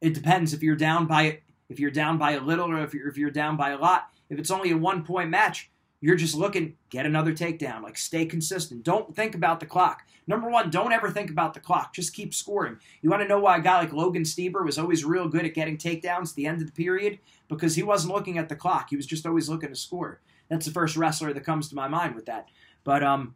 it 0.00 0.14
depends 0.14 0.54
if 0.54 0.62
you're 0.62 0.76
down 0.76 1.06
by 1.06 1.40
if 1.68 1.80
you're 1.80 1.90
down 1.90 2.18
by 2.18 2.32
a 2.32 2.40
little 2.40 2.70
or 2.70 2.82
if 2.82 2.94
you're 2.94 3.08
if 3.08 3.18
you're 3.18 3.30
down 3.30 3.56
by 3.56 3.70
a 3.70 3.78
lot. 3.78 4.08
If 4.30 4.38
it's 4.38 4.50
only 4.50 4.70
a 4.70 4.76
one 4.76 5.04
point 5.04 5.30
match, 5.30 5.70
you're 6.04 6.16
just 6.16 6.34
looking, 6.34 6.76
get 6.90 7.06
another 7.06 7.32
takedown. 7.32 7.82
Like, 7.82 7.96
stay 7.96 8.26
consistent. 8.26 8.82
Don't 8.82 9.16
think 9.16 9.34
about 9.34 9.58
the 9.58 9.64
clock. 9.64 10.02
Number 10.26 10.50
one, 10.50 10.68
don't 10.68 10.92
ever 10.92 11.10
think 11.10 11.30
about 11.30 11.54
the 11.54 11.60
clock. 11.60 11.94
Just 11.94 12.12
keep 12.12 12.34
scoring. 12.34 12.76
You 13.00 13.08
want 13.08 13.22
to 13.22 13.28
know 13.28 13.40
why 13.40 13.56
a 13.56 13.62
guy 13.62 13.78
like 13.78 13.94
Logan 13.94 14.24
Stieber 14.24 14.62
was 14.62 14.78
always 14.78 15.02
real 15.02 15.28
good 15.28 15.46
at 15.46 15.54
getting 15.54 15.78
takedowns 15.78 16.28
at 16.28 16.34
the 16.34 16.44
end 16.44 16.60
of 16.60 16.66
the 16.66 16.74
period? 16.74 17.20
Because 17.48 17.74
he 17.74 17.82
wasn't 17.82 18.12
looking 18.12 18.36
at 18.36 18.50
the 18.50 18.54
clock. 18.54 18.90
He 18.90 18.96
was 18.96 19.06
just 19.06 19.24
always 19.24 19.48
looking 19.48 19.70
to 19.70 19.74
score. 19.74 20.20
That's 20.50 20.66
the 20.66 20.72
first 20.72 20.94
wrestler 20.94 21.32
that 21.32 21.40
comes 21.42 21.70
to 21.70 21.74
my 21.74 21.88
mind 21.88 22.14
with 22.14 22.26
that. 22.26 22.48
But 22.84 23.02
um, 23.02 23.34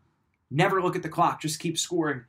never 0.51 0.83
look 0.83 0.95
at 0.95 1.03
the 1.03 1.09
clock. 1.09 1.41
Just 1.41 1.61
keep 1.61 1.79
scoring. 1.79 2.25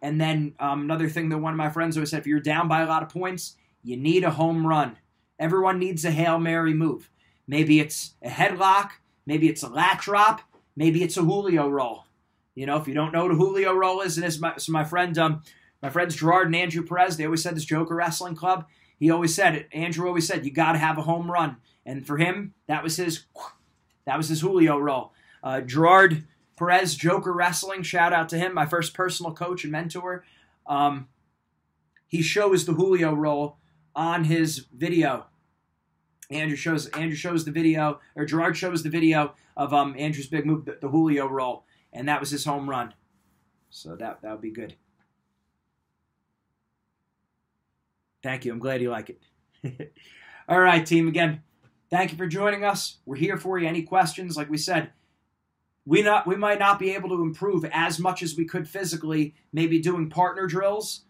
And 0.00 0.18
then 0.18 0.54
um, 0.58 0.80
another 0.80 1.10
thing 1.10 1.28
that 1.28 1.38
one 1.38 1.52
of 1.52 1.58
my 1.58 1.68
friends 1.68 1.98
always 1.98 2.08
said: 2.08 2.20
if 2.20 2.26
you're 2.26 2.40
down 2.40 2.66
by 2.66 2.80
a 2.80 2.86
lot 2.86 3.02
of 3.02 3.10
points, 3.10 3.56
you 3.82 3.98
need 3.98 4.24
a 4.24 4.30
home 4.30 4.66
run. 4.66 4.96
Everyone 5.38 5.78
needs 5.78 6.02
a 6.06 6.10
hail 6.10 6.38
mary 6.38 6.72
move. 6.72 7.10
Maybe 7.46 7.78
it's 7.78 8.14
a 8.22 8.30
headlock. 8.30 8.92
Maybe 9.26 9.48
it's 9.48 9.62
a 9.62 9.68
lat 9.68 10.00
drop. 10.00 10.40
Maybe 10.76 11.02
it's 11.02 11.16
a 11.16 11.22
Julio 11.22 11.68
roll. 11.68 12.04
You 12.54 12.66
know, 12.66 12.76
if 12.76 12.86
you 12.86 12.94
don't 12.94 13.12
know 13.12 13.24
what 13.24 13.32
a 13.32 13.36
Julio 13.36 13.72
roll 13.74 14.00
is, 14.00 14.16
and 14.16 14.26
this 14.26 14.40
my, 14.40 14.56
so 14.56 14.72
my 14.72 14.84
friend, 14.84 15.16
um, 15.18 15.42
my 15.82 15.90
friends 15.90 16.16
Gerard 16.16 16.46
and 16.46 16.56
Andrew 16.56 16.84
Perez, 16.84 17.16
they 17.16 17.24
always 17.24 17.42
said 17.42 17.56
this 17.56 17.64
Joker 17.64 17.94
Wrestling 17.94 18.34
Club. 18.34 18.66
He 18.98 19.10
always 19.10 19.34
said 19.34 19.54
it. 19.54 19.68
Andrew 19.72 20.06
always 20.06 20.26
said 20.26 20.44
you 20.44 20.52
got 20.52 20.72
to 20.72 20.78
have 20.78 20.98
a 20.98 21.02
home 21.02 21.30
run, 21.30 21.56
and 21.84 22.06
for 22.06 22.18
him, 22.18 22.54
that 22.66 22.82
was 22.82 22.96
his, 22.96 23.24
that 24.04 24.16
was 24.16 24.28
his 24.28 24.40
Julio 24.42 24.78
roll. 24.78 25.12
Uh, 25.42 25.60
Gerard 25.60 26.24
Perez, 26.56 26.94
Joker 26.94 27.32
Wrestling, 27.32 27.82
shout 27.82 28.12
out 28.12 28.28
to 28.28 28.38
him, 28.38 28.54
my 28.54 28.66
first 28.66 28.94
personal 28.94 29.32
coach 29.32 29.64
and 29.64 29.72
mentor. 29.72 30.24
Um, 30.66 31.08
he 32.06 32.22
shows 32.22 32.64
the 32.64 32.74
Julio 32.74 33.14
roll 33.14 33.56
on 33.96 34.24
his 34.24 34.66
video 34.72 35.26
Andrew 36.30 36.56
shows 36.56 36.86
Andrew 36.88 37.16
shows 37.16 37.44
the 37.44 37.50
video, 37.50 38.00
or 38.16 38.24
Gerard 38.24 38.56
shows 38.56 38.82
the 38.82 38.90
video 38.90 39.34
of 39.56 39.72
um, 39.74 39.94
Andrew's 39.98 40.28
big 40.28 40.46
move, 40.46 40.64
the, 40.64 40.78
the 40.80 40.88
Julio 40.88 41.26
roll, 41.26 41.64
and 41.92 42.08
that 42.08 42.20
was 42.20 42.30
his 42.30 42.44
home 42.44 42.68
run. 42.68 42.94
So 43.70 43.96
that 43.96 44.22
that 44.22 44.32
would 44.32 44.40
be 44.40 44.50
good. 44.50 44.76
Thank 48.22 48.44
you. 48.44 48.52
I'm 48.52 48.60
glad 48.60 48.80
you 48.80 48.90
like 48.90 49.10
it. 49.10 49.92
All 50.48 50.60
right, 50.60 50.84
team. 50.84 51.08
Again, 51.08 51.42
thank 51.90 52.12
you 52.12 52.16
for 52.16 52.26
joining 52.26 52.64
us. 52.64 52.98
We're 53.04 53.16
here 53.16 53.36
for 53.36 53.58
you. 53.58 53.66
Any 53.66 53.82
questions? 53.82 54.36
Like 54.36 54.48
we 54.48 54.58
said, 54.58 54.92
we 55.84 56.02
not 56.02 56.26
we 56.26 56.36
might 56.36 56.58
not 56.58 56.78
be 56.78 56.94
able 56.94 57.08
to 57.10 57.22
improve 57.22 57.64
as 57.72 57.98
much 57.98 58.22
as 58.22 58.36
we 58.36 58.44
could 58.44 58.68
physically. 58.68 59.34
Maybe 59.52 59.80
doing 59.80 60.08
partner 60.08 60.46
drills, 60.46 61.02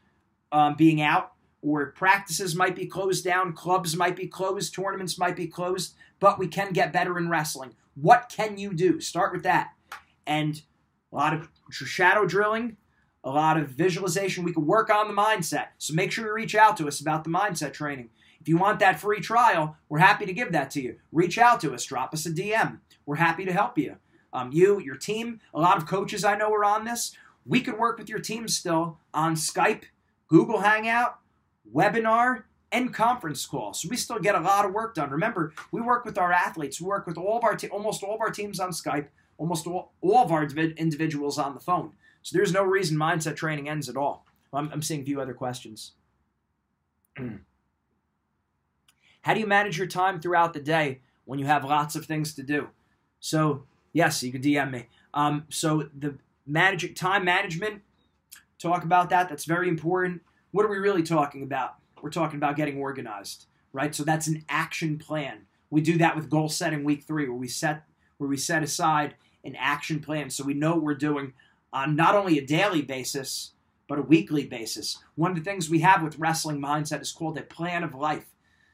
um, 0.51 0.75
being 0.75 1.03
out 1.03 1.33
or 1.63 1.87
practices 1.93 2.57
might 2.57 2.75
be 2.75 2.87
closed 2.87 3.25
down, 3.25 3.53
clubs 3.53 3.97
might 3.97 4.17
be 4.17 4.27
closed, 4.27 4.75
tournaments 4.75 5.17
might 5.17 5.37
be 5.37 5.47
closed, 5.47 5.95
but 6.19 6.39
we 6.39 6.49
can 6.49 6.73
get 6.73 6.93
better 6.93 7.17
in 7.19 7.29
wrestling. 7.29 7.75
What 7.95 8.33
can 8.35 8.59
you 8.59 8.75
do? 8.75 9.01
Start 9.01 9.33
with 9.33 9.45
that. 9.45 9.73
And 10.27 10.61
a 11.13 11.17
lot 11.17 11.35
of 11.35 11.49
shadow 11.71 12.27
drilling, 12.27 12.77
a 13.25 13.31
lot 13.31 13.57
of 13.57 13.69
visualization. 13.69 14.45
We 14.45 14.53
can 14.53 14.67
work 14.67 14.91
on 14.91 15.09
the 15.09 15.15
mindset. 15.15 15.69
So 15.79 15.95
make 15.95 16.11
sure 16.11 16.27
you 16.27 16.35
reach 16.35 16.55
out 16.55 16.77
to 16.79 16.89
us 16.89 17.01
about 17.01 17.25
the 17.25 17.31
mindset 17.31 17.73
training. 17.73 18.11
If 18.41 18.49
you 18.49 18.57
want 18.57 18.81
that 18.81 19.01
free 19.01 19.21
trial, 19.21 19.77
we're 19.89 19.99
happy 19.99 20.27
to 20.27 20.33
give 20.33 20.51
that 20.53 20.71
to 20.73 20.83
you. 20.83 20.97
Reach 21.13 21.39
out 21.39 21.61
to 21.61 21.73
us, 21.75 21.85
drop 21.85 22.13
us 22.13 22.27
a 22.27 22.31
DM. 22.31 22.81
We're 23.07 23.17
happy 23.17 23.45
to 23.45 23.53
help 23.53 23.79
you. 23.79 23.97
Um, 24.33 24.51
you, 24.53 24.81
your 24.81 24.97
team, 24.97 25.41
a 25.55 25.61
lot 25.61 25.77
of 25.77 25.87
coaches 25.87 26.25
I 26.25 26.37
know 26.37 26.53
are 26.53 26.65
on 26.65 26.85
this. 26.85 27.15
We 27.47 27.61
could 27.61 27.79
work 27.79 27.99
with 27.99 28.09
your 28.09 28.19
team 28.19 28.49
still 28.49 28.99
on 29.15 29.35
Skype, 29.35 29.85
Google 30.29 30.61
Hangout, 30.61 31.19
webinar, 31.71 32.45
and 32.73 32.93
conference 32.93 33.45
call. 33.47 33.75
So 33.75 33.89
we 33.89 33.97
still 33.97 34.19
get 34.19 34.35
a 34.35 34.41
lot 34.41 34.65
of 34.65 34.73
work 34.73 34.95
done. 34.95 35.11
Remember, 35.11 35.53
we 35.71 35.81
work 35.83 36.05
with 36.07 36.17
our 36.17 36.33
athletes. 36.33 36.81
We 36.81 36.87
work 36.87 37.07
with 37.07 37.19
all 37.19 37.37
of 37.37 37.45
our 37.45 37.55
te- 37.55 37.69
almost 37.69 38.03
all 38.03 38.15
of 38.15 38.21
our 38.21 38.31
teams 38.31 38.59
on 38.59 38.71
Skype, 38.71 39.09
almost 39.37 39.67
all, 39.67 39.93
all 40.01 40.25
of 40.25 40.33
our 40.33 40.45
individuals 40.45 41.39
on 41.39 41.53
the 41.55 41.61
phone. 41.61 41.93
So 42.23 42.37
there's 42.37 42.53
no 42.53 42.65
reason 42.65 42.97
mindset 42.97 43.37
training 43.37 43.69
ends 43.69 43.89
at 43.91 43.97
all. 43.97 44.25
I'm, 44.53 44.71
I'm 44.73 44.83
seeing 44.83 45.03
a 45.03 45.05
few 45.05 45.21
other 45.21 45.35
questions. 45.35 45.93
How 49.23 49.35
do 49.35 49.41
you 49.41 49.47
manage 49.47 49.79
your 49.79 49.87
time 49.87 50.21
throughout 50.21 50.53
the 50.55 50.61
day 50.61 51.01
when 51.27 51.39
you 51.39 51.47
have 51.47 51.65
lots 51.65 51.95
of 51.95 52.07
things 52.07 52.35
to 52.35 52.43
do? 52.43 52.69
So 53.21 53.65
yes, 53.93 54.23
you 54.23 54.33
can 54.33 54.41
DM 54.41 54.71
me. 54.71 54.87
Um, 55.15 55.45
so 55.51 55.89
the 55.97 56.17
managing 56.47 56.95
time 56.95 57.25
management, 57.25 57.83
talk 58.59 58.83
about 58.83 59.11
that. 59.11 59.29
That's 59.29 59.45
very 59.45 59.69
important 59.69 60.23
what 60.53 60.65
are 60.65 60.71
we 60.71 60.79
really 60.79 61.03
talking 61.03 61.43
about? 61.43 61.75
We're 62.01 62.11
talking 62.11 62.37
about 62.37 62.57
getting 62.57 62.79
organized, 62.79 63.47
right? 63.73 63.95
So 63.95 64.05
that's 64.05 64.29
an 64.29 64.45
action 64.49 64.99
plan. 64.99 65.47
We 65.71 65.81
do 65.81 65.99
that 65.99 66.15
with 66.15 66.31
goal 66.31 66.49
setting 66.49 66.85
week 66.85 67.05
three, 67.05 67.29
where 67.29 67.39
we 67.39 67.49
set 67.49 67.85
where 68.19 68.29
we 68.29 68.37
set 68.37 68.63
aside 68.63 69.17
an 69.45 69.57
action 69.57 69.99
plan 69.99 70.31
so 70.31 70.45
we 70.45 70.55
know 70.55 70.75
what 70.75 70.83
we're 70.83 70.95
doing 70.95 71.33
on 71.73 71.97
not 71.97 72.15
only 72.15 72.39
a 72.39 72.47
daily 72.47 72.83
basis 72.83 73.53
but 73.89 73.99
a 73.99 74.03
weekly 74.03 74.47
basis. 74.47 74.99
One 75.17 75.33
of 75.33 75.37
the 75.37 75.43
things 75.43 75.69
we 75.69 75.81
have 75.81 76.03
with 76.03 76.19
wrestling 76.19 76.61
mindset 76.61 77.03
is 77.03 77.13
called 77.13 77.37
a 77.37 77.43
plan 77.43 77.83
of 77.83 77.95
life. 77.95 78.25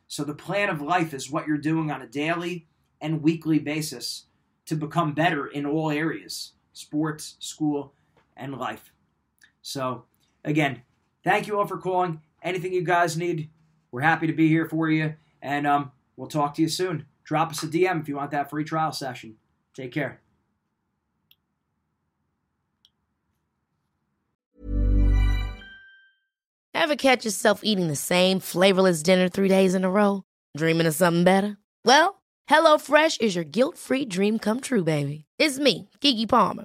So 0.06 0.22
the 0.22 0.34
plan 0.34 0.68
of 0.68 0.80
life 0.80 1.12
is 1.12 1.30
what 1.30 1.46
you're 1.46 1.58
doing 1.58 1.90
on 1.90 2.02
a 2.02 2.06
daily 2.06 2.66
and 3.00 3.22
weekly 3.22 3.58
basis 3.58 4.26
to 4.66 4.76
become 4.76 5.14
better 5.14 5.46
in 5.46 5.66
all 5.66 5.90
areas 5.90 6.52
sports, 6.72 7.34
school, 7.40 7.92
and 8.36 8.56
life. 8.56 8.92
So, 9.62 10.04
again, 10.44 10.82
Thank 11.28 11.46
you 11.46 11.58
all 11.58 11.66
for 11.66 11.76
calling. 11.76 12.22
Anything 12.42 12.72
you 12.72 12.80
guys 12.80 13.18
need, 13.18 13.50
we're 13.90 14.00
happy 14.00 14.26
to 14.28 14.32
be 14.32 14.48
here 14.48 14.64
for 14.64 14.88
you. 14.88 15.12
And 15.42 15.66
um, 15.66 15.92
we'll 16.16 16.26
talk 16.26 16.54
to 16.54 16.62
you 16.62 16.70
soon. 16.70 17.04
Drop 17.22 17.50
us 17.50 17.62
a 17.62 17.66
DM 17.66 18.00
if 18.00 18.08
you 18.08 18.16
want 18.16 18.30
that 18.30 18.48
free 18.48 18.64
trial 18.64 18.92
session. 18.92 19.36
Take 19.74 19.92
care. 19.92 20.22
Ever 26.72 26.96
catch 26.96 27.26
yourself 27.26 27.60
eating 27.62 27.88
the 27.88 27.94
same 27.94 28.40
flavorless 28.40 29.02
dinner 29.02 29.28
three 29.28 29.48
days 29.48 29.74
in 29.74 29.84
a 29.84 29.90
row? 29.90 30.22
Dreaming 30.56 30.86
of 30.86 30.94
something 30.94 31.24
better? 31.24 31.58
Well, 31.84 32.22
HelloFresh 32.48 33.20
is 33.20 33.34
your 33.34 33.44
guilt 33.44 33.76
free 33.76 34.06
dream 34.06 34.38
come 34.38 34.60
true, 34.60 34.82
baby. 34.82 35.26
It's 35.38 35.58
me, 35.58 35.90
Keke 36.00 36.26
Palmer. 36.26 36.64